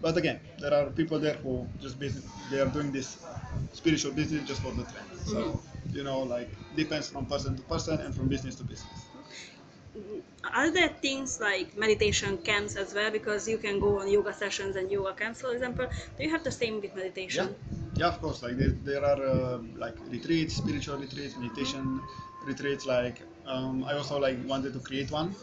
But 0.00 0.16
again 0.16 0.40
there 0.58 0.74
are 0.74 0.86
people 0.90 1.18
there 1.18 1.34
who 1.34 1.66
just 1.80 1.98
business 1.98 2.26
they 2.50 2.60
are 2.60 2.66
doing 2.66 2.90
this 2.92 3.24
spiritual 3.72 4.12
business 4.12 4.46
just 4.48 4.62
for 4.62 4.72
the 4.72 4.84
trend. 4.84 5.08
So 5.26 5.36
mm-hmm. 5.36 5.96
you 5.96 6.04
know 6.04 6.20
like 6.20 6.50
depends 6.76 7.08
from 7.08 7.26
person 7.26 7.56
to 7.56 7.62
person 7.62 8.00
and 8.00 8.14
from 8.14 8.28
business 8.28 8.54
to 8.56 8.64
business. 8.64 9.06
Are 10.54 10.70
there 10.70 10.88
things 10.88 11.38
like 11.40 11.76
meditation 11.76 12.38
camps 12.38 12.76
as 12.76 12.94
well? 12.94 13.10
Because 13.10 13.46
you 13.46 13.58
can 13.58 13.78
go 13.78 14.00
on 14.00 14.08
yoga 14.10 14.32
sessions 14.32 14.76
and 14.76 14.90
yoga 14.90 15.12
camps, 15.12 15.42
for 15.42 15.52
example. 15.52 15.86
Do 16.16 16.24
you 16.24 16.30
have 16.30 16.42
the 16.44 16.50
same 16.50 16.80
with 16.80 16.96
meditation? 16.96 17.54
yeah 17.70 17.81
of 18.00 18.20
course 18.20 18.42
like 18.42 18.56
there, 18.56 18.72
there 18.72 19.04
are 19.04 19.22
uh, 19.22 19.58
like 19.74 19.96
retreats 20.08 20.54
spiritual 20.56 20.96
retreats 20.98 21.36
meditation 21.36 22.06
retreats 22.44 22.86
like 22.86 23.22
um, 23.44 23.84
i 23.84 23.92
also 23.94 24.18
like 24.18 24.38
wanted 24.44 24.72
to 24.72 24.80
create 24.80 25.10
one 25.10 25.36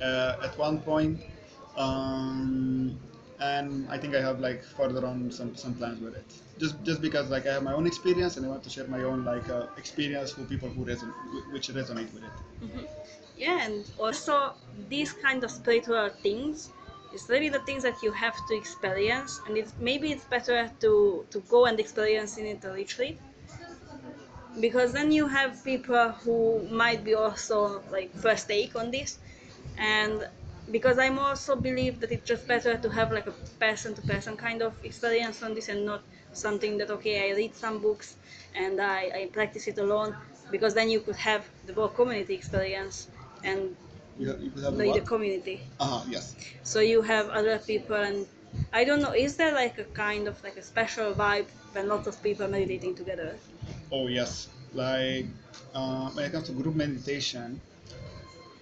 uh, 0.00 0.36
at 0.42 0.56
one 0.58 0.80
point 0.82 1.24
um, 1.76 2.98
and 3.38 3.88
i 3.88 3.98
think 3.98 4.14
i 4.14 4.20
have 4.20 4.40
like 4.40 4.62
further 4.64 5.04
on 5.06 5.30
some 5.30 5.54
some 5.56 5.74
plans 5.74 6.00
with 6.00 6.14
it. 6.14 6.40
Just 6.58 6.82
just 6.82 7.00
because 7.00 7.30
like 7.30 7.46
i 7.46 7.52
have 7.52 7.62
my 7.62 7.72
own 7.72 7.86
experience 7.86 8.36
and 8.36 8.46
i 8.46 8.48
want 8.48 8.62
to 8.64 8.70
share 8.70 8.86
my 8.86 9.02
own 9.02 9.24
like 9.24 9.48
uh, 9.48 9.66
experience 9.76 10.36
with 10.36 10.48
people 10.48 10.68
who 10.70 10.84
reson- 10.84 11.14
which 11.50 11.68
resonate 11.68 12.12
with 12.12 12.24
it. 12.24 12.40
Yeah, 13.36 13.64
and 13.64 13.90
also 13.98 14.56
these 14.88 15.12
kind 15.12 15.42
of 15.44 15.50
spiritual 15.50 16.10
things 16.22 16.72
is 17.12 17.28
really 17.28 17.48
the 17.48 17.60
things 17.60 17.82
that 17.82 18.02
you 18.02 18.12
have 18.12 18.36
to 18.48 18.54
experience, 18.56 19.40
and 19.46 19.56
it's 19.56 19.72
maybe 19.78 20.12
it's 20.12 20.24
better 20.24 20.70
to 20.80 21.26
to 21.30 21.40
go 21.48 21.66
and 21.66 21.78
experience 21.80 22.38
in 22.38 22.46
it 22.46 22.64
a 22.64 22.70
retreat, 22.72 23.18
because 24.60 24.92
then 24.92 25.10
you 25.12 25.26
have 25.26 25.62
people 25.64 26.10
who 26.24 26.62
might 26.70 27.04
be 27.04 27.14
also 27.14 27.82
like 27.90 28.12
first 28.14 28.48
take 28.48 28.76
on 28.76 28.90
this, 28.90 29.18
and 29.78 30.28
because 30.70 30.98
I'm 30.98 31.18
also 31.18 31.56
believe 31.56 32.00
that 32.00 32.12
it's 32.12 32.26
just 32.26 32.46
better 32.46 32.76
to 32.76 32.88
have 32.90 33.10
like 33.12 33.26
a 33.26 33.34
person 33.58 33.94
to 33.94 34.02
person 34.02 34.36
kind 34.36 34.62
of 34.62 34.72
experience 34.84 35.42
on 35.42 35.54
this 35.54 35.68
and 35.68 35.84
not 35.84 36.02
something 36.32 36.78
that 36.78 36.90
okay 36.90 37.30
I 37.30 37.36
read 37.36 37.54
some 37.56 37.80
books 37.80 38.16
and 38.54 38.80
I, 38.80 39.10
I 39.14 39.28
practice 39.32 39.66
it 39.66 39.78
alone. 39.78 40.14
Because 40.50 40.74
then 40.74 40.88
you 40.90 41.00
could 41.00 41.16
have 41.16 41.48
the 41.66 41.72
whole 41.72 41.88
community 41.88 42.34
experience 42.34 43.08
and 43.42 43.74
you, 44.18 44.26
have 44.62 44.76
the, 44.76 44.84
the 44.84 44.86
what? 44.88 45.06
community 45.06 45.60
uh-huh 45.80 46.04
yes 46.08 46.34
so 46.62 46.80
you 46.80 47.02
have 47.02 47.28
other 47.30 47.58
people 47.58 47.96
and 47.96 48.26
I 48.72 48.84
don't 48.84 49.00
know 49.00 49.12
is 49.12 49.36
there 49.36 49.54
like 49.54 49.78
a 49.78 49.84
kind 49.84 50.28
of 50.28 50.42
like 50.44 50.56
a 50.56 50.62
special 50.62 51.12
vibe 51.14 51.46
when 51.72 51.88
lots 51.88 52.06
of 52.06 52.22
people 52.22 52.48
meditating 52.48 52.94
together 52.94 53.34
Oh 53.92 54.06
yes, 54.08 54.48
like 54.72 55.26
uh, 55.74 56.08
when 56.10 56.24
it 56.24 56.32
comes 56.32 56.46
to 56.46 56.52
group 56.52 56.74
meditation, 56.74 57.60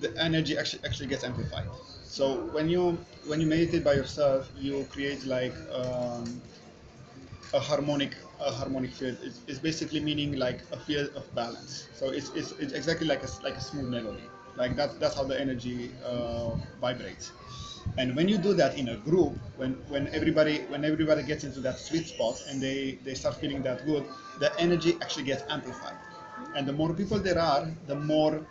the 0.00 0.10
energy 0.18 0.58
actually 0.58 0.84
actually 0.84 1.06
gets 1.06 1.22
amplified. 1.22 1.68
So 2.02 2.46
when 2.50 2.68
you 2.68 2.98
when 3.26 3.40
you 3.40 3.46
meditate 3.46 3.84
by 3.84 3.94
yourself, 3.94 4.50
you 4.58 4.84
create 4.90 5.24
like 5.24 5.54
um, 5.72 6.42
a 7.54 7.60
harmonic 7.60 8.16
a 8.40 8.50
harmonic 8.50 8.90
field. 8.92 9.18
It's, 9.22 9.40
it's 9.46 9.58
basically 9.60 10.00
meaning 10.00 10.36
like 10.36 10.60
a 10.72 10.78
field 10.78 11.10
of 11.14 11.32
balance. 11.34 11.88
So 11.94 12.10
it's, 12.10 12.30
it's, 12.30 12.52
it's 12.52 12.72
exactly 12.72 13.06
like 13.06 13.22
a 13.22 13.28
like 13.44 13.54
a 13.54 13.60
smooth 13.60 13.88
melody. 13.88 14.28
Like 14.56 14.76
that's 14.76 14.94
that's 14.94 15.14
how 15.14 15.24
the 15.24 15.38
energy 15.40 15.92
uh, 16.04 16.54
vibrates. 16.80 17.32
And 17.98 18.14
when 18.16 18.28
you 18.28 18.38
do 18.38 18.54
that 18.54 18.78
in 18.78 18.88
a 18.88 18.96
group, 18.96 19.34
when, 19.56 19.72
when 19.88 20.08
everybody 20.08 20.58
when 20.68 20.84
everybody 20.84 21.22
gets 21.22 21.44
into 21.44 21.60
that 21.60 21.78
sweet 21.78 22.06
spot 22.06 22.40
and 22.48 22.60
they, 22.60 22.98
they 23.04 23.14
start 23.14 23.36
feeling 23.36 23.62
that 23.62 23.84
good, 23.84 24.04
the 24.38 24.50
energy 24.60 24.96
actually 25.02 25.24
gets 25.24 25.42
amplified. 25.48 25.96
And 26.54 26.66
the 26.66 26.72
more 26.72 26.92
people 26.94 27.18
there 27.18 27.38
are, 27.38 27.68
the 27.86 27.96
more 27.96 28.46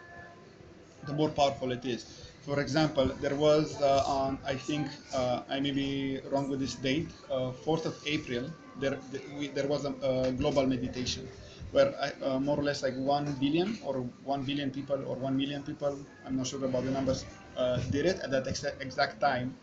the 1.06 1.14
more 1.14 1.30
powerful 1.30 1.72
it 1.72 1.86
is. 1.86 2.06
For 2.42 2.60
example, 2.62 3.08
there 3.22 3.36
was 3.36 3.80
uh, 3.82 4.04
on 4.06 4.40
I 4.46 4.56
think 4.56 4.88
uh, 5.14 5.44
I 5.50 5.60
may 5.60 5.72
be 5.72 6.20
wrong 6.32 6.50
with 6.50 6.60
this 6.60 6.76
date, 6.76 7.10
uh, 7.30 7.52
4th 7.66 7.86
of 7.86 7.96
April. 8.06 8.50
There 8.80 8.98
th- 9.12 9.24
we, 9.38 9.48
there 9.50 9.68
was 9.68 9.86
a, 9.86 9.94
a 10.02 10.32
global 10.32 10.66
meditation 10.66 11.28
where 11.72 11.94
uh, 12.24 12.40
more 12.40 12.60
or 12.60 12.64
less 12.64 12.82
like 12.84 12.96
one 12.96 13.34
billion 13.40 13.78
or 13.84 14.02
one 14.24 14.44
billion 14.44 14.72
people 14.72 15.00
or 15.06 15.16
one 15.16 15.38
million 15.38 15.64
people. 15.64 16.06
I'm 16.26 16.36
not 16.38 16.48
sure 16.48 16.64
about 16.66 16.86
the 16.86 16.92
numbers. 16.92 17.26
Uh, 17.56 17.78
did 17.92 18.06
it 18.06 18.20
at 18.20 18.32
that 18.32 18.46
exa- 18.46 18.80
exact 18.82 19.20
time, 19.20 19.58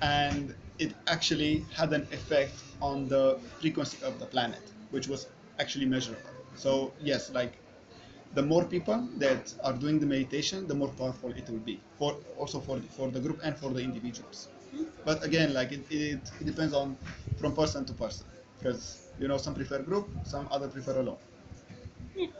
and 0.00 0.54
it 0.78 0.94
actually 1.06 1.66
had 1.74 1.92
an 1.92 2.02
effect 2.12 2.62
on 2.80 3.08
the 3.08 3.38
frequency 3.60 3.98
of 4.04 4.18
the 4.18 4.26
planet, 4.26 4.62
which 4.90 5.08
was 5.08 5.28
actually 5.58 5.86
measurable. 5.86 6.30
So 6.54 6.94
yes, 7.00 7.30
like 7.30 7.58
the 8.34 8.42
more 8.42 8.64
people 8.64 9.08
that 9.16 9.54
are 9.62 9.72
doing 9.72 9.98
the 9.98 10.06
meditation, 10.06 10.66
the 10.66 10.74
more 10.74 10.88
powerful 10.92 11.30
it 11.32 11.48
will 11.48 11.64
be. 11.70 11.80
For 11.98 12.12
also 12.36 12.60
for 12.60 12.80
for 12.96 13.10
the 13.10 13.20
group 13.20 13.40
and 13.42 13.56
for 13.56 13.70
the 13.70 13.80
individuals. 13.80 14.48
But 15.04 15.24
again, 15.24 15.54
like 15.54 15.72
it, 15.72 15.84
it, 15.90 16.30
it 16.40 16.44
depends 16.44 16.74
on 16.74 16.96
from 17.36 17.54
person 17.54 17.84
to 17.86 17.92
person 17.94 18.26
because 18.58 18.98
you 19.18 19.28
know 19.28 19.38
some 19.38 19.54
prefer 19.54 19.82
group, 19.82 20.08
some 20.24 20.48
other 20.50 20.68
prefer 20.68 20.98
alone. 21.00 21.18
Yeah. 22.18 22.26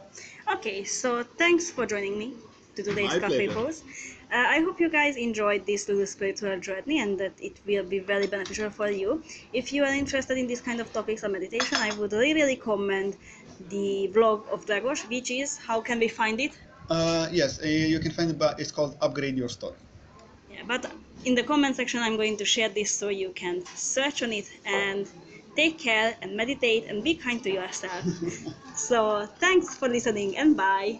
Okay, 0.55 0.83
so 0.83 1.23
thanks 1.37 1.69
for 1.69 1.85
joining 1.85 2.17
me 2.17 2.33
to 2.75 2.81
today's 2.81 3.13
My 3.13 3.19
cafe 3.19 3.45
pleasure. 3.47 3.53
pose. 3.53 3.83
Uh, 4.33 4.45
I 4.55 4.59
hope 4.65 4.79
you 4.79 4.89
guys 4.89 5.15
enjoyed 5.15 5.65
this 5.67 5.87
little 5.87 6.07
spiritual 6.07 6.59
journey 6.59 6.99
and 7.01 7.19
that 7.19 7.33
it 7.39 7.59
will 7.67 7.83
be 7.83 7.99
very 7.99 8.25
beneficial 8.27 8.71
for 8.71 8.89
you. 8.89 9.23
If 9.53 9.71
you 9.71 9.83
are 9.83 9.93
interested 9.93 10.37
in 10.39 10.47
this 10.47 10.59
kind 10.61 10.79
of 10.81 10.91
topics 10.91 11.23
or 11.23 11.29
meditation, 11.29 11.77
I 11.77 11.91
would 11.99 12.13
really 12.13 12.43
recommend 12.55 13.17
the 13.69 14.09
vlog 14.13 14.47
of 14.51 14.65
Dragos, 14.65 15.07
which 15.07 15.29
is 15.31 15.57
how 15.57 15.81
can 15.81 15.99
we 15.99 16.07
find 16.07 16.39
it? 16.39 16.51
Uh, 16.89 17.27
yes, 17.31 17.61
uh, 17.61 17.67
you 17.67 17.99
can 17.99 18.11
find 18.11 18.31
it, 18.31 18.39
but 18.39 18.59
it's 18.59 18.71
called 18.71 18.97
Upgrade 19.01 19.37
Your 19.37 19.49
Story. 19.49 19.77
Yeah, 20.51 20.63
but 20.67 20.91
in 21.25 21.35
the 21.35 21.43
comment 21.43 21.75
section, 21.75 22.01
I'm 22.01 22.15
going 22.17 22.37
to 22.37 22.45
share 22.45 22.69
this 22.69 22.91
so 22.91 23.09
you 23.09 23.31
can 23.35 23.63
search 23.75 24.23
on 24.23 24.33
it 24.33 24.49
and 24.65 25.07
take 25.55 25.77
care 25.79 26.15
and 26.21 26.35
meditate 26.35 26.85
and 26.87 27.03
be 27.03 27.15
kind 27.15 27.41
to 27.43 27.51
yourself. 27.51 28.03
so 28.75 29.25
thanks 29.39 29.75
for 29.75 29.87
listening 29.87 30.37
and 30.37 30.55
bye. 30.55 30.99